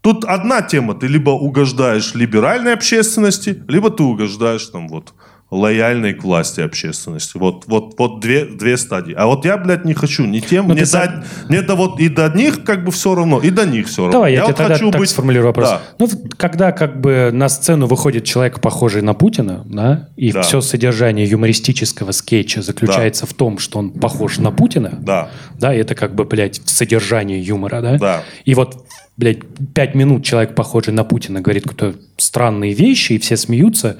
тут 0.00 0.24
одна 0.24 0.62
тема. 0.62 0.94
Ты 0.94 1.06
либо 1.08 1.30
угождаешь 1.30 2.14
либеральной 2.14 2.72
общественности, 2.72 3.62
либо 3.68 3.90
ты 3.90 4.02
угождаешь 4.02 4.66
там 4.66 4.88
вот 4.88 5.12
лояльной 5.54 6.14
к 6.14 6.24
власти 6.24 6.60
общественности. 6.60 7.36
Вот, 7.36 7.64
вот, 7.66 7.94
вот 7.98 8.20
две, 8.20 8.44
две 8.44 8.76
стадии. 8.76 9.14
А 9.16 9.26
вот 9.26 9.44
я, 9.44 9.56
блядь, 9.56 9.84
не 9.84 9.94
хочу 9.94 10.24
ни 10.26 10.40
тем, 10.40 10.68
Ну, 10.68 10.74
ни 10.74 10.80
ты 10.80 10.86
сам- 10.86 11.20
до, 11.20 11.24
мне 11.48 11.62
до 11.62 11.74
вот 11.76 12.00
и 12.00 12.08
до 12.08 12.28
них 12.28 12.64
как 12.64 12.84
бы 12.84 12.90
все 12.90 13.14
равно, 13.14 13.40
и 13.40 13.50
до 13.50 13.64
них 13.66 13.86
все 13.86 14.02
равно. 14.02 14.12
Давай, 14.12 14.32
я, 14.32 14.38
тебе 14.40 14.46
вот 14.48 14.56
тогда 14.56 14.74
хочу 14.74 14.90
так 14.90 15.00
быть... 15.00 15.10
сформулирую 15.10 15.46
вопрос. 15.48 15.68
Да. 15.68 15.82
Ну, 15.98 16.08
когда 16.36 16.72
как 16.72 17.00
бы 17.00 17.30
на 17.32 17.48
сцену 17.48 17.86
выходит 17.86 18.24
человек, 18.24 18.60
похожий 18.60 19.02
на 19.02 19.14
Путина, 19.14 19.62
да, 19.66 20.08
и 20.16 20.32
Да. 20.32 20.42
все 20.42 20.60
содержание 20.60 21.26
юмористического 21.26 22.12
скетча 22.12 22.60
заключается 22.62 23.26
в 23.26 23.34
том, 23.34 23.58
что 23.58 23.78
он 23.78 23.90
похож 23.90 24.38
на 24.38 24.50
Путина, 24.50 24.98
Да. 25.00 25.30
да, 25.58 25.74
и 25.74 25.78
это 25.78 25.94
как 25.94 26.14
бы, 26.14 26.24
блядь, 26.24 26.60
содержание 26.64 27.40
юмора, 27.40 27.80
да? 27.80 27.98
Да. 27.98 28.22
И 28.44 28.54
вот, 28.54 28.86
блядь, 29.16 29.38
пять 29.74 29.94
минут 29.94 30.24
человек, 30.24 30.54
похожий 30.54 30.92
на 30.92 31.04
Путина, 31.04 31.40
говорит 31.40 31.64
какие-то 31.64 31.94
странные 32.16 32.72
вещи, 32.74 33.12
и 33.14 33.18
все 33.18 33.36
смеются, 33.36 33.96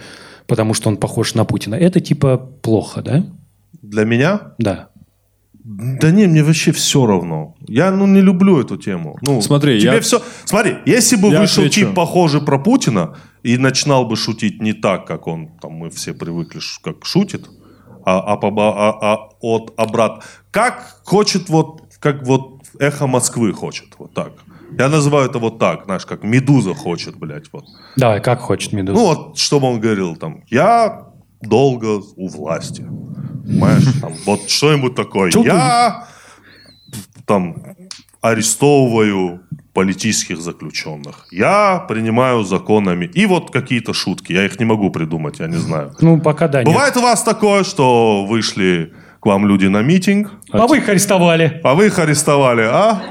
потому 0.47 0.75
что 0.75 0.89
он 0.89 0.97
похож 0.97 1.35
на 1.35 1.45
Путина. 1.45 1.75
Это 1.75 2.01
типа 2.01 2.37
плохо, 2.37 3.03
да? 3.03 3.25
Для 3.83 4.05
меня 4.05 4.55
Да. 4.59 4.89
Да 5.67 6.11
не, 6.11 6.27
мне 6.27 6.43
вообще 6.43 6.73
все 6.73 7.07
равно. 7.07 7.55
Я 7.67 7.91
ну 7.91 8.07
не 8.07 8.21
люблю 8.21 8.61
эту 8.61 8.77
тему. 8.77 9.17
Ну, 9.23 9.41
Смотри, 9.41 9.81
тебе 9.81 9.95
я- 9.95 10.01
все. 10.01 10.21
Смотри, 10.45 10.77
если 10.85 11.17
бы 11.17 11.29
Я 11.29 11.41
вышел 11.41 11.63
отвечу. 11.65 11.87
тип 11.87 11.95
похожий 11.95 12.43
про 12.43 12.59
Путина 12.59 13.17
и 13.43 13.57
начинал 13.57 14.05
бы 14.07 14.17
шутить 14.17 14.61
не 14.61 14.75
так, 14.75 15.07
как 15.07 15.27
он, 15.27 15.49
там 15.63 15.73
мы 15.73 15.89
все 15.89 16.13
привыкли, 16.13 16.61
как 16.83 17.07
шутит, 17.07 17.49
а, 18.05 18.19
а, 18.19 18.39
а- 18.43 18.51
а- 18.91 18.99
а 19.01 19.29
от 19.41 19.73
обрат, 19.79 20.23
как 20.51 21.01
хочет 21.05 21.49
вот, 21.49 21.83
как 21.99 22.27
вот 22.27 22.63
эхо 22.79 23.07
Москвы 23.07 23.55
хочет, 23.55 23.87
вот 23.99 24.13
так. 24.13 24.33
Я 24.79 24.89
называю 24.89 25.29
это 25.29 25.39
вот 25.39 25.59
так, 25.59 25.85
знаешь, 25.85 26.07
как 26.07 26.23
Медуза 26.25 26.75
хочет, 26.75 27.17
блядь, 27.17 27.45
вот. 27.53 27.65
Давай, 27.97 28.21
как 28.21 28.41
хочет 28.41 28.73
Медуза. 28.73 28.99
Ну 28.99 29.07
вот, 29.07 29.39
чтобы 29.39 29.67
он 29.69 29.81
говорил 29.81 30.17
там, 30.17 30.43
я 30.49 31.09
долго 31.41 32.01
у 32.17 32.29
власти. 32.29 32.83
Понимаешь? 33.45 33.85
Там, 34.01 34.13
вот 34.27 34.49
что-нибудь 34.49 34.95
такое. 34.95 35.31
Я 35.45 36.07
там 37.27 37.57
арестовываю 38.21 39.41
политических 39.75 40.41
заключенных. 40.41 41.27
Я 41.31 41.85
принимаю 41.89 42.45
законами. 42.45 43.07
И 43.07 43.27
вот 43.27 43.51
какие-то 43.51 43.93
шутки. 43.93 44.33
Я 44.33 44.45
их 44.47 44.59
не 44.59 44.65
могу 44.65 44.91
придумать, 44.91 45.41
я 45.41 45.47
не 45.49 45.57
знаю. 45.57 45.93
Ну, 46.01 46.21
пока 46.21 46.49
да, 46.49 46.61
нет. 46.63 46.69
Бывает 46.69 46.97
у 46.97 47.01
вас 47.03 47.23
такое, 47.23 47.65
что 47.65 48.25
вышли 48.25 48.95
к 49.21 49.27
вам 49.27 49.47
люди 49.47 49.67
на 49.67 49.83
митинг, 49.83 50.31
А 50.53 50.67
вы 50.67 50.79
их 50.79 50.89
арестовали. 50.89 51.61
а 51.65 51.75
вы 51.75 51.87
их 51.87 51.99
арестовали, 51.99 52.63
а? 52.63 53.03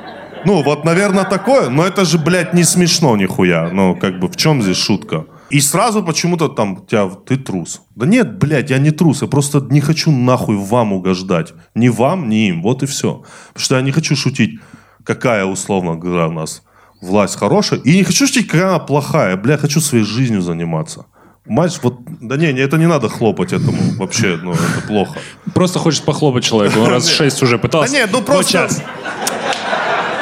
Ну, 0.46 0.64
вот, 0.64 0.86
наверное, 0.86 1.24
такое, 1.24 1.70
но 1.70 1.86
это 1.86 2.06
же, 2.06 2.18
блядь, 2.18 2.54
не 2.54 2.64
смешно 2.64 3.16
нихуя. 3.16 3.70
Ну, 3.72 3.96
как 3.96 4.20
бы, 4.20 4.28
в 4.28 4.36
чем 4.36 4.62
здесь 4.62 4.78
шутка? 4.78 5.26
И 5.50 5.62
сразу 5.62 6.04
почему-то 6.04 6.50
там, 6.50 6.86
тебя, 6.86 7.10
ты 7.10 7.38
трус. 7.38 7.82
Да 7.96 8.06
нет, 8.06 8.38
блядь, 8.40 8.72
я 8.72 8.80
не 8.80 8.92
трус, 8.92 9.22
я 9.22 9.28
просто 9.28 9.60
не 9.70 9.82
хочу 9.82 10.12
нахуй 10.12 10.58
вам 10.58 10.94
угождать. 10.94 11.54
Ни 11.76 11.90
вам, 11.90 12.28
ни 12.30 12.48
им, 12.48 12.62
вот 12.64 12.84
и 12.84 12.86
все. 12.86 13.24
Потому 13.54 13.64
что 13.64 13.76
я 13.76 13.82
не 13.82 13.92
хочу 13.92 14.16
шутить, 14.16 14.60
какая, 15.04 15.46
условно 15.46 15.96
говоря, 15.96 16.28
у 16.28 16.32
нас 16.32 16.64
власть 17.02 17.38
хорошая. 17.38 17.80
И 17.82 17.96
не 17.96 18.04
хочу 18.04 18.26
шутить, 18.28 18.48
какая 18.48 18.70
она 18.70 18.80
плохая. 18.80 19.38
Бля, 19.38 19.54
я 19.54 19.58
хочу 19.60 19.80
своей 19.80 20.04
жизнью 20.04 20.42
заниматься. 20.42 21.06
Понимаешь, 21.46 21.78
вот, 21.84 22.00
да 22.22 22.38
не, 22.38 22.54
не, 22.54 22.62
это 22.62 22.78
не 22.78 22.88
надо 22.88 23.10
хлопать 23.10 23.52
этому 23.54 23.78
вообще, 23.98 24.40
ну, 24.42 24.54
это 24.54 24.88
плохо. 24.88 25.20
Просто 25.54 25.78
хочешь 25.78 26.02
похлопать 26.02 26.46
человеку. 26.46 26.80
Он 26.80 26.88
раз 26.88 27.10
шесть 27.18 27.44
уже 27.44 27.58
Да 27.58 27.62
пытался. 27.62 27.94
нет, 27.94 28.10
ну 28.14 28.22
просто... 28.22 28.70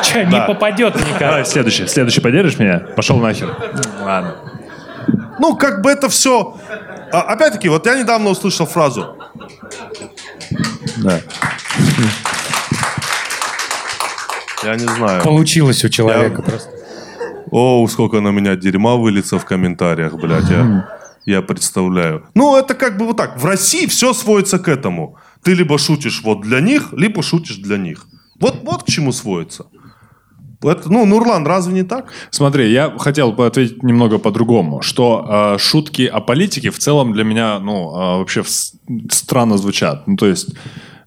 Че, 0.03 0.25
не 0.25 0.41
попадет 0.45 0.95
никак. 1.07 1.19
Давай, 1.19 1.45
следующий. 1.45 1.87
Следующий 1.87 2.21
поддержишь 2.21 2.59
меня? 2.59 2.79
Пошел 2.95 3.17
нахер. 3.17 3.55
Ладно. 4.01 4.35
Ну, 5.39 5.55
как 5.55 5.81
бы 5.81 5.89
это 5.89 6.09
все... 6.09 6.57
опять-таки, 7.11 7.69
вот 7.69 7.85
я 7.85 7.95
недавно 7.95 8.29
услышал 8.29 8.65
фразу. 8.65 9.17
Да. 10.97 11.19
Я 14.63 14.75
не 14.75 14.85
знаю. 14.85 15.23
Получилось 15.23 15.83
у 15.83 15.89
человека 15.89 16.41
просто. 16.41 16.69
О, 17.51 17.85
сколько 17.87 18.21
на 18.21 18.29
меня 18.29 18.55
дерьма 18.55 18.95
выльется 18.95 19.39
в 19.39 19.45
комментариях, 19.45 20.13
блядь. 20.13 20.49
Я, 20.49 20.87
я 21.25 21.41
представляю. 21.41 22.25
Ну, 22.33 22.55
это 22.55 22.75
как 22.75 22.97
бы 22.97 23.05
вот 23.05 23.17
так. 23.17 23.37
В 23.39 23.45
России 23.45 23.87
все 23.87 24.13
сводится 24.13 24.59
к 24.59 24.67
этому. 24.67 25.17
Ты 25.43 25.53
либо 25.53 25.77
шутишь 25.77 26.21
вот 26.23 26.41
для 26.41 26.61
них, 26.61 26.93
либо 26.93 27.23
шутишь 27.23 27.57
для 27.57 27.77
них. 27.77 28.05
Вот, 28.39 28.61
вот 28.63 28.83
к 28.83 28.87
чему 28.87 29.11
сводится. 29.11 29.65
Это, 30.63 30.91
ну, 30.91 31.05
Нурлан, 31.05 31.47
разве 31.47 31.73
не 31.73 31.83
так? 31.83 32.05
Смотри, 32.29 32.71
я 32.71 32.93
хотел 32.97 33.31
бы 33.31 33.45
ответить 33.47 33.83
немного 33.83 34.19
по-другому, 34.19 34.81
что 34.81 35.25
э, 35.55 35.57
шутки 35.59 36.03
о 36.03 36.19
политике 36.19 36.69
в 36.69 36.77
целом 36.77 37.13
для 37.13 37.23
меня, 37.23 37.59
ну, 37.59 37.89
э, 37.95 38.17
вообще 38.19 38.41
вс- 38.41 38.73
странно 39.09 39.57
звучат. 39.57 40.07
Ну, 40.07 40.15
то 40.17 40.27
есть, 40.27 40.49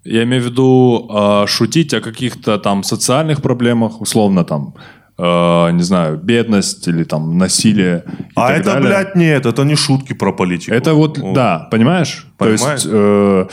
я 0.05 0.23
имею 0.25 0.43
в 0.43 0.47
виду 0.47 1.09
э, 1.11 1.47
шутить 1.47 1.95
о 1.95 2.01
каких-то 2.01 2.59
там 2.59 2.83
социальных 2.83 3.41
проблемах, 3.43 4.01
условно 4.01 4.45
там, 4.45 4.75
э, 5.19 5.71
не 5.73 5.83
знаю, 5.83 6.19
бедность 6.19 6.89
или 6.89 7.05
там 7.05 7.39
насилие 7.39 8.05
и 8.09 8.33
а 8.35 8.49
так 8.49 8.59
это, 8.59 8.73
далее. 8.73 8.89
блядь, 8.89 9.17
нет, 9.17 9.47
это 9.47 9.65
не 9.65 9.77
шутки 9.77 10.13
про 10.13 10.33
политику. 10.33 10.75
Это 10.75 10.95
вот, 10.95 11.19
Ну, 11.19 11.33
да, 11.35 11.69
понимаешь? 11.71 12.27
Понимаю. 12.37 12.59
То 12.59 12.73
есть 12.73 12.87
э, 12.91 13.47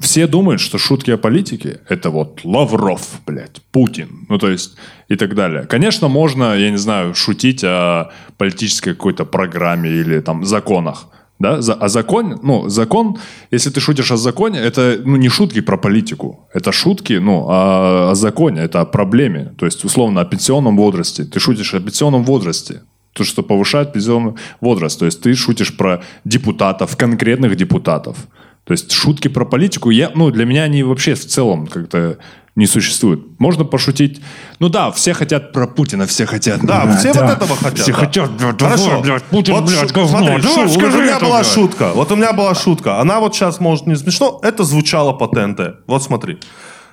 все 0.00 0.26
думают, 0.26 0.60
что 0.60 0.78
шутки 0.78 1.10
о 1.10 1.16
политике 1.16 1.80
это 1.88 2.10
вот 2.10 2.40
Лавров, 2.44 3.20
блядь, 3.26 3.62
Путин, 3.72 4.26
ну 4.28 4.38
то 4.38 4.48
есть 4.48 4.76
и 5.08 5.16
так 5.16 5.34
далее. 5.34 5.64
Конечно, 5.64 6.08
можно, 6.08 6.54
я 6.54 6.70
не 6.70 6.78
знаю, 6.78 7.14
шутить 7.14 7.64
о 7.64 8.10
политической 8.36 8.92
какой-то 8.92 9.24
программе 9.24 9.90
или 9.90 10.20
там 10.20 10.44
законах. 10.44 11.06
Да, 11.40 11.62
за, 11.62 11.72
о 11.72 11.88
законе, 11.88 12.36
ну, 12.42 12.68
закон, 12.68 13.16
если 13.50 13.70
ты 13.70 13.80
шутишь 13.80 14.12
о 14.12 14.16
законе, 14.16 14.60
это 14.60 15.00
ну, 15.04 15.16
не 15.16 15.30
шутки 15.30 15.62
про 15.62 15.78
политику, 15.78 16.46
это 16.52 16.70
шутки, 16.70 17.14
ну, 17.14 17.46
о, 17.48 18.10
о 18.10 18.14
законе, 18.14 18.60
это 18.60 18.82
о 18.82 18.84
проблеме, 18.84 19.54
то 19.56 19.64
есть, 19.64 19.84
условно, 19.84 20.20
о 20.20 20.24
пенсионном 20.26 20.76
возрасте. 20.76 21.24
Ты 21.24 21.40
шутишь 21.40 21.74
о 21.74 21.80
пенсионном 21.80 22.24
возрасте, 22.24 22.82
то, 23.14 23.24
что 23.24 23.42
повышает 23.42 23.92
пенсионный 23.92 24.34
возраст. 24.60 24.98
То 24.98 25.06
есть 25.06 25.22
ты 25.22 25.34
шутишь 25.34 25.76
про 25.76 26.02
депутатов, 26.24 26.96
конкретных 26.96 27.56
депутатов. 27.56 28.16
То 28.64 28.72
есть 28.72 28.92
шутки 28.92 29.28
про 29.28 29.46
политику, 29.46 29.90
я, 29.90 30.12
ну, 30.14 30.30
для 30.30 30.44
меня 30.44 30.64
они 30.64 30.82
вообще 30.82 31.14
в 31.14 31.24
целом 31.24 31.66
как-то 31.66 32.18
не 32.56 32.66
существуют. 32.66 33.38
Можно 33.38 33.64
пошутить. 33.64 34.20
Ну 34.58 34.68
да, 34.68 34.90
все 34.90 35.14
хотят 35.14 35.52
про 35.52 35.66
Путина, 35.66 36.06
все 36.06 36.26
хотят. 36.26 36.60
Да, 36.62 36.84
блядь, 36.84 36.98
все 36.98 37.12
вот 37.12 37.30
этого 37.30 37.56
хотят. 37.56 37.78
Все 37.78 37.92
да. 37.92 37.98
хотят, 37.98 38.30
блядь, 38.32 38.60
Хорошо. 38.60 39.00
блядь, 39.00 39.22
Путин, 39.24 39.54
Вот 39.54 39.64
блядь, 39.66 39.92
говно. 39.92 40.08
смотри, 40.18 40.42
Давай, 40.42 40.68
шу- 40.68 40.74
скажи 40.74 40.98
у 40.98 41.02
меня 41.02 41.16
это, 41.16 41.24
была 41.24 41.38
блядь. 41.40 41.52
шутка. 41.52 41.92
Вот 41.94 42.12
у 42.12 42.16
меня 42.16 42.32
была 42.32 42.54
шутка. 42.54 43.00
Она 43.00 43.20
вот 43.20 43.34
сейчас, 43.34 43.60
может, 43.60 43.86
не 43.86 43.96
смешно. 43.96 44.40
Это 44.42 44.64
звучало 44.64 45.12
по 45.12 45.26
ТНТ. 45.28 45.86
Вот 45.86 46.02
смотри. 46.02 46.38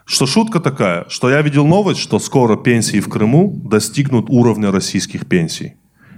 Что 0.06 0.26
шутка 0.26 0.62
такая, 0.62 1.06
что 1.10 1.30
я 1.30 1.42
видел 1.42 1.68
новость, 1.68 2.00
что 2.00 2.18
скоро 2.20 2.56
пенсии 2.56 3.02
в 3.02 3.10
Крыму 3.10 3.60
достигнут 3.66 4.28
уровня 4.30 4.72
российских 4.72 5.28
пенсий. 5.28 5.74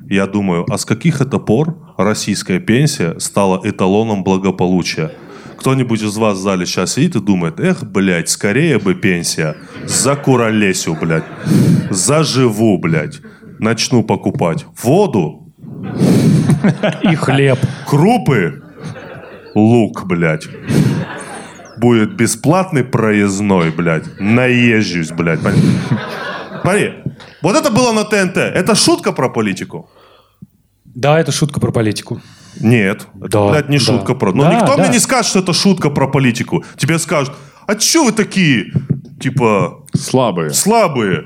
Я 0.08 0.28
думаю, 0.28 0.66
а 0.70 0.78
с 0.78 0.86
каких 0.86 1.22
это 1.22 1.40
пор 1.40 1.94
российская 1.98 2.60
пенсия 2.60 3.18
стала 3.20 3.60
эталоном 3.64 4.24
благополучия? 4.24 5.12
Кто-нибудь 5.60 6.02
из 6.02 6.16
вас 6.18 6.38
в 6.38 6.42
зале 6.42 6.66
сейчас 6.66 6.94
сидит 6.94 7.16
и 7.16 7.20
думает, 7.20 7.60
эх, 7.60 7.84
блядь, 7.84 8.30
скорее 8.30 8.80
бы 8.80 8.96
пенсия. 8.96 9.56
За 9.86 10.16
куролесю, 10.16 10.96
блядь. 10.96 11.26
Заживу, 11.90 12.78
блядь. 12.78 13.20
Начну 13.60 14.04
покупать 14.04 14.66
воду, 14.82 15.52
И 17.04 17.16
хлеб. 17.16 17.60
крупы, 17.88 18.64
лук, 19.54 20.06
блядь. 20.06 20.48
Будет 21.78 22.16
бесплатный 22.16 22.84
проездной, 22.86 23.72
блядь. 23.72 24.06
Наезжусь, 24.20 25.12
блядь. 25.12 25.40
Смотри, 26.62 26.94
вот 27.42 27.56
это 27.56 27.70
было 27.70 27.92
на 27.92 28.04
ТНТ. 28.06 28.38
Это 28.38 28.76
шутка 28.76 29.12
про 29.12 29.30
политику? 29.30 29.90
Да, 30.86 31.20
это 31.20 31.32
шутка 31.32 31.60
про 31.60 31.72
политику. 31.72 32.22
Нет, 32.60 33.08
это, 33.20 33.30
Да, 33.30 33.50
блядь, 33.50 33.70
не 33.70 33.78
да. 33.78 33.84
шутка 33.84 34.16
про... 34.16 34.32
Но 34.34 34.44
Да, 34.44 34.54
никто 34.54 34.76
да. 34.76 34.84
мне 34.84 34.90
не 34.92 35.00
скажет, 35.00 35.28
что 35.30 35.40
это 35.40 35.54
шутка 35.54 35.90
про 35.90 36.08
политику. 36.08 36.64
Тебе 36.78 37.00
скажут, 37.00 37.34
а 37.68 37.76
чё 37.76 38.04
вы 38.06 38.12
такие, 38.12 38.74
типа, 39.22 39.86
Слабые. 39.94 40.50
слабые? 40.52 41.24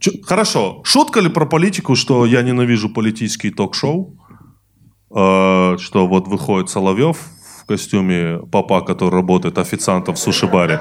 Чё- 0.00 0.12
Хорошо, 0.24 0.80
шутка 0.84 1.20
ли 1.20 1.28
про 1.28 1.44
политику, 1.46 1.96
что 1.96 2.24
я 2.26 2.42
ненавижу 2.42 2.88
политические 2.88 3.52
ток-шоу? 3.52 4.14
Э, 5.10 5.76
что 5.78 6.06
вот 6.06 6.28
выходит 6.28 6.70
Соловьев 6.70 7.16
в 7.62 7.66
костюме 7.66 8.38
папа, 8.52 8.80
который 8.82 9.14
работает 9.14 9.58
официантом 9.58 10.14
в 10.14 10.18
суши-баре. 10.18 10.80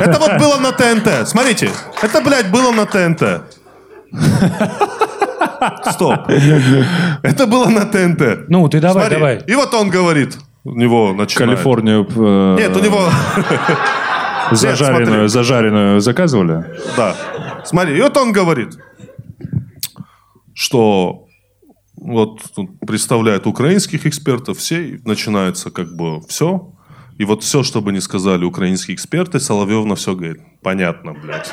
Это 0.00 0.18
вот 0.18 0.38
было 0.38 0.56
на 0.58 0.72
ТНТ. 0.72 1.28
Смотрите, 1.28 1.70
это, 2.02 2.20
блядь, 2.22 2.50
было 2.50 2.72
на 2.72 2.86
ТНТ. 2.86 3.42
Стоп. 5.90 6.28
Это 7.22 7.46
было 7.46 7.68
на 7.68 7.86
ТНТ. 7.86 8.48
Ну, 8.48 8.68
ты 8.68 8.80
давай, 8.80 9.04
Смотри, 9.04 9.16
давай. 9.16 9.38
И 9.46 9.54
вот 9.54 9.74
он 9.74 9.90
говорит. 9.90 10.38
У 10.64 10.74
него 10.74 11.12
начинает. 11.12 11.50
Калифорнию 11.50 12.06
э, 12.14 12.56
Нет, 12.58 12.76
у 12.76 12.80
него... 12.80 13.08
зажаренную, 14.50 15.06
смотри. 15.06 15.28
зажаренную 15.28 16.00
заказывали? 16.00 16.64
Да. 16.96 17.16
Смотри, 17.64 17.96
и 17.96 18.02
вот 18.02 18.16
он 18.16 18.32
говорит, 18.32 18.76
что 20.54 21.26
вот 21.96 22.40
тут 22.54 22.80
представляет 22.80 23.46
украинских 23.46 24.06
экспертов, 24.06 24.58
все, 24.58 24.82
и 24.82 25.00
начинается 25.04 25.70
как 25.70 25.94
бы 25.94 26.20
все. 26.28 26.72
И 27.18 27.24
вот 27.24 27.42
все, 27.42 27.62
что 27.62 27.82
бы 27.82 27.92
ни 27.92 27.98
сказали 27.98 28.44
украинские 28.44 28.94
эксперты, 28.94 29.40
Соловьев 29.40 29.84
на 29.84 29.94
все 29.94 30.14
говорит, 30.14 30.38
понятно, 30.62 31.12
блядь. 31.12 31.52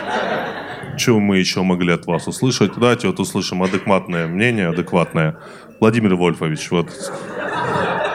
Чего 0.97 1.19
мы 1.19 1.37
еще 1.37 1.61
могли 1.61 1.93
от 1.93 2.07
вас 2.07 2.27
услышать? 2.27 2.73
Давайте 2.73 3.07
вот 3.07 3.19
услышим 3.19 3.61
адекватное 3.61 4.27
мнение, 4.27 4.69
адекватное. 4.69 5.37
Владимир 5.79 6.15
Вольфович, 6.15 6.71
вот 6.71 6.89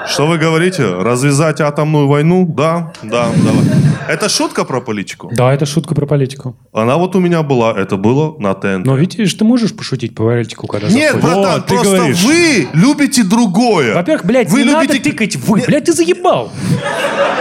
что 0.07 0.27
вы 0.27 0.39
говорите? 0.39 0.85
Развязать 0.85 1.61
атомную 1.61 2.07
войну? 2.09 2.47
Да, 2.47 2.93
да, 3.03 3.27
давай. 3.45 3.65
Это 4.09 4.29
шутка 4.29 4.65
про 4.65 4.81
политику? 4.81 5.31
Да, 5.33 5.55
это 5.55 5.65
шутка 5.65 5.95
про 5.95 6.07
политику. 6.07 6.57
Она 6.73 6.97
вот 6.97 7.15
у 7.15 7.21
меня 7.21 7.43
была, 7.43 7.73
это 7.73 7.97
было 7.97 8.35
на 8.39 8.55
ТНТ. 8.55 8.85
Но 8.85 8.97
видишь, 8.97 9.33
ты 9.35 9.45
можешь 9.45 9.75
пошутить 9.75 10.15
по 10.15 10.25
политику, 10.25 10.67
когда 10.67 10.89
Нет, 10.89 11.13
заходишь? 11.15 11.37
братан, 11.37 11.55
Вот, 11.61 11.67
ты 11.67 11.75
просто 11.75 11.97
говоришь. 11.97 12.23
вы 12.25 12.69
любите 12.73 13.23
другое. 13.23 13.95
Во-первых, 13.95 14.25
блядь, 14.25 14.51
вы 14.51 14.65
не 14.65 14.71
любите... 14.71 14.95
надо 14.95 15.05
тыкать 15.05 15.37
вы. 15.37 15.59
Нет, 15.61 15.69
Блядь, 15.69 15.85
ты 15.85 15.93
заебал. 15.93 16.51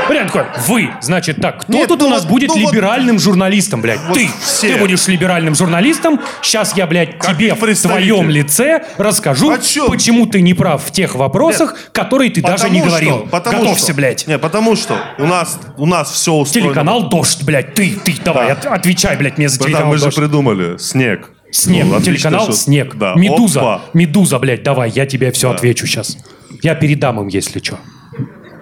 Блядь, 0.07 0.28
такой, 0.28 0.45
вы. 0.68 0.89
Значит 1.01 1.38
так, 1.41 1.62
кто 1.62 1.74
Нет, 1.74 1.88
тут 1.88 1.99
ну 1.99 2.07
у 2.07 2.09
нас 2.09 2.24
вот- 2.24 2.30
будет 2.32 2.49
ну 2.49 2.62
вот- 2.62 2.72
либеральным 2.74 3.18
журналистом, 3.20 3.82
блядь? 3.82 3.99
Вот 4.07 4.14
ты. 4.14 4.30
все. 4.43 4.74
Ты 4.74 4.80
будешь 4.80 5.07
либеральным 5.07 5.55
журналистом. 5.55 6.20
Сейчас 6.41 6.76
я, 6.78 6.86
блядь, 6.86 7.20
тебе 7.20 7.53
в 7.55 7.82
твоем 7.82 8.30
лице 8.30 8.84
расскажу, 8.97 9.57
чем? 9.57 9.88
почему 9.89 10.26
ты 10.26 10.41
не 10.41 10.53
прав 10.53 10.84
в 10.84 10.91
тех 10.91 11.16
вопросах, 11.16 11.76
которые 11.91 12.30
ты 12.30 12.41
даже 12.52 12.64
потому 12.64 12.74
не 12.74 12.80
что- 12.82 12.89
говорил. 12.89 13.28
потому 13.30 13.60
Готовься, 13.60 13.84
что, 13.86 13.93
блядь. 13.93 14.28
Не, 14.28 14.38
потому 14.39 14.76
что 14.76 14.97
у 15.18 15.26
нас, 15.26 15.60
у 15.78 15.86
нас 15.86 16.12
все 16.12 16.34
устроено. 16.34 16.70
Телеканал 16.70 17.10
«Дождь», 17.10 17.43
блядь, 17.43 17.74
ты, 17.74 17.95
ты, 18.04 18.16
давай, 18.24 18.47
Да. 18.47 18.54
от- 18.54 18.66
отвечай, 18.66 19.18
блядь, 19.18 19.38
мне 19.38 19.49
за 19.49 19.58
Братан, 19.60 19.72
телеканал 19.74 19.91
мы 19.91 19.97
же 19.97 20.12
придумали. 20.12 20.78
Снег. 20.78 21.32
Снег, 21.52 21.86
Ну, 21.86 22.02
телеканал 22.02 22.43
что- 22.45 22.54
«Снег». 22.54 22.95
Да. 22.95 23.14
Медуза, 23.16 23.60
Опа. 23.60 23.82
Медуза, 23.93 24.39
блядь, 24.39 24.64
давай, 24.64 24.89
я 24.91 25.06
тебе 25.06 25.32
все 25.32 25.52
отвечу 25.52 25.86
сейчас. 25.88 26.18
Я 26.64 26.76
передам 26.76 27.20
им, 27.20 27.28
если 27.28 27.60
что. 27.60 27.78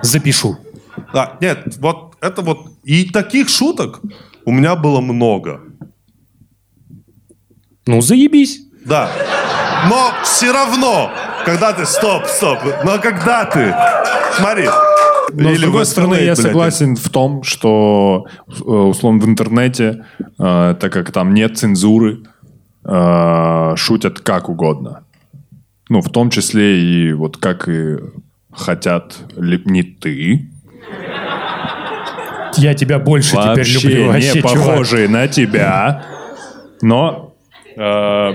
Запишу. 0.02 0.58
Да, 1.14 1.38
нет, 1.42 1.76
вот 1.80 2.16
это 2.22 2.42
вот... 2.42 2.68
И 2.84 3.06
таких 3.10 3.50
шуток 3.50 4.02
у 4.46 4.52
меня 4.52 4.76
было 4.76 5.02
много. 5.02 5.62
Ну, 7.86 8.02
заебись. 8.02 8.62
Да. 8.86 9.10
Но 9.90 10.12
все 10.24 10.52
равно, 10.52 11.12
когда 11.50 11.74
ты... 11.74 11.86
Стоп, 11.86 12.26
стоп. 12.28 12.60
Но 12.86 13.00
когда 13.00 13.46
ты... 13.46 13.74
Смотри. 14.38 14.66
Но, 15.32 15.50
с 15.50 15.54
Или 15.54 15.62
другой 15.62 15.84
в 15.84 15.88
стороны, 15.88 16.16
я 16.16 16.34
блядь, 16.34 16.38
согласен 16.40 16.96
в 16.96 17.10
том, 17.10 17.44
что, 17.44 18.26
э, 18.48 18.64
условно, 18.64 19.22
в 19.22 19.28
интернете, 19.28 20.06
э, 20.40 20.76
так 20.80 20.92
как 20.92 21.12
там 21.12 21.34
нет 21.34 21.58
цензуры, 21.58 22.20
э, 22.84 23.74
шутят 23.76 24.20
как 24.20 24.50
угодно. 24.50 25.04
Ну, 25.90 26.02
в 26.02 26.10
том 26.10 26.30
числе 26.30 26.80
и 26.82 27.14
вот 27.14 27.38
как 27.38 27.68
и 27.68 27.98
хотят 28.52 29.18
ли 29.38 29.62
не 29.66 29.84
ты, 29.84 30.50
Я 32.58 32.74
тебя 32.74 33.00
больше 33.00 33.32
теперь 33.32 33.48
вообще 33.48 33.88
люблю, 33.88 34.02
не 34.02 34.08
вообще, 34.10 34.42
чувак. 34.42 34.54
похожие 34.54 35.08
на 35.08 35.28
тебя, 35.28 36.06
но 36.82 37.36
э, 37.78 38.34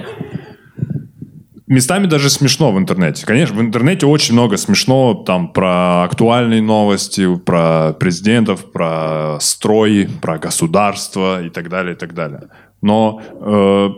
местами 1.67 2.07
даже 2.07 2.31
смешно 2.31 2.73
в 2.73 2.79
интернете. 2.79 3.25
Конечно, 3.27 3.57
в 3.57 3.61
интернете 3.61 4.07
очень 4.07 4.35
много 4.35 4.57
смешно 4.57 5.15
там 5.15 5.53
про 5.53 6.05
актуальные 6.05 6.63
новости, 6.63 7.37
про 7.37 7.93
президентов, 7.93 8.71
про 8.73 9.39
строй, 9.41 10.09
про 10.21 10.39
государство 10.39 11.43
и 11.43 11.51
так 11.51 11.69
далее, 11.69 11.95
и 11.95 11.99
так 11.99 12.15
далее. 12.15 12.49
Но 12.83 13.23
э, 13.41 13.89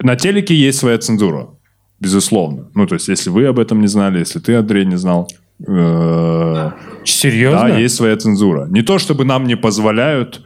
на 0.00 0.16
телеке 0.16 0.54
есть 0.54 0.78
своя 0.78 0.98
цензура, 0.98 1.48
безусловно. 2.00 2.68
Ну, 2.74 2.86
то 2.86 2.94
есть, 2.94 3.08
если 3.08 3.30
вы 3.30 3.46
об 3.46 3.58
этом 3.58 3.80
не 3.80 3.88
знали, 3.88 4.18
если 4.18 4.38
ты, 4.38 4.54
Андрей, 4.54 4.84
не 4.84 4.96
знал, 4.96 5.28
э, 5.66 6.70
Серьезно? 7.04 7.68
да, 7.68 7.78
есть 7.78 7.94
своя 7.94 8.16
цензура. 8.16 8.66
Не 8.66 8.82
то, 8.82 8.98
чтобы 8.98 9.24
нам 9.24 9.46
не 9.46 9.56
позволяют, 9.56 10.42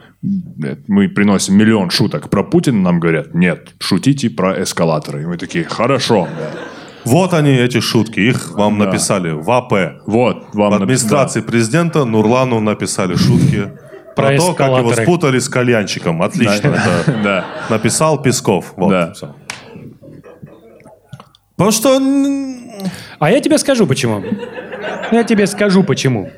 мы 0.89 1.09
приносим 1.09 1.57
миллион 1.57 1.91
шуток 1.91 2.31
про 2.31 2.43
Путина, 2.43 2.81
нам 2.81 3.01
говорят, 3.01 3.35
нет, 3.35 3.75
шутите 3.79 4.29
про 4.31 4.63
эскалаторы. 4.63 5.23
И 5.23 5.27
мы 5.27 5.37
такие, 5.39 5.65
хорошо. 5.65 6.29
Вот 7.05 7.35
они, 7.35 7.51
эти 7.53 7.81
шутки. 7.81 8.19
Их 8.19 8.53
вам 8.53 8.79
написали 8.79 9.31
в 9.31 9.49
АП. 9.51 10.03
Вот, 10.07 10.49
вам 10.55 10.73
В 10.73 10.75
администрации 10.83 11.41
президента 11.41 12.05
Нурлану 12.05 12.59
написали 12.61 13.15
шутки 13.15 13.71
про, 14.17 14.29
Про 14.29 14.37
то, 14.39 14.55
как 14.55 14.79
его 14.79 14.93
спутали 14.93 15.39
с 15.39 15.49
кальянчиком. 15.49 16.23
Отлично. 16.23 16.71
написали. 16.71 17.01
это 17.03 17.21
Да. 17.23 17.45
написал 17.71 18.21
Песков. 18.23 18.73
Вот. 18.77 18.91
Да. 18.91 19.13
Потому 21.57 21.71
что 21.71 22.01
А 23.21 23.31
я 23.31 23.41
тебе 23.41 23.59
скажу, 23.59 23.87
почему. 23.87 24.25
Я 25.13 25.23
тебе 25.23 25.47
скажу, 25.47 25.85
почему. 25.85 26.31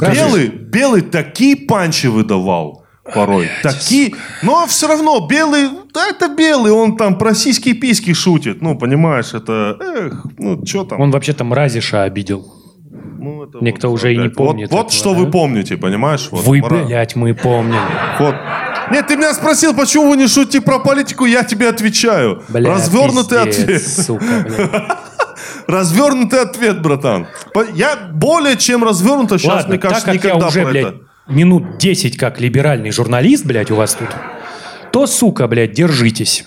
белый, 0.00 0.48
белый 0.48 1.00
такие 1.00 1.56
панчи 1.56 2.08
выдавал 2.08 2.79
порой. 3.14 3.48
Такие. 3.62 4.14
Но 4.42 4.66
все 4.66 4.88
равно 4.88 5.26
белый, 5.26 5.68
да 5.92 6.08
это 6.08 6.28
белый, 6.28 6.72
он 6.72 6.96
там 6.96 7.18
про 7.18 7.34
сиськи-письки 7.34 8.12
шутит. 8.14 8.62
Ну, 8.62 8.76
понимаешь, 8.78 9.34
это, 9.34 9.76
эх, 9.80 10.26
ну, 10.38 10.64
что 10.66 10.84
там. 10.84 11.00
Он 11.00 11.10
вообще-то 11.10 11.44
Мразиша 11.44 12.02
обидел. 12.04 12.54
Ну, 13.18 13.44
это 13.44 13.58
Никто 13.62 13.90
уже 13.90 14.14
и 14.14 14.16
не 14.16 14.28
помнит 14.30 14.70
Вот, 14.70 14.76
вот 14.76 14.86
этого, 14.86 14.92
что 14.98 15.12
да? 15.12 15.18
вы 15.20 15.30
помните, 15.30 15.76
понимаешь? 15.76 16.28
Вот, 16.30 16.44
Вы, 16.46 16.60
мра- 16.60 16.86
блядь, 16.86 17.16
мы 17.16 17.34
помним. 17.34 17.80
Вот. 18.18 18.34
Нет, 18.90 19.06
ты 19.06 19.16
меня 19.16 19.34
спросил, 19.34 19.74
почему 19.74 20.08
вы 20.10 20.16
не 20.16 20.26
шутите 20.26 20.60
про 20.62 20.78
политику, 20.78 21.26
я 21.26 21.42
тебе 21.44 21.68
отвечаю. 21.68 22.42
Бля, 22.48 22.70
Развернутый 22.74 23.44
пиздец, 23.44 23.62
ответ. 23.62 24.06
сука, 24.06 24.24
блядь. 24.46 24.70
Развернутый 25.66 26.40
ответ, 26.40 26.80
братан. 26.82 27.26
Я 27.74 27.96
более 28.12 28.56
чем 28.56 28.82
развернуто 28.84 29.38
сейчас, 29.38 29.54
Ладно, 29.54 29.68
мне 29.70 29.78
кажется, 29.78 30.06
так 30.06 30.14
как 30.14 30.24
я 30.24 30.30
никогда 30.30 30.46
уже, 30.48 30.62
про 30.62 30.70
блядь, 30.70 30.86
это. 30.86 30.96
Минут 31.26 31.78
10 31.78 32.16
как 32.16 32.40
либеральный 32.40 32.90
журналист, 32.90 33.44
блядь, 33.44 33.70
у 33.70 33.76
вас 33.76 33.94
тут, 33.94 34.08
то, 34.92 35.06
сука, 35.06 35.46
блядь, 35.46 35.72
держитесь. 35.72 36.44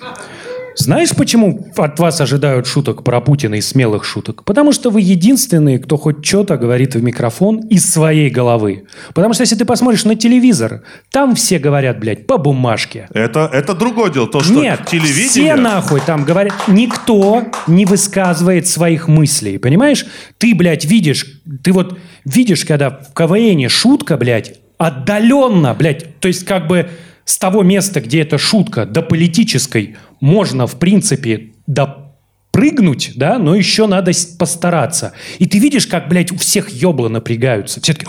Знаешь, 0.76 1.12
почему 1.16 1.68
от 1.78 2.00
вас 2.00 2.20
ожидают 2.20 2.66
шуток 2.66 3.04
про 3.04 3.22
Путина 3.22 3.56
и 3.56 3.62
смелых 3.62 4.04
шуток? 4.04 4.44
Потому 4.44 4.72
что 4.72 4.90
вы 4.90 5.02
единственные, 5.02 5.80
кто 5.80 5.98
хоть 5.98 6.26
что-то 6.26 6.58
говорит 6.58 6.96
в 6.96 7.04
микрофон 7.04 7.60
из 7.68 7.90
своей 7.90 8.30
головы. 8.30 8.86
Потому 9.14 9.34
что 9.34 9.44
если 9.44 9.56
ты 9.56 9.66
посмотришь 9.66 10.04
на 10.06 10.16
телевизор, 10.16 10.82
там 11.12 11.36
все 11.36 11.60
говорят, 11.60 12.00
блядь, 12.00 12.26
по 12.26 12.38
бумажке. 12.38 13.08
Это, 13.14 13.50
это 13.52 13.76
другое 13.76 14.12
дело. 14.12 14.28
То, 14.28 14.42
что 14.42 14.54
Нет, 14.54 14.86
телевидение... 14.88 15.28
все 15.28 15.56
нахуй 15.56 16.02
там 16.02 16.26
говорят. 16.26 16.54
Никто 16.68 17.44
не 17.68 17.86
высказывает 17.86 18.68
своих 18.68 19.08
мыслей, 19.08 19.60
понимаешь? 19.60 20.06
Ты, 20.38 20.56
блядь, 20.56 20.86
видишь, 20.86 21.42
ты 21.64 21.72
вот 21.72 22.00
видишь, 22.26 22.66
когда 22.66 22.90
в 22.90 23.14
КВН 23.14 23.70
шутка, 23.70 24.18
блядь, 24.18 24.63
отдаленно, 24.84 25.74
блядь, 25.74 26.20
то 26.20 26.28
есть 26.28 26.46
как 26.46 26.68
бы 26.68 26.90
с 27.26 27.38
того 27.38 27.64
места, 27.64 28.02
где 28.02 28.22
эта 28.22 28.38
шутка, 28.38 28.86
до 28.86 29.02
политической, 29.02 29.96
можно, 30.20 30.68
в 30.68 30.78
принципе, 30.78 31.52
допрыгнуть, 31.68 33.14
да, 33.16 33.40
но 33.40 33.56
еще 33.56 33.88
надо 33.88 34.12
постараться. 34.38 35.14
И 35.40 35.46
ты 35.46 35.60
видишь, 35.60 35.88
как, 35.88 36.10
блядь, 36.10 36.32
у 36.32 36.38
всех 36.38 36.70
ёбла 36.70 37.10
напрягаются. 37.10 37.82
Все 37.82 37.94
таки 37.94 38.06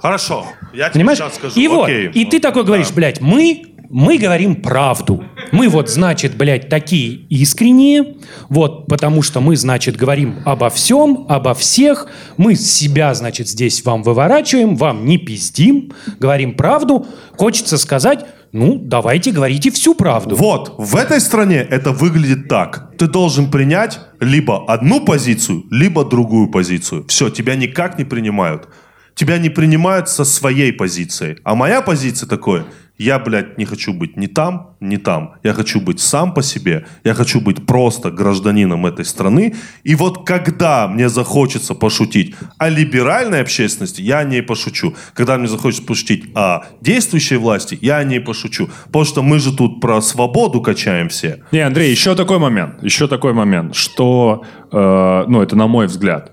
Хорошо, 0.00 0.46
я 0.74 0.90
тебе 0.90 1.00
Понимаешь? 1.00 1.18
сейчас 1.18 1.34
скажу. 1.36 1.58
И 1.58 1.66
вот, 1.68 1.84
Окей. 1.84 2.10
и 2.10 2.24
ты 2.26 2.38
такой 2.38 2.64
говоришь, 2.64 2.90
блядь, 2.90 3.22
мы, 3.22 3.62
мы 3.94 4.18
говорим 4.18 4.56
правду. 4.56 5.22
Мы 5.52 5.68
вот, 5.68 5.88
значит, 5.88 6.36
блядь, 6.36 6.68
такие 6.68 7.26
искренние, 7.28 8.16
вот, 8.48 8.88
потому 8.88 9.22
что 9.22 9.40
мы, 9.40 9.56
значит, 9.56 9.94
говорим 9.94 10.40
обо 10.44 10.68
всем, 10.68 11.26
обо 11.28 11.54
всех, 11.54 12.08
мы 12.36 12.56
себя, 12.56 13.14
значит, 13.14 13.48
здесь 13.48 13.84
вам 13.84 14.02
выворачиваем, 14.02 14.74
вам 14.74 15.06
не 15.06 15.16
пиздим, 15.16 15.92
говорим 16.18 16.56
правду. 16.56 17.06
Хочется 17.36 17.78
сказать, 17.78 18.26
ну, 18.50 18.80
давайте 18.82 19.30
говорите 19.30 19.70
всю 19.70 19.94
правду. 19.94 20.34
Вот, 20.34 20.74
в 20.76 20.96
этой 20.96 21.20
стране 21.20 21.58
это 21.58 21.92
выглядит 21.92 22.48
так. 22.48 22.96
Ты 22.98 23.06
должен 23.06 23.48
принять 23.48 24.00
либо 24.18 24.64
одну 24.66 25.04
позицию, 25.04 25.66
либо 25.70 26.04
другую 26.04 26.50
позицию. 26.50 27.04
Все, 27.06 27.30
тебя 27.30 27.54
никак 27.54 27.96
не 27.96 28.04
принимают. 28.04 28.68
Тебя 29.14 29.38
не 29.38 29.50
принимают 29.50 30.08
со 30.08 30.24
своей 30.24 30.72
позицией. 30.72 31.36
А 31.44 31.54
моя 31.54 31.80
позиция 31.80 32.28
такое, 32.28 32.64
я, 32.98 33.18
блядь, 33.18 33.58
не 33.58 33.64
хочу 33.64 33.92
быть 33.92 34.16
ни 34.16 34.26
там, 34.26 34.76
ни 34.80 34.96
там. 34.96 35.34
Я 35.42 35.52
хочу 35.52 35.80
быть 35.80 35.98
сам 35.98 36.32
по 36.32 36.42
себе. 36.42 36.86
Я 37.02 37.14
хочу 37.14 37.40
быть 37.40 37.66
просто 37.66 38.10
гражданином 38.10 38.86
этой 38.86 39.04
страны. 39.04 39.54
И 39.82 39.96
вот 39.96 40.24
когда 40.24 40.86
мне 40.86 41.08
захочется 41.08 41.74
пошутить 41.74 42.36
о 42.58 42.68
либеральной 42.68 43.40
общественности, 43.40 44.00
я 44.00 44.18
о 44.18 44.24
ней 44.24 44.42
пошучу. 44.42 44.94
Когда 45.12 45.36
мне 45.38 45.48
захочется 45.48 45.84
пошутить 45.84 46.30
о 46.36 46.60
действующей 46.80 47.36
власти, 47.36 47.76
я 47.82 47.96
о 47.96 48.04
ней 48.04 48.20
пошучу. 48.20 48.70
Потому 48.86 49.04
что 49.04 49.22
мы 49.22 49.40
же 49.40 49.56
тут 49.56 49.80
про 49.80 50.00
свободу 50.00 50.60
качаем 50.60 51.08
все. 51.08 51.42
Не, 51.50 51.60
Андрей, 51.60 51.90
еще 51.90 52.14
такой 52.14 52.38
момент, 52.38 52.82
еще 52.84 53.08
такой 53.08 53.32
момент, 53.32 53.74
что, 53.74 54.44
э, 54.70 55.24
ну, 55.26 55.42
это 55.42 55.56
на 55.56 55.66
мой 55.66 55.86
взгляд, 55.86 56.30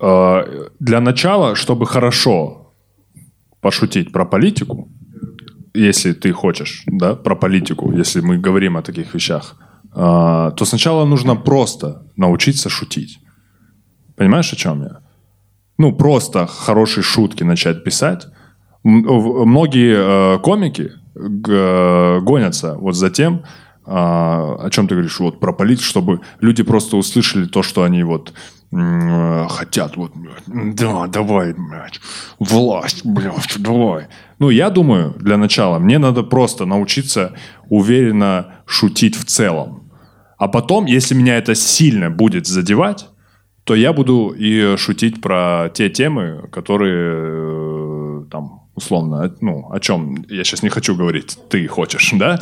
э, 0.00 0.68
для 0.80 1.00
начала, 1.00 1.54
чтобы 1.54 1.86
хорошо 1.86 2.72
пошутить 3.60 4.12
про 4.12 4.24
политику, 4.24 4.88
если 5.74 6.12
ты 6.12 6.32
хочешь, 6.32 6.82
да, 6.86 7.14
про 7.14 7.36
политику, 7.36 7.92
если 7.92 8.20
мы 8.20 8.38
говорим 8.38 8.76
о 8.76 8.82
таких 8.82 9.14
вещах, 9.14 9.56
э, 9.94 10.52
то 10.56 10.64
сначала 10.64 11.04
нужно 11.04 11.36
просто 11.36 12.02
научиться 12.16 12.68
шутить. 12.68 13.18
Понимаешь, 14.16 14.52
о 14.52 14.56
чем 14.56 14.82
я? 14.82 15.00
Ну, 15.78 15.92
просто 15.92 16.46
хорошие 16.46 17.04
шутки 17.04 17.44
начать 17.44 17.84
писать. 17.84 18.26
Многие 18.82 20.36
э, 20.36 20.38
комики 20.40 20.92
гонятся 21.14 22.74
вот 22.74 22.94
за 22.94 23.10
тем, 23.10 23.42
а, 23.90 24.56
о 24.60 24.70
чем 24.70 24.86
ты 24.86 24.94
говоришь, 24.94 25.18
вот 25.18 25.40
про 25.40 25.52
политику, 25.54 25.84
чтобы 25.84 26.20
люди 26.40 26.62
просто 26.62 26.98
услышали 26.98 27.46
то, 27.46 27.62
что 27.62 27.84
они 27.84 28.02
вот 28.02 28.34
э, 28.70 29.46
хотят, 29.48 29.96
вот, 29.96 30.12
да, 30.46 31.06
давай, 31.06 31.54
блядь, 31.54 31.98
власть, 32.38 33.06
блядь, 33.06 33.56
давай. 33.58 34.08
Ну, 34.38 34.50
я 34.50 34.70
думаю, 34.70 35.14
для 35.18 35.36
начала 35.36 35.78
мне 35.78 35.98
надо 35.98 36.22
просто 36.22 36.64
научиться 36.64 37.32
уверенно 37.68 38.54
шутить 38.66 39.16
в 39.16 39.24
целом. 39.24 39.90
А 40.38 40.46
потом, 40.46 40.86
если 40.86 41.14
меня 41.14 41.36
это 41.36 41.54
сильно 41.54 42.10
будет 42.10 42.46
задевать, 42.46 43.08
то 43.64 43.74
я 43.74 43.92
буду 43.92 44.34
и 44.38 44.76
шутить 44.76 45.20
про 45.20 45.70
те 45.74 45.90
темы, 45.90 46.48
которые 46.52 48.22
э, 48.22 48.24
там 48.30 48.68
условно, 48.74 49.34
ну, 49.40 49.70
о 49.70 49.80
чем 49.80 50.24
я 50.28 50.44
сейчас 50.44 50.62
не 50.62 50.68
хочу 50.68 50.94
говорить, 50.94 51.36
ты 51.50 51.66
хочешь, 51.66 52.10
да? 52.14 52.40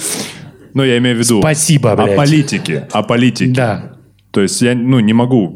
Но 0.74 0.84
я 0.84 0.98
имею 0.98 1.16
в 1.16 1.18
виду 1.18 1.40
Спасибо, 1.40 1.92
о 1.92 1.96
блядь. 1.96 2.16
политике, 2.16 2.88
о 2.92 3.02
политике. 3.02 3.52
Да. 3.52 3.96
То 4.30 4.42
есть 4.42 4.60
я, 4.60 4.74
ну, 4.74 5.00
не 5.00 5.14
могу. 5.14 5.46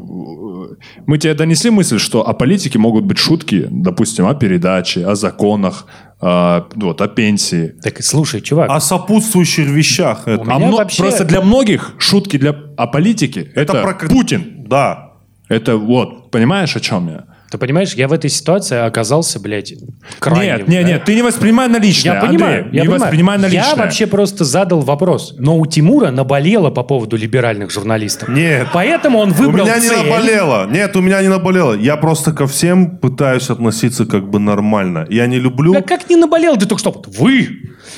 Мы 1.11 1.17
тебе 1.17 1.33
донесли 1.33 1.69
мысль, 1.71 1.99
что 1.99 2.25
о 2.25 2.33
политике 2.33 2.79
могут 2.79 3.03
быть 3.03 3.17
шутки, 3.17 3.67
допустим, 3.69 4.27
о 4.27 4.33
передаче, 4.33 5.05
о 5.05 5.15
законах, 5.15 5.85
а, 6.21 6.69
вот, 6.75 7.01
о 7.01 7.07
пенсии. 7.09 7.75
Так 7.83 7.99
и 7.99 8.01
слушай, 8.01 8.39
чувак, 8.39 8.69
О 8.69 8.79
сопутствующих 8.79 9.67
вещах. 9.67 10.25
Это, 10.25 10.43
А 10.43 10.55
меня 10.55 10.67
мно- 10.67 10.77
вообще- 10.77 11.03
Просто 11.03 11.25
для 11.25 11.41
многих 11.41 11.95
шутки 11.97 12.37
для... 12.37 12.55
о 12.77 12.87
политике 12.87 13.51
это, 13.55 13.81
про 13.81 13.93
как- 13.93 14.09
Путин. 14.09 14.63
Да. 14.69 15.11
Это 15.49 15.75
вот, 15.75 16.31
понимаешь, 16.31 16.77
о 16.77 16.79
чем 16.79 17.09
я? 17.09 17.25
Ты 17.51 17.57
понимаешь, 17.57 17.93
я 17.95 18.07
в 18.07 18.13
этой 18.13 18.29
ситуации 18.29 18.77
оказался, 18.77 19.37
блядь, 19.37 19.73
крайним. 20.19 20.59
Нет, 20.59 20.67
нет, 20.69 20.83
да? 20.83 20.87
нет, 20.87 21.03
ты 21.03 21.15
не 21.15 21.21
воспринимай 21.21 21.67
на 21.67 21.79
личное. 21.79 22.13
Я 22.13 22.21
понимаю, 22.21 22.63
Андрей, 22.63 22.77
я 22.77 22.81
не 22.83 22.87
понимаю. 22.87 23.01
воспринимай 23.01 23.37
на 23.37 23.45
личное. 23.47 23.69
Я 23.71 23.75
вообще 23.75 24.07
просто 24.07 24.45
задал 24.45 24.79
вопрос. 24.79 25.35
Но 25.37 25.57
у 25.59 25.65
Тимура 25.65 26.11
наболело 26.11 26.69
по 26.69 26.83
поводу 26.83 27.17
либеральных 27.17 27.69
журналистов. 27.69 28.29
Нет. 28.29 28.69
Поэтому 28.73 29.19
он 29.19 29.31
У 29.31 29.33
выбрал 29.33 29.65
меня 29.65 29.79
не 29.79 29.87
цель. 29.89 29.97
наболело. 29.97 30.65
Нет, 30.71 30.95
у 30.95 31.01
меня 31.01 31.21
не 31.21 31.27
наболело. 31.27 31.73
Я 31.73 31.97
просто 31.97 32.31
ко 32.31 32.47
всем 32.47 32.97
пытаюсь 32.97 33.49
относиться 33.49 34.05
как 34.05 34.29
бы 34.29 34.39
нормально. 34.39 35.05
Я 35.09 35.27
не 35.27 35.37
люблю... 35.37 35.73
Да 35.73 35.81
как 35.81 36.09
не 36.09 36.15
наболело? 36.15 36.55
Ты 36.55 36.65
только 36.65 36.79
что... 36.79 36.91
вот 36.91 37.07
Вы! 37.17 37.49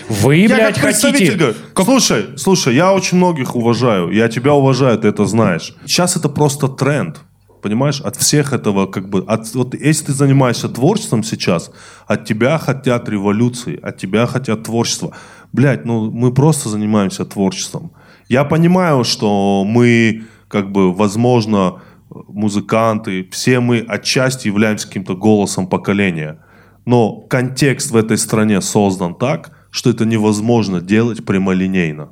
Вы, 0.09 0.37
Я 0.37 0.55
блядь, 0.55 0.75
как 0.79 0.95
хотите... 0.95 1.31
говорю, 1.33 1.55
Слушай, 1.75 2.25
слушай, 2.37 2.73
я 2.73 2.91
очень 2.91 3.17
многих 3.17 3.55
уважаю. 3.55 4.09
Я 4.09 4.29
тебя 4.29 4.53
уважаю, 4.55 4.97
ты 4.97 5.09
это 5.09 5.25
знаешь. 5.27 5.75
Сейчас 5.85 6.15
это 6.17 6.27
просто 6.29 6.67
тренд. 6.67 7.17
Понимаешь, 7.63 8.01
от 8.01 8.17
всех 8.17 8.51
этого 8.51 8.87
как 8.87 9.09
бы... 9.09 9.23
От, 9.25 9.55
вот 9.55 9.73
если 9.73 10.07
ты 10.07 10.13
занимаешься 10.13 10.67
творчеством 10.67 11.23
сейчас, 11.23 11.71
от 12.05 12.25
тебя 12.25 12.57
хотят 12.57 13.07
революции, 13.07 13.79
от 13.81 13.97
тебя 13.97 14.27
хотят 14.27 14.63
творчества. 14.63 15.15
Блядь, 15.53 15.85
ну 15.85 16.11
мы 16.11 16.33
просто 16.33 16.67
занимаемся 16.67 17.23
творчеством. 17.23 17.91
Я 18.27 18.43
понимаю, 18.43 19.05
что 19.05 19.63
мы 19.65 20.23
как 20.49 20.73
бы, 20.73 20.93
возможно, 20.93 21.81
музыканты, 22.09 23.29
все 23.31 23.61
мы 23.61 23.79
отчасти 23.79 24.47
являемся 24.47 24.87
каким-то 24.87 25.15
голосом 25.15 25.67
поколения. 25.67 26.39
Но 26.85 27.21
контекст 27.29 27.91
в 27.91 27.95
этой 27.95 28.17
стране 28.17 28.59
создан 28.61 29.15
так, 29.15 29.57
что 29.71 29.89
это 29.89 30.03
невозможно 30.05 30.81
делать 30.81 31.25
прямолинейно. 31.25 32.09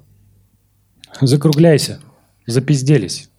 Закругляйся. 1.20 1.99
Запизделись. 2.47 3.30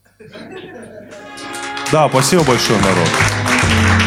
Да, 1.92 2.08
спасибо 2.08 2.42
большое, 2.44 2.80
народ. 2.80 4.01